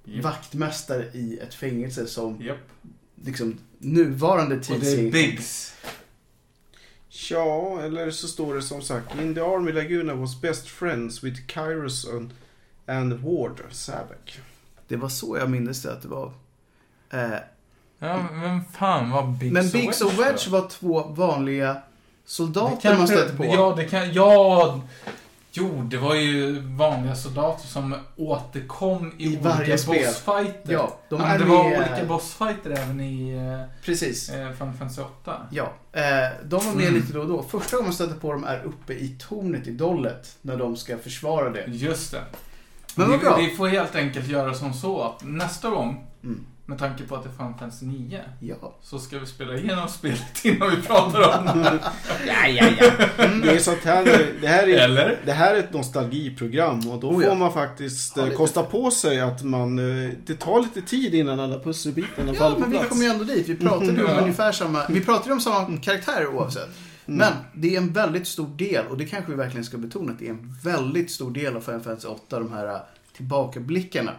Japp. 0.06 0.24
vaktmästare 0.24 1.04
i 1.14 1.40
ett 1.40 1.54
fängelse 1.54 2.08
som 2.08 2.42
Japp. 2.42 2.58
liksom 3.16 3.58
nuvarande 3.78 4.56
Och 4.56 4.80
det 4.80 4.92
är. 4.92 5.12
Biggs. 5.12 5.74
Ja, 7.30 7.82
eller 7.82 8.12
så 8.12 8.28
står 8.28 8.56
det 8.56 8.62
som 8.62 8.82
sagt. 8.82 9.20
In 9.22 9.34
the 9.36 9.42
army 9.42 9.72
Laguna 9.72 10.14
was 10.14 10.42
best 10.42 10.68
friends 10.68 11.24
with 11.24 11.46
Kairos 11.48 12.08
and, 12.10 12.30
and 12.86 13.14
Ward 13.14 13.62
Sabek. 13.72 14.40
Det 14.88 14.96
var 14.96 15.10
så 15.10 15.38
jag 15.38 15.50
minns 15.50 15.82
det 15.82 15.92
att 15.94 16.02
det 16.02 16.08
var. 16.08 16.34
Eh, 17.10 17.30
Ja, 18.00 18.26
vem 18.42 18.62
fan 18.74 19.10
var 19.12 19.28
Biggs 19.40 19.54
men 19.54 19.66
och 19.66 19.72
Biggs 19.72 20.02
och? 20.02 20.20
Wedge 20.20 20.48
var 20.48 20.70
två 20.70 21.04
vanliga 21.04 21.82
soldater 22.28 22.98
man 22.98 23.08
stötte 23.08 23.38
på. 23.38 23.46
Ja, 23.46 23.74
det 23.78 23.84
kan... 23.86 24.14
Ja! 24.14 24.82
Jo, 25.52 25.82
det 25.84 25.98
var 25.98 26.16
ju 26.16 26.60
vanliga 26.60 27.16
soldater 27.16 27.68
som 27.68 27.96
återkom 28.16 29.14
i, 29.18 29.24
I 29.24 29.38
olika 29.38 29.72
bossfighter. 29.72 30.74
Ja, 30.74 30.98
de 31.10 31.22
ja, 31.22 31.38
det 31.38 31.44
var 31.46 31.70
med- 31.70 31.78
olika 31.92 32.06
bossfighter 32.08 32.70
även 32.72 33.00
i 33.02 33.36
eh, 33.36 33.84
Precis. 33.86 34.30
eh, 34.30 34.52
Final 34.52 34.74
Fantasy 34.74 35.02
8. 35.02 35.36
Ja, 35.52 35.74
eh, 35.94 36.02
de 36.44 36.66
var 36.66 36.74
med 36.74 36.84
Mm. 36.88 36.96
lite 36.96 37.14
då 37.14 37.22
och 37.22 37.28
då. 37.28 37.44
Första 37.44 37.76
gången 37.78 37.88
man 37.88 37.94
stöter 37.94 38.16
på 38.20 38.32
dem 38.32 38.44
är 38.44 38.64
uppe 38.64 38.94
i 38.94 39.16
tornet 39.20 39.68
i 39.68 39.72
Dollet. 39.72 40.38
När 40.42 40.58
de 40.58 40.76
ska 40.76 40.98
försvara 40.98 41.50
det. 41.50 41.64
Just 41.68 42.12
det. 42.12 42.22
Men 42.96 43.10
vad 43.10 43.20
bra. 43.20 43.38
vi 43.38 43.56
får 43.56 43.68
helt 43.68 43.96
enkelt 43.96 44.28
göra 44.28 44.54
som 44.54 44.74
så 44.74 45.02
att 45.02 45.24
nästa 45.24 45.70
gång, 45.70 46.06
Mm. 46.24 46.46
Med 46.70 46.80
tanke 46.80 47.04
på 47.04 47.16
att 47.16 47.24
det 47.24 47.30
är 47.30 47.34
Final 47.34 47.54
Fantasy 47.60 47.86
9, 47.86 48.22
Ja. 48.40 48.76
så 48.82 49.00
ska 49.00 49.20
vi 49.20 49.26
spela 49.26 49.56
igenom 49.56 49.88
spelet 49.88 50.22
innan 50.46 50.70
vi 50.70 50.82
pratar 50.82 51.40
om 51.40 51.62
det. 51.64 51.80
Ja, 52.28 52.48
ja, 52.48 52.66
ja. 52.80 52.92
Det 53.44 53.52
är 53.52 53.60
sånt 53.60 53.84
här, 53.84 54.06
det 54.42 54.48
här 54.48 54.68
är, 54.70 54.78
Eller? 54.84 55.20
det 55.26 55.32
här 55.32 55.54
är 55.56 55.60
ett 55.60 55.74
nostalgiprogram 55.74 56.90
och 56.90 57.00
då 57.00 57.10
Oh 57.10 57.24
ja. 57.24 57.30
får 57.30 57.36
man 57.36 57.54
faktiskt 57.54 58.18
Ja, 58.18 58.22
eh, 58.22 58.26
lite. 58.26 58.38
kosta 58.38 58.64
på 58.64 58.92
sig 58.92 59.20
att 59.22 59.44
man, 59.44 59.80
eh, 60.06 60.12
det 60.26 60.34
tar 60.36 60.62
lite 60.62 60.82
tid 60.82 61.14
innan 61.16 61.40
alla 61.40 61.60
pusselbitarna 61.60 62.34
Ja, 62.34 62.40
faller 62.40 62.56
på 62.56 62.62
men 62.62 62.70
vi 62.72 62.78
plats. 62.78 62.90
kommer 62.90 63.04
ju 63.04 63.10
ändå 63.10 63.24
dit. 63.24 63.48
Vi 63.50 63.56
pratade 63.56 63.86
ju 63.92 64.04
om 64.04 64.12
Ja. 64.12 64.22
ungefär 64.22 64.52
samma... 64.52 64.88
Vi 64.90 65.02
pratade 65.06 65.28
ju 65.30 65.34
om 65.34 65.40
samma 65.42 65.78
karaktärer 65.78 66.28
oavsett. 66.28 66.70
Mm. 67.06 67.18
Men 67.20 67.34
det 67.54 67.74
är 67.76 67.78
en 67.78 67.94
väldigt 67.94 68.28
stor 68.28 68.48
del, 68.58 68.86
och 68.88 68.98
det 68.98 69.06
kanske 69.06 69.32
vi 69.32 69.38
verkligen 69.38 69.66
ska 69.66 69.78
betona, 69.78 70.12
att 70.12 70.20
det 70.20 70.26
är 70.28 70.30
en 70.32 70.56
väldigt 70.64 71.12
stor 71.12 71.32
del 71.32 71.56
av 71.56 71.62
Final 71.62 71.82
Fantasy 71.82 72.08
8, 72.08 72.40
de 72.40 72.54
här 72.54 72.80
tillbakablickarna. 73.18 74.12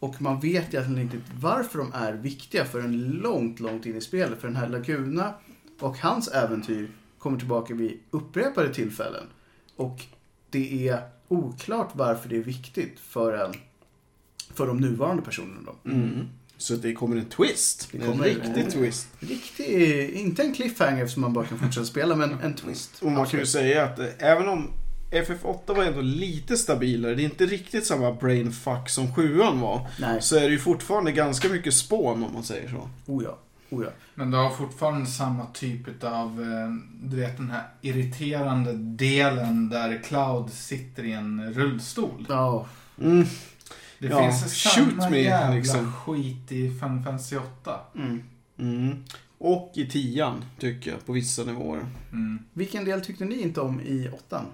Och 0.00 0.22
man 0.22 0.40
vet 0.40 0.74
egentligen 0.74 0.98
inte 1.02 1.20
varför 1.40 1.78
de 1.78 1.92
är 1.92 2.12
viktiga 2.12 2.64
förrän 2.64 3.00
långt, 3.10 3.60
långt 3.60 3.86
in 3.86 3.96
i 3.96 4.00
spelet. 4.00 4.40
För 4.40 4.48
den 4.48 4.56
här 4.56 4.68
Laguna 4.68 5.34
och 5.80 5.98
hans 5.98 6.28
äventyr 6.28 6.90
kommer 7.18 7.38
tillbaka 7.38 7.74
vid 7.74 7.98
upprepade 8.10 8.74
tillfällen. 8.74 9.24
Och 9.76 10.02
det 10.50 10.88
är 10.88 11.00
oklart 11.28 11.90
varför 11.92 12.28
det 12.28 12.36
är 12.36 12.40
viktigt 12.42 13.00
för, 13.00 13.32
en, 13.32 13.54
för 14.54 14.66
de 14.66 14.76
nuvarande 14.80 15.22
personerna. 15.22 15.60
Då. 15.84 15.90
Mm. 15.90 16.26
Så 16.56 16.74
det 16.76 16.92
kommer 16.94 17.16
en 17.16 17.24
twist. 17.24 17.88
Det 17.92 17.98
en 17.98 18.06
kommer- 18.10 18.24
riktig 18.24 18.64
Oh. 18.66 18.70
twist. 18.70 19.08
Riktig, 19.20 20.10
inte 20.10 20.42
en 20.42 20.54
cliffhanger 20.54 21.06
som 21.06 21.22
man 21.22 21.32
bara 21.32 21.44
kan 21.46 21.58
fortsätta 21.58 21.86
spela, 21.86 22.16
men 22.16 22.32
en 22.42 22.54
twist. 22.54 23.02
Och 23.02 23.12
man 23.12 23.26
kan 23.26 23.40
ju 23.40 23.46
säga 23.46 23.84
att 23.84 23.98
eh, 23.98 24.06
även 24.18 24.48
om 24.48 24.66
FF8 25.10 25.74
var 25.76 25.84
ändå 25.84 26.00
lite 26.00 26.56
stabilare, 26.56 27.14
det 27.14 27.22
är 27.22 27.24
inte 27.24 27.46
riktigt 27.46 27.86
samma 27.86 28.12
brainfuck 28.12 28.88
som 28.88 29.14
7 29.14 29.36
var. 29.38 29.88
Nej, 30.00 30.22
Så 30.22 30.36
är 30.36 30.40
det 30.40 30.48
ju 30.50 30.58
fortfarande 30.58 31.12
ganska 31.12 31.48
mycket 31.48 31.74
spån 31.74 32.24
om 32.24 32.32
man 32.34 32.42
säger 32.44 32.68
så. 32.68 32.90
oh 33.12 33.24
ja. 33.24 33.38
Oh 33.70 33.84
ja. 33.84 33.90
Men 34.14 34.30
du 34.30 34.36
har 34.36 34.50
fortfarande 34.50 35.06
samma 35.06 35.46
typ 35.46 36.04
av, 36.04 36.40
eh, 36.42 36.68
du 37.02 37.16
vet 37.16 37.36
den 37.36 37.50
här 37.50 37.62
irriterande 37.80 38.72
delen 38.74 39.68
där 39.68 40.02
Cloud 40.04 40.50
sitter 40.50 41.02
i 41.04 41.12
en 41.12 41.52
rullstol. 41.54 42.26
Ja, 42.28 42.66
Mm. 43.00 43.26
Det 43.98 44.06
Ja, 44.06 44.20
finns 44.22 44.54
shoot 44.54 44.88
samma 44.98 45.10
me, 45.10 45.18
jävla 45.20 45.54
liksom. 45.54 45.92
skit 45.92 46.52
i 46.52 46.70
Final 46.70 47.02
Fantasy 47.04 47.36
8. 47.36 47.80
mm. 47.96 48.22
Mm. 48.58 49.04
Och 49.38 49.72
i 49.74 49.86
tian, 49.86 50.44
tycker 50.58 50.90
jag, 50.90 51.06
på 51.06 51.12
vissa 51.12 51.44
nivåer. 51.44 51.80
Mm. 52.12 52.38
Vilken 52.52 52.84
del 52.84 53.00
tyckte 53.00 53.24
ni 53.24 53.42
inte 53.42 53.60
om 53.60 53.80
i 53.80 54.08
åttan? 54.12 54.44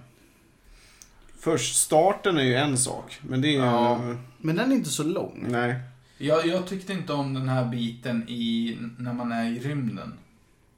Först, 1.47 1.77
starten 1.77 2.39
är 2.39 2.43
ju 2.43 2.55
en 2.55 2.79
sak. 2.79 3.19
Men 3.23 3.41
det 3.41 3.49
är 3.49 3.53
ju... 3.53 3.59
Ja. 3.59 4.01
Men 4.39 4.57
den 4.57 4.73
är 4.73 4.77
inte 4.77 4.91
så 4.91 5.03
lång. 5.03 5.45
Nej. 5.49 5.75
Jag, 6.19 6.47
jag 6.47 6.67
tyckte 6.67 6.93
inte 6.93 7.13
om 7.13 7.35
den 7.35 7.49
här 7.49 7.65
biten 7.65 8.29
i, 8.29 8.79
när 8.99 9.13
man 9.13 9.33
är 9.33 9.45
i 9.51 9.59
rymden. 9.59 10.13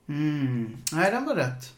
Mm. 0.08 0.76
Nej, 0.92 1.10
den 1.10 1.24
var 1.24 1.34
rätt. 1.34 1.72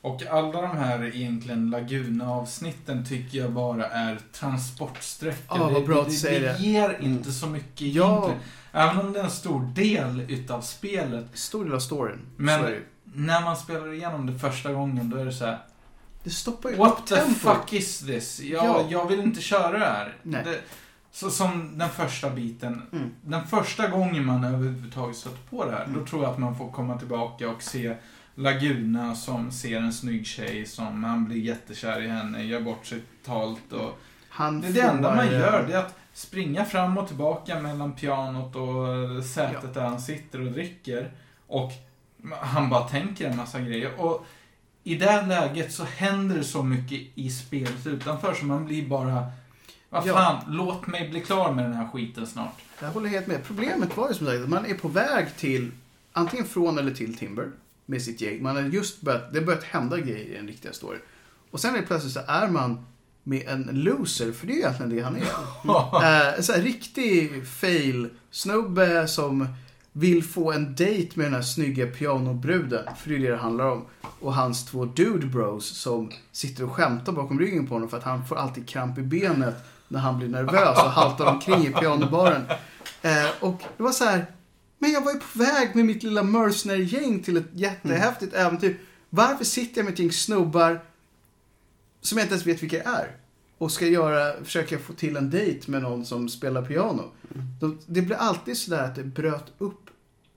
Och 0.00 0.22
alla 0.26 0.62
de 0.62 0.76
här 0.76 1.16
egentligen 1.16 1.70
Laguna-avsnitten 1.70 3.04
tycker 3.06 3.38
jag 3.38 3.52
bara 3.52 3.86
är 3.86 4.18
transportsträckor. 4.32 5.58
Ja, 5.58 5.68
vad 5.68 5.84
bra 5.86 5.94
det, 5.94 6.00
att 6.02 6.08
du 6.08 6.14
säger 6.14 6.40
det. 6.40 6.46
det. 6.46 6.52
Det 6.58 6.64
ger 6.64 6.98
inte 7.00 7.32
så 7.32 7.46
mycket 7.46 7.80
Ja. 7.80 8.12
egentligen. 8.16 8.40
Även 8.72 9.06
om 9.06 9.12
det 9.12 9.20
är 9.20 9.24
en 9.24 9.30
stor 9.30 9.60
del 9.74 10.20
utav 10.28 10.60
spelet. 10.60 11.26
Stor 11.34 11.64
del 11.64 11.74
av 11.74 11.80
storyn. 11.80 12.18
Men- 12.36 12.60
ju. 12.60 12.84
När 13.14 13.40
man 13.40 13.56
spelar 13.56 13.92
igenom 13.92 14.26
det 14.26 14.38
första 14.38 14.72
gången, 14.72 15.10
då 15.10 15.16
är 15.16 15.24
det 15.24 15.32
så 15.32 15.44
här. 15.44 15.58
Det 16.24 16.30
stoppar 16.30 16.70
ju 16.70 16.76
What 16.76 17.06
the 17.06 17.16
tempot. 17.16 17.36
fuck 17.36 17.72
is 17.72 17.98
this? 18.06 18.40
Jag, 18.40 18.64
Ja. 18.64 18.84
jag 18.90 19.08
vill 19.08 19.20
inte 19.20 19.40
köra 19.40 19.78
det 19.78 19.84
här. 19.84 20.16
Nej. 20.22 20.44
Det, 20.44 20.60
så 21.12 21.30
som 21.30 21.78
den 21.78 21.88
första 21.88 22.30
biten. 22.30 22.82
Mm. 22.92 23.10
Den 23.22 23.46
första 23.46 23.86
gången 23.88 24.24
man 24.24 24.44
överhuvudtaget 24.44 25.16
stöter 25.16 25.38
på 25.50 25.64
det 25.64 25.70
här, 25.72 25.84
Mm. 25.84 25.98
då 26.00 26.06
tror 26.06 26.22
jag 26.22 26.32
att 26.32 26.38
man 26.38 26.56
får 26.58 26.70
komma 26.72 26.98
tillbaka 26.98 27.48
och 27.50 27.62
se 27.62 27.94
Laguna 28.34 29.14
som 29.14 29.50
ser 29.50 29.76
en 29.80 29.92
snygg 29.92 30.26
tjej 30.26 30.66
som 30.66 31.04
han 31.04 31.24
blir 31.24 31.38
jättekär 31.40 32.00
i 32.02 32.08
henne, 32.08 32.42
gör 32.44 32.60
bort 32.60 32.86
sig 32.86 33.02
totalt 33.24 33.72
och... 33.72 33.98
Han 34.28 34.60
Det, 34.60 34.68
det 34.72 34.80
enda 34.80 35.14
man 35.16 35.26
eh, 35.28 35.32
gör 35.32 35.64
det 35.68 35.74
är 35.74 35.78
att 35.78 35.94
springa 36.12 36.64
fram 36.64 36.98
och 36.98 37.06
tillbaka 37.08 37.60
mellan 37.60 37.92
pianot 37.92 38.56
och 38.56 38.88
eh, 39.16 39.22
sätet 39.22 39.74
där 39.74 39.80
han 39.84 40.00
sitter 40.00 40.40
och 40.40 40.52
dricker. 40.52 41.10
Och 41.46 41.72
han 42.40 42.70
bara 42.70 42.88
tänker 42.88 43.28
en 43.30 43.36
massa 43.36 43.60
grejer. 43.60 44.00
Och 44.00 44.26
i 44.84 44.94
det 44.94 45.26
läget 45.26 45.72
så 45.72 45.84
händer 45.84 46.36
det 46.36 46.44
så 46.44 46.62
mycket 46.62 47.00
i 47.14 47.30
spelet 47.30 47.86
utanför 47.86 48.34
så 48.34 48.44
man 48.44 48.64
blir 48.64 48.88
bara... 48.88 49.24
Vad 49.92 50.06
Ja. 50.06 50.14
fan, 50.14 50.44
låt 50.48 50.86
mig 50.86 51.08
bli 51.10 51.20
klar 51.20 51.52
med 51.52 51.64
den 51.64 51.72
här 51.74 51.88
skiten 51.88 52.26
snart. 52.26 52.58
Jag 52.80 52.88
håller 52.88 53.08
helt 53.08 53.26
med. 53.26 53.44
Problemet 53.44 53.96
var 53.96 54.08
ju 54.08 54.14
som 54.14 54.26
sagt 54.26 54.42
att 54.42 54.48
man 54.48 54.66
är 54.66 54.74
på 54.74 54.88
väg 54.88 55.36
till 55.36 55.70
antingen 56.12 56.46
från 56.46 56.78
eller 56.78 56.94
till 56.94 57.16
Timber 57.18 57.50
med 57.86 58.02
sitt 58.02 58.20
gäng. 58.20 58.42
Man 58.42 58.56
har 58.56 58.62
just 58.62 59.00
börjat, 59.00 59.32
det 59.32 59.38
har 59.38 59.46
börjat 59.46 59.64
hända 59.64 59.98
grejer 59.98 60.26
i 60.26 60.36
den 60.36 60.46
riktiga 60.46 60.72
storyn. 60.72 61.00
Och 61.50 61.60
sen 61.60 61.74
är 61.74 61.80
det 61.80 61.86
plötsligt 61.86 62.12
så 62.12 62.20
är 62.26 62.48
man 62.48 62.86
med 63.22 63.48
en 63.48 63.62
loser, 63.72 64.32
för 64.32 64.46
det 64.46 64.52
är 64.52 64.54
ju 64.54 64.60
egentligen 64.60 64.96
det 64.96 65.02
han 65.02 65.16
är. 65.16 65.22
Eh, 66.04 66.34
en 66.38 66.42
sån 66.42 66.54
här 66.54 66.62
riktig 66.62 67.46
fail-snubbe 67.46 69.06
som 69.08 69.48
vill 69.92 70.24
få 70.24 70.52
en 70.52 70.74
dejt 70.74 71.12
med 71.14 71.26
den 71.26 71.34
här 71.34 71.42
snygga 71.42 71.86
pianobruden. 71.86 72.84
För 72.96 73.10
det 73.10 73.16
är 73.16 73.18
det 73.18 73.30
det 73.30 73.36
handlar 73.36 73.70
om. 73.70 73.86
Och 74.20 74.34
hans 74.34 74.66
två 74.66 74.84
dude 74.84 75.26
bros 75.26 75.66
som 75.66 76.10
sitter 76.32 76.64
och 76.64 76.72
skämtar 76.72 77.12
bakom 77.12 77.38
ryggen 77.38 77.66
på 77.66 77.74
honom 77.74 77.88
för 77.88 77.96
att 77.96 78.04
han 78.04 78.26
får 78.26 78.36
alltid 78.36 78.68
kramp 78.68 78.98
i 78.98 79.02
benet 79.02 79.54
när 79.88 80.00
han 80.00 80.18
blir 80.18 80.28
nervös 80.28 80.78
och 80.78 80.90
haltar 80.90 81.26
omkring 81.26 81.66
i 81.66 81.70
pianobaren. 81.70 82.42
Eh, 83.02 83.28
och 83.40 83.62
det 83.76 83.82
var 83.82 83.92
så 83.92 84.04
här, 84.04 84.26
men 84.78 84.90
jag 84.92 85.04
var 85.04 85.12
ju 85.12 85.18
på 85.18 85.38
väg 85.38 85.76
med 85.76 85.84
mitt 85.84 86.02
lilla 86.02 86.22
mercenary-gäng 86.22 87.22
till 87.22 87.36
ett 87.36 87.48
jättehäftigt 87.52 88.34
äventyr. 88.34 88.78
Varför 89.10 89.44
sitter 89.44 89.78
jag 89.78 89.84
med 89.84 89.92
ett 89.92 89.98
gäng 89.98 90.12
snubbar 90.12 90.80
som 92.00 92.18
jag 92.18 92.24
inte 92.24 92.34
ens 92.34 92.46
vet 92.46 92.62
vilka 92.62 92.76
det 92.76 92.82
är? 92.82 93.16
Och 93.60 93.72
ska 93.72 93.86
göra, 93.86 94.44
försöka 94.44 94.78
få 94.78 94.92
till 94.92 95.16
en 95.16 95.30
dejt 95.30 95.70
med 95.70 95.82
någon 95.82 96.06
som 96.06 96.28
spelar 96.28 96.62
piano. 96.62 97.12
De, 97.60 97.78
det 97.86 98.02
blir 98.02 98.16
alltid 98.16 98.56
sådär 98.56 98.84
att 98.84 98.94
det 98.94 99.04
bröt 99.04 99.52
upp 99.58 99.90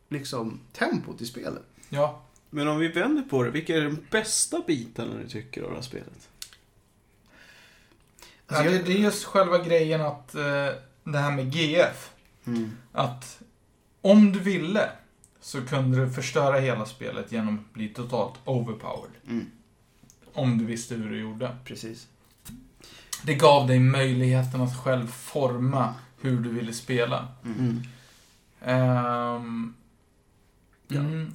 liksom 0.09 0.59
tempot 0.73 1.21
i 1.21 1.25
spelet. 1.25 1.63
Ja. 1.89 2.21
Men 2.49 2.67
om 2.67 2.79
vi 2.79 2.87
vänder 2.87 3.23
på 3.23 3.43
det, 3.43 3.49
vilka 3.49 3.77
är 3.77 3.81
de 3.81 3.97
bästa 4.11 4.63
bitarna 4.67 5.15
ni 5.15 5.29
tycker 5.29 5.61
av 5.61 5.69
det 5.69 5.75
här 5.75 5.81
spelet? 5.81 6.29
Alltså, 8.47 8.65
ja 8.65 8.81
det 8.85 8.93
är 8.93 8.97
just 8.97 9.23
själva 9.23 9.63
grejen 9.63 10.01
att 10.01 10.35
eh, 10.35 10.69
det 11.03 11.17
här 11.17 11.31
med 11.31 11.55
GF. 11.55 12.11
Mm. 12.45 12.71
Att 12.91 13.41
om 14.01 14.31
du 14.31 14.39
ville 14.39 14.89
så 15.39 15.61
kunde 15.61 16.05
du 16.05 16.11
förstöra 16.11 16.59
hela 16.59 16.85
spelet 16.85 17.31
genom 17.31 17.59
att 17.59 17.73
bli 17.73 17.89
totalt 17.89 18.33
overpowered. 18.45 19.15
Mm. 19.27 19.45
Om 20.33 20.57
du 20.57 20.65
visste 20.65 20.95
hur 20.95 21.09
du 21.09 21.19
gjorde. 21.19 21.57
Precis. 21.65 22.07
Det 23.23 23.33
gav 23.33 23.67
dig 23.67 23.79
möjligheten 23.79 24.61
att 24.61 24.77
själv 24.83 25.07
forma 25.07 25.93
hur 26.21 26.37
du 26.39 26.49
ville 26.49 26.73
spela. 26.73 27.27
Mm. 27.45 27.81
Ehm, 28.65 29.73
Ja. 30.87 30.99
mm, 30.99 31.31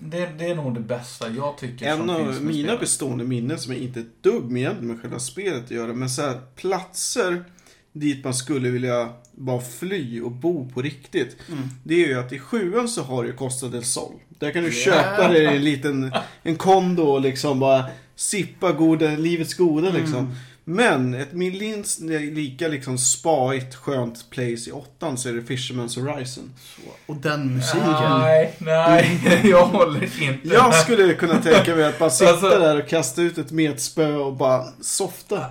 det, 0.00 0.26
det 0.38 0.44
är 0.50 0.54
nog 0.54 0.74
det 0.74 0.80
bästa 0.80 1.28
jag 1.28 1.58
tycker 1.58 1.86
En 1.86 1.98
som 1.98 2.10
av 2.10 2.20
mina 2.20 2.32
spelet. 2.34 2.80
bestående 2.80 3.24
minnen 3.24 3.58
som 3.58 3.72
är 3.72 3.76
inte 3.76 4.00
ett 4.00 4.22
dugg 4.22 4.50
med 4.50 4.82
med 4.82 5.00
själva 5.02 5.18
spelet 5.18 5.64
att 5.64 5.70
göra, 5.70 5.92
men 5.92 6.10
så 6.10 6.22
här 6.22 6.40
platser 6.56 7.44
dit 7.92 8.24
man 8.24 8.34
skulle 8.34 8.70
vilja 8.70 9.08
bara 9.32 9.60
fly 9.60 10.20
och 10.20 10.30
bo 10.32 10.70
på 10.70 10.82
riktigt. 10.82 11.36
Mm. 11.48 11.68
Det 11.84 12.04
är 12.04 12.08
ju 12.08 12.14
att 12.18 12.32
i 12.32 12.38
sjuan 12.38 12.88
så 12.88 13.02
har 13.02 13.24
du 13.24 13.32
Costa 13.32 13.68
del 13.68 13.84
Sol. 13.84 14.12
Där 14.28 14.50
kan 14.50 14.62
du 14.62 14.68
Ja. 14.68 14.74
köpa 14.84 15.28
dig 15.28 15.46
en 15.46 15.64
liten 15.64 16.12
en 16.42 16.56
kondo 16.56 17.02
och 17.02 17.20
liksom 17.20 17.60
bara 17.60 17.84
sippa 18.16 18.72
goda, 18.72 19.06
livets 19.10 19.54
goda 19.54 19.90
liksom. 19.90 20.18
Mm. 20.18 20.32
Men 20.70 21.14
ett 21.14 21.32
minst 21.32 22.00
lika 22.00 22.68
liksom 22.68 22.98
spaigt 22.98 23.74
skönt 23.74 24.30
place 24.30 24.68
i 24.70 24.72
åttan 24.72 25.18
så 25.18 25.28
är 25.28 25.32
det 25.32 25.40
Fisherman's 25.40 26.00
Horizon. 26.00 26.54
Så. 26.76 26.82
Och 27.06 27.16
den 27.16 27.54
musiken. 27.54 28.18
Nej, 28.20 28.54
nej, 28.58 29.40
jag 29.44 29.66
håller 29.66 30.22
inte 30.22 30.48
Jag 30.48 30.74
skulle 30.74 31.14
kunna 31.14 31.42
tänka 31.42 31.74
mig 31.76 31.84
att 31.84 31.98
bara 31.98 32.10
sitta 32.10 32.30
Alltså- 32.30 32.48
där 32.48 32.82
och 32.82 32.88
kasta 32.88 33.22
ut 33.22 33.38
ett 33.38 33.50
metspö 33.50 34.14
och 34.16 34.32
bara 34.32 34.64
softa. 34.80 35.44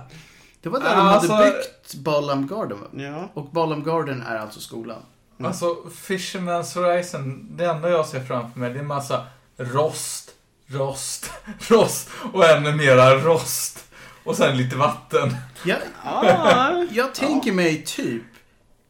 Det 0.62 0.68
var 0.68 0.80
där 0.80 0.86
Ja, 0.88 0.94
de 0.96 1.00
hade 1.00 1.14
alltså- 1.16 1.36
byggt 1.44 1.94
Balham 1.94 2.46
Garden 2.46 2.80
va? 2.80 2.86
Ja. 3.04 3.30
Och 3.34 3.50
Balham 3.50 3.84
Garden 3.84 4.22
är 4.22 4.38
alltså 4.38 4.60
skolan. 4.60 5.02
Alltså, 5.44 5.66
Fisherman's 6.06 6.74
Horizon, 6.74 7.48
det 7.56 7.64
enda 7.64 7.88
jag 7.90 8.06
ser 8.06 8.20
framför 8.20 8.60
mig 8.60 8.72
det 8.72 8.78
är 8.78 8.82
massa 8.82 9.26
rost, 9.56 10.30
rost, 10.66 11.30
rost 11.68 12.08
och 12.32 12.44
ännu 12.48 12.72
mera 12.74 13.14
rost. 13.14 13.84
Och 14.24 14.36
sen 14.36 14.56
lite 14.56 14.76
vatten. 14.76 15.36
Jag, 15.64 15.78
Ah, 16.04 16.84
jag 16.90 17.14
tänker 17.14 17.52
mig 17.52 17.82
typ 17.86 18.22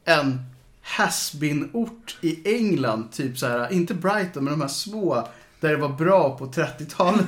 en 0.05 0.41
has-been-ort 0.83 2.17
i 2.21 2.55
England. 2.57 3.13
Typ 3.13 3.39
så 3.39 3.47
här, 3.47 3.73
inte 3.73 3.95
Brighton, 3.95 4.45
men 4.45 4.53
de 4.53 4.61
här 4.61 4.69
små 4.69 5.29
där 5.61 5.69
det 5.69 5.77
var 5.77 5.89
bra 5.89 6.37
på 6.39 6.47
30-talet. 6.47 7.27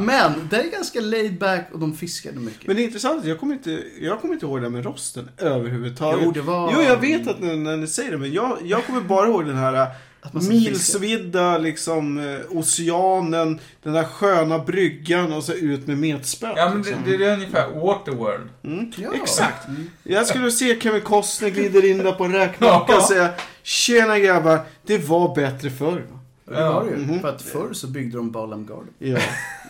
Men 0.00 0.32
det 0.50 0.56
är 0.56 0.70
ganska 0.70 1.00
laid 1.00 1.38
back 1.38 1.68
och 1.72 1.78
de 1.78 1.96
fiskade 1.96 2.38
mycket. 2.38 2.66
Men 2.66 2.76
det 2.76 2.82
är 2.82 2.84
intressant, 2.84 3.24
jag 3.24 3.40
kommer 3.40 3.54
inte, 3.54 3.82
jag 4.00 4.20
kommer 4.20 4.34
inte 4.34 4.46
ihåg 4.46 4.58
det 4.58 4.62
här 4.66 4.70
med 4.70 4.84
rosten 4.84 5.30
överhuvudtaget. 5.38 6.20
Jo, 6.24 6.32
det 6.32 6.40
var- 6.40 6.72
Jo, 6.74 6.82
jag 6.82 6.96
vet 6.96 7.28
att 7.28 7.40
när, 7.40 7.56
när 7.56 7.76
ni 7.76 7.86
säger 7.86 8.10
det, 8.10 8.18
men 8.18 8.32
jag, 8.32 8.58
jag 8.64 8.86
kommer 8.86 9.00
bara 9.00 9.28
ihåg 9.28 9.46
den 9.46 9.56
här 9.56 9.88
Milsvida 10.32 11.58
liksom 11.58 12.18
eh, 12.18 12.40
oceanen, 12.50 13.60
den 13.82 13.92
där 13.92 14.04
sköna 14.04 14.58
bryggan 14.58 15.32
och 15.32 15.44
så 15.44 15.52
ut 15.52 15.86
med 15.86 15.98
metspö. 15.98 16.52
Ja, 16.56 16.68
men 16.68 16.82
det, 16.82 16.88
liksom. 16.88 17.04
det 17.18 17.24
är 17.26 17.34
ungefär 17.34 17.68
Waterworld. 17.68 18.48
Mm, 18.64 18.92
Ja. 18.96 19.10
Exakt. 19.14 19.68
Mm. 19.68 19.90
Jag 20.02 20.26
skulle 20.26 20.50
se 20.50 20.80
Kevin 20.80 21.00
Costner 21.02 21.50
glider 21.50 21.90
in 21.90 21.98
där 21.98 22.12
på 22.12 22.24
en 22.24 22.32
räkmacka 22.32 22.84
Ja. 22.88 22.96
och 22.96 23.02
säga 23.02 23.30
Tjena 23.62 24.18
grabbar, 24.18 24.60
det 24.86 24.98
var 24.98 25.34
bättre 25.34 25.70
förr. 25.70 26.04
va?" 26.10 26.18
Och 26.46 26.52
det 26.52 26.68
var 26.68 26.84
det 26.84 26.90
ju. 26.90 26.96
Mhm. 26.96 27.20
För 27.20 27.28
att 27.28 27.42
förr 27.42 27.72
så 27.72 27.86
byggde 27.86 28.16
de 28.16 28.30
Balham 28.30 28.66
Garden. 28.66 28.88
Ja, 28.98 29.18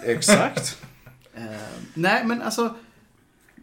exakt. 0.05 0.79
Eh, 1.39 1.43
nej, 1.95 2.23
men 2.25 2.43
alltså. 2.43 2.75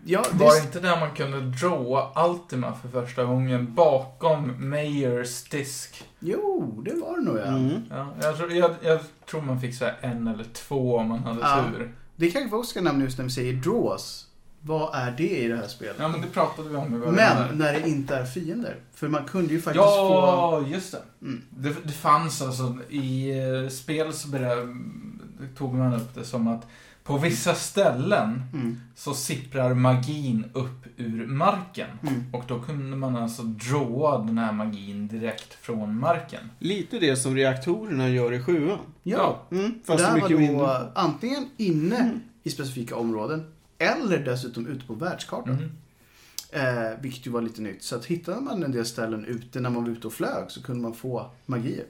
Ja, 0.06 0.26
det 0.32 0.44
Var 0.44 0.56
det 0.56 0.62
inte 0.62 0.80
där 0.80 1.00
man 1.00 1.12
kunde 1.12 1.40
drawa 1.42 2.28
Ultima 2.30 2.74
för 2.76 3.02
första 3.02 3.24
gången 3.24 3.74
bakom 3.74 4.70
Mayers 4.70 5.44
disk? 5.44 6.04
Jo, 6.20 6.82
det 6.86 6.94
var 6.94 7.18
det 7.18 7.24
nog 7.24 7.38
ja. 7.38 7.44
Mm. 7.44 7.82
Ja, 7.90 8.08
jag, 8.22 8.38
tror, 8.38 8.52
jag, 8.52 8.76
jag 8.82 9.00
tror 9.30 9.42
man 9.42 9.62
fick 9.62 9.76
så 9.76 9.86
här 9.86 9.96
en 10.02 10.28
eller 10.28 10.44
två 10.44 10.98
om 10.98 11.10
man 11.10 11.20
hade 11.20 11.40
Ja. 11.42 11.64
tur. 11.78 11.96
Det 12.16 12.32
kanske 12.32 12.56
också 12.56 12.70
ska 12.70 12.82
nämna 12.82 13.04
just 13.04 13.18
när 13.18 13.26
vi 13.26 13.32
säger 13.32 13.54
draws. 13.54 14.28
Vad 14.62 14.96
är 14.96 15.12
det 15.12 15.38
i 15.38 15.48
det 15.48 15.56
här 15.56 15.68
spelet? 15.68 15.96
Ja, 16.00 16.08
men 16.08 16.22
det 16.22 16.28
pratade 16.28 16.70
vi 16.70 16.76
om 16.76 16.96
i 16.96 17.00
början. 17.00 17.16
Men 17.16 17.58
när 17.58 17.74
det 17.74 17.90
inte 17.90 18.16
är 18.16 18.26
fiender. 18.26 18.76
För 18.94 19.08
man 19.08 19.26
kunde 19.26 19.54
ju 19.54 19.62
faktiskt 19.62 19.86
få... 19.86 20.10
Ja, 20.10 20.64
just 20.68 20.92
det. 20.92 21.02
Mm. 21.22 21.42
det. 21.50 21.76
Det 21.84 21.94
fanns 21.94 22.42
alltså, 22.42 22.78
i 22.90 23.40
eh, 23.40 23.70
spel 23.70 24.14
så 24.14 24.28
började, 24.28 24.76
tog 25.58 25.74
man 25.74 25.94
upp 25.94 26.16
det 26.16 26.24
som 26.24 26.48
att 26.48 26.68
på 27.04 27.18
vissa 27.18 27.56
ställen 27.56 28.42
Mm. 28.54 28.80
så 28.96 29.14
sipprar 29.14 29.74
magin 29.74 30.46
upp 30.54 30.86
ur 30.98 31.28
marken. 31.28 31.88
Mm. 32.08 32.24
Och 32.34 32.44
då 32.48 32.60
kunde 32.62 32.98
man 32.98 33.16
alltså 33.16 33.42
drawa 33.44 34.18
den 34.18 34.38
här 34.38 34.52
magin 34.52 35.08
direkt 35.08 35.54
från 35.54 36.00
marken. 36.00 36.50
Lite 36.60 37.00
det 37.00 37.16
som 37.16 37.36
reaktorerna 37.36 38.10
gör 38.10 38.32
i 38.34 38.44
sjuan. 38.44 38.80
Ja, 39.04 39.42
Mm, 39.52 39.72
fast 39.86 40.00
det 40.00 40.04
är 40.04 40.08
här 40.12 40.22
var 40.22 40.30
mycket 40.30 40.48
då 40.48 40.54
mindre. 40.54 40.92
antingen 40.96 41.46
inne 41.58 41.96
Mm. 41.96 42.20
i 42.44 42.50
specifika 42.50 42.96
områden 42.96 43.52
eller 43.78 44.18
dessutom 44.20 44.68
ute 44.68 44.86
på 44.86 44.94
världskartan. 44.94 45.54
Mhm. 45.54 45.72
Eh, 46.52 47.00
vilket 47.02 47.28
ju 47.28 47.32
var 47.32 47.42
lite 47.42 47.62
nytt. 47.62 47.84
Så 47.84 47.96
att 47.96 48.06
hittade 48.06 48.42
man 48.42 48.64
en 48.64 48.72
del 48.72 48.86
ställen 48.86 49.26
ute 49.26 49.60
när 49.60 49.70
man 49.70 49.84
var 49.84 49.92
ute 49.92 50.08
och 50.08 50.14
flög 50.14 50.52
så 50.52 50.64
kunde 50.64 50.82
man 50.82 50.94
få 50.94 51.32
magier. 51.46 51.86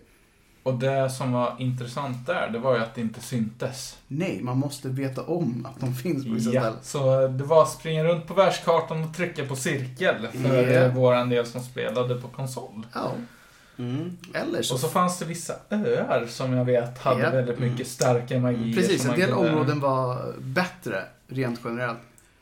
Och 0.64 0.74
det 0.74 1.10
som 1.10 1.32
var 1.32 1.56
intressant 1.60 2.26
där, 2.28 2.50
det 2.50 2.60
var 2.60 2.76
ju 2.78 2.84
att 2.84 2.96
det 2.96 3.02
inte 3.02 3.22
syntes. 3.22 3.98
Nej, 4.08 4.40
man 4.42 4.58
måste 4.58 4.90
veta 4.90 5.22
om 5.24 5.68
att 5.74 5.80
de 5.82 5.96
finns 5.96 6.26
på 6.26 6.32
vissa 6.34 6.50
Ja, 6.54 6.62
ställen. 6.62 6.78
så 6.84 7.28
det 7.28 7.44
var 7.44 7.66
springa 7.66 8.04
runt 8.04 8.28
på 8.28 8.34
världskartan 8.34 9.04
och 9.04 9.16
trycka 9.16 9.46
på 9.46 9.56
cirkel 9.56 10.28
för 10.32 10.70
yeah. 10.70 10.94
våran 10.96 11.30
del 11.30 11.46
som 11.46 11.62
spelade 11.62 12.16
på 12.16 12.28
konsol. 12.28 12.88
Ja, 12.94 13.12
Mm. 13.78 14.18
eller 14.34 14.62
så. 14.62 14.74
Och 14.74 14.80
så 14.80 14.88
fanns 14.88 15.20
det 15.20 15.26
vissa 15.26 15.54
öar 15.70 16.26
som 16.30 16.54
jag 16.54 16.66
vet 16.66 16.98
hade 16.98 17.24
Ja. 17.24 17.30
väldigt 17.30 17.60
mycket 17.60 17.88
starka 17.88 18.40
magier. 18.40 18.76
Precis, 18.76 19.02
som 19.02 19.12
en 19.14 19.20
del 19.20 19.30
kunde- 19.30 19.50
områden 19.50 19.80
var 19.80 20.34
bättre 20.40 21.04
rent 21.28 21.60
generellt. 21.64 21.98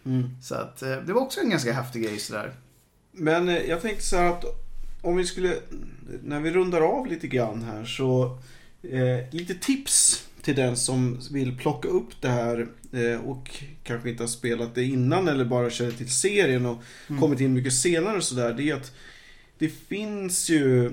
Mm. 0.06 0.30
Så 0.42 0.56
att 0.56 0.82
eh, 0.82 0.96
det 0.96 1.14
var 1.14 1.22
också 1.22 1.40
en 1.40 1.50
ganska 1.50 1.74
häftig 1.74 2.04
grej 2.04 2.20
sådär. 2.20 2.52
Men 3.12 3.50
eh, 3.50 3.58
jag 3.58 3.82
tänkte 3.82 4.04
så 4.04 4.18
här 4.18 4.30
att 4.30 4.46
om 5.02 5.16
vi 5.18 5.26
skulle, 5.26 5.56
när 6.24 6.40
vi 6.40 6.52
rundar 6.52 6.82
av 6.82 7.08
lite 7.08 7.28
grann 7.28 7.64
här 7.64 7.86
så 7.86 8.38
eh, 8.84 9.30
lite 9.32 9.54
tips 9.56 10.28
till 10.42 10.56
den 10.56 10.78
som 10.78 11.20
vill 11.32 11.58
plocka 11.58 11.88
upp 11.88 12.22
det 12.22 12.30
här 12.30 12.68
eh, 12.94 13.22
och 13.26 13.64
kanske 13.84 14.10
inte 14.10 14.24
har 14.24 14.28
spelat 14.28 14.76
det 14.76 14.84
innan 14.84 15.28
eller 15.28 15.46
bara 15.46 15.70
känner 15.70 15.92
till 15.92 16.10
serien 16.12 16.66
och 16.66 16.84
Mm. 17.10 17.22
kommit 17.22 17.40
in 17.40 17.54
mycket 17.54 17.74
senare 17.74 18.18
och 18.18 18.24
sådär. 18.24 18.54
Det 18.54 18.70
är 18.70 18.76
att 18.76 18.92
det 19.58 19.70
finns 19.70 20.50
ju 20.50 20.92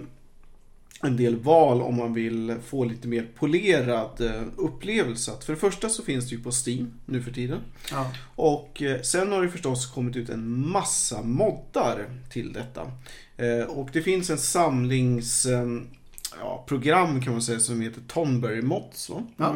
en 1.02 1.16
del 1.16 1.36
val 1.36 1.82
om 1.82 1.96
man 1.96 2.14
vill 2.14 2.56
få 2.66 2.84
lite 2.84 3.08
mer 3.08 3.28
polerad 3.38 4.20
eh, 4.20 4.42
upplevelse. 4.56 5.32
För 5.44 5.52
det 5.52 5.58
första 5.58 5.88
så 5.88 6.02
finns 6.02 6.28
det 6.28 6.34
ju 6.34 6.42
på 6.42 6.50
Steam 6.66 6.92
nu 7.06 7.22
för 7.22 7.30
tiden. 7.30 7.60
Ja. 7.90 8.12
Och 8.34 8.82
eh, 8.82 9.00
sen 9.00 9.32
har 9.32 9.42
det 9.42 9.48
förstås 9.48 9.86
kommit 9.86 10.16
ut 10.16 10.28
en 10.28 10.68
massa 10.68 11.22
moddar 11.22 12.06
till 12.30 12.52
detta. 12.52 12.92
Eh, 13.36 13.64
och 13.64 13.88
det 13.92 14.02
finns 14.02 14.30
en 14.30 14.38
samlings... 14.38 15.46
Ja, 16.40 16.64
program 16.68 17.20
kan 17.20 17.32
man 17.32 17.42
säga 17.42 17.60
som 17.60 17.80
heter 17.80 18.00
Tonberry 18.06 18.62
Mods. 18.62 19.10
Va? 19.10 19.26
Ja. 19.36 19.54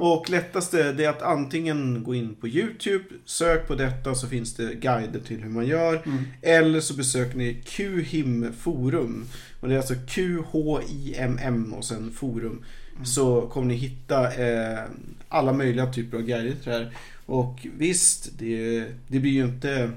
Och 0.00 0.30
lättaste 0.30 0.92
det 0.92 1.04
är 1.04 1.08
att 1.08 1.22
antingen 1.22 2.04
gå 2.04 2.14
in 2.14 2.34
på 2.34 2.48
YouTube, 2.48 3.04
sök 3.24 3.68
på 3.68 3.74
detta 3.74 4.14
så 4.14 4.28
finns 4.28 4.54
det 4.54 4.74
guider 4.74 5.20
till 5.20 5.42
hur 5.42 5.50
man 5.50 5.66
gör. 5.66 6.02
Mm. 6.06 6.24
Eller 6.42 6.80
så 6.80 6.94
besöker 6.94 7.38
ni 7.38 7.62
QHIM 7.64 8.52
forum. 8.52 9.26
Och 9.60 9.68
det 9.68 9.74
är 9.74 9.78
alltså 9.78 9.94
QHIMM 10.08 11.74
och 11.74 11.84
sen 11.84 12.12
forum. 12.12 12.64
Mm. 12.94 13.06
Så 13.06 13.40
kommer 13.40 13.66
ni 13.66 13.74
hitta 13.74 14.32
eh, 14.34 14.84
alla 15.28 15.52
möjliga 15.52 15.92
typer 15.92 16.16
av 16.16 16.22
guider 16.22 16.54
till 16.62 16.72
det 16.72 16.78
här. 16.78 16.96
Och 17.26 17.66
visst, 17.76 18.38
det, 18.38 18.84
det 19.06 19.20
blir 19.20 19.32
ju 19.32 19.44
inte, 19.44 19.90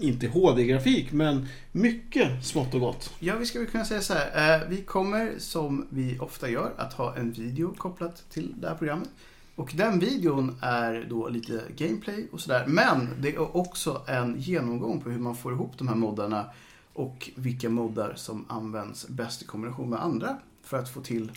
inte 0.00 0.28
HD-grafik 0.28 1.12
men 1.12 1.48
mycket 1.72 2.44
smått 2.44 2.74
och 2.74 2.80
gott. 2.80 3.14
Ja, 3.18 3.36
vi 3.36 3.46
ska 3.46 3.58
väl 3.58 3.68
kunna 3.68 3.84
säga 3.84 4.00
så 4.00 4.14
här. 4.14 4.60
Eh, 4.60 4.68
vi 4.68 4.82
kommer, 4.82 5.34
som 5.38 5.86
vi 5.90 6.18
ofta 6.18 6.50
gör, 6.50 6.72
att 6.76 6.92
ha 6.92 7.16
en 7.16 7.32
video 7.32 7.74
kopplat 7.76 8.30
till 8.30 8.54
det 8.60 8.68
här 8.68 8.74
programmet. 8.74 9.08
Och 9.54 9.72
den 9.74 9.98
videon 9.98 10.56
är 10.60 11.06
då 11.08 11.28
lite 11.28 11.62
gameplay 11.76 12.28
och 12.32 12.40
sådär. 12.40 12.64
Men 12.66 13.08
det 13.18 13.34
är 13.34 13.56
också 13.56 14.02
en 14.06 14.40
genomgång 14.40 15.00
på 15.00 15.10
hur 15.10 15.18
man 15.18 15.36
får 15.36 15.52
ihop 15.52 15.72
de 15.78 15.88
här 15.88 15.94
moddarna 15.94 16.46
och 16.92 17.30
vilka 17.34 17.68
moddar 17.68 18.14
som 18.16 18.44
används 18.48 19.08
bäst 19.08 19.42
i 19.42 19.44
kombination 19.44 19.90
med 19.90 20.02
andra 20.02 20.36
för 20.62 20.78
att 20.78 20.90
få 20.90 21.00
till 21.00 21.32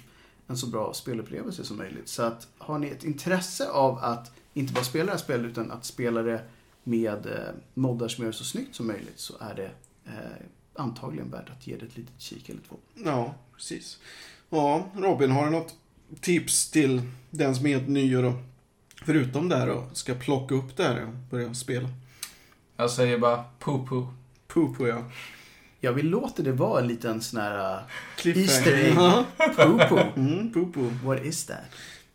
en 0.47 0.57
så 0.57 0.67
bra 0.67 0.93
spelupplevelse 0.93 1.63
som 1.63 1.77
möjligt. 1.77 2.07
Så 2.07 2.23
att 2.23 2.47
har 2.57 2.79
ni 2.79 2.87
ett 2.87 3.03
intresse 3.03 3.69
av 3.69 3.97
att 3.97 4.31
inte 4.53 4.73
bara 4.73 4.83
spela 4.83 5.05
det 5.05 5.11
här 5.11 5.17
spelet 5.17 5.51
utan 5.51 5.71
att 5.71 5.85
spela 5.85 6.21
det 6.21 6.41
med 6.83 7.25
eh, 7.25 7.53
moddar 7.73 8.07
som 8.07 8.23
gör 8.23 8.31
det 8.31 8.37
så 8.37 8.43
snyggt 8.43 8.75
som 8.75 8.87
möjligt 8.87 9.19
så 9.19 9.33
är 9.39 9.55
det 9.55 9.71
eh, 10.05 10.45
antagligen 10.75 11.31
värt 11.31 11.49
att 11.49 11.67
ge 11.67 11.77
det 11.77 11.85
ett 11.85 11.97
litet 11.97 12.21
kik 12.21 12.49
eller 12.49 12.61
två. 12.69 12.75
Ja, 13.05 13.35
precis. 13.55 13.99
Ja, 14.49 14.87
Robin, 14.95 15.31
har 15.31 15.45
du 15.45 15.51
något 15.51 15.75
tips 16.21 16.71
till 16.71 17.01
den 17.29 17.55
som 17.55 17.65
är 17.65 17.69
helt 17.69 17.89
ny 17.89 18.15
och 18.15 18.23
då, 18.23 18.33
förutom 19.05 19.49
det 19.49 19.55
här 19.55 19.69
och 19.69 19.97
ska 19.97 20.13
plocka 20.13 20.55
upp 20.55 20.77
det 20.77 20.83
här 20.83 21.03
och 21.05 21.13
börja 21.29 21.53
spela? 21.53 21.89
Jag 22.77 22.91
säger 22.91 23.17
bara 23.17 23.43
poo-poo. 23.59 24.07
Poo-poo, 24.47 24.87
ja. 24.87 25.03
Ja, 25.79 25.91
vi 25.91 26.01
låter 26.01 26.43
det 26.43 26.51
vara 26.51 26.81
en 26.81 26.87
liten 26.87 27.21
sån 27.21 27.39
här 27.39 27.77
uh, 27.77 27.81
Cliffhanger. 28.17 28.47
Easter 28.47 28.73
egg. 28.73 28.93
Ja. 28.95 29.25
poo-poo. 29.37 30.15
Mm, 30.15 30.53
poo-poo. 30.53 30.89
What 31.03 31.25
is 31.25 31.45
that? 31.45 31.63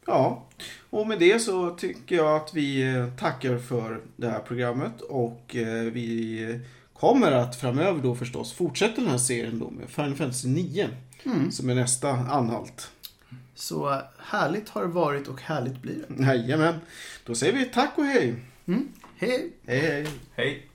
Ja, 0.08 0.46
och 0.90 1.06
med 1.06 1.18
det 1.18 1.38
så 1.40 1.70
tycker 1.70 2.16
jag 2.16 2.36
att 2.36 2.54
vi 2.54 2.94
eh, 2.94 3.06
tackar 3.18 3.58
för 3.58 4.00
det 4.16 4.28
här 4.28 4.38
programmet 4.40 5.00
och 5.00 5.56
eh, 5.56 5.82
vi 5.92 6.60
kommer 6.92 7.32
att 7.32 7.56
framöver 7.56 8.02
då 8.02 8.14
förstås 8.14 8.52
fortsätta 8.52 9.00
den 9.00 9.10
här 9.10 9.18
serien 9.18 9.58
då 9.58 9.70
med 9.70 9.88
Final 9.88 10.14
Fantasy 10.14 10.48
9 10.48 10.88
Mm. 11.24 11.50
som 11.50 11.70
är 11.70 11.74
nästa 11.74 12.10
anhalt. 12.10 12.90
Så 13.54 14.00
härligt 14.18 14.68
har 14.68 14.82
det 14.82 14.88
varit 14.88 15.28
och 15.28 15.40
härligt 15.42 15.82
blir 15.82 16.04
det. 16.08 16.22
Jajamän, 16.24 16.74
då 17.26 17.34
säger 17.34 17.52
vi 17.52 17.64
tack 17.64 17.98
och 17.98 18.04
hej. 18.04 18.34
Mm. 18.66 18.88
Hej! 19.16 19.52
Hej 19.66 19.80
hej. 19.80 20.06
Hej. 20.36 20.67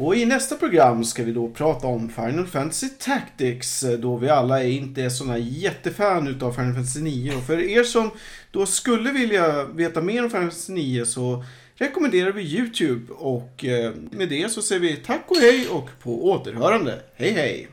Och 0.00 0.16
i 0.16 0.24
nästa 0.24 0.56
program 0.56 1.04
ska 1.04 1.24
vi 1.24 1.32
då 1.32 1.48
prata 1.48 1.86
om 1.86 2.08
Final 2.08 2.46
Fantasy 2.46 2.88
Tactics 2.88 3.82
eh, 3.82 3.98
då 3.98 4.16
vi 4.16 4.28
alla 4.28 4.62
är 4.64 4.68
inte 4.68 5.02
är 5.02 5.08
sådana 5.08 5.38
jättefan 5.38 6.28
utav 6.28 6.52
Final 6.52 6.74
Fantasy 6.74 7.00
9. 7.00 7.36
Och 7.36 7.42
för 7.42 7.60
er 7.60 7.82
som 7.82 8.10
då 8.50 8.66
skulle 8.66 9.12
vilja 9.12 9.64
veta 9.64 10.00
mer 10.00 10.24
om 10.24 10.30
Final 10.30 10.50
Fantasy 10.50 10.72
9 10.72 11.06
så 11.06 11.44
rekommenderar 11.74 12.32
vi 12.32 12.42
Youtube 12.42 13.12
och 13.12 13.64
eh, 13.64 13.92
med 14.10 14.28
det 14.28 14.52
så 14.52 14.62
säger 14.62 14.80
vi 14.80 14.96
tack 14.96 15.24
och 15.26 15.36
hej 15.36 15.68
och 15.68 15.88
på 16.02 16.30
återhörande. 16.30 17.00
Hej 17.14 17.32
hej! 17.32 17.70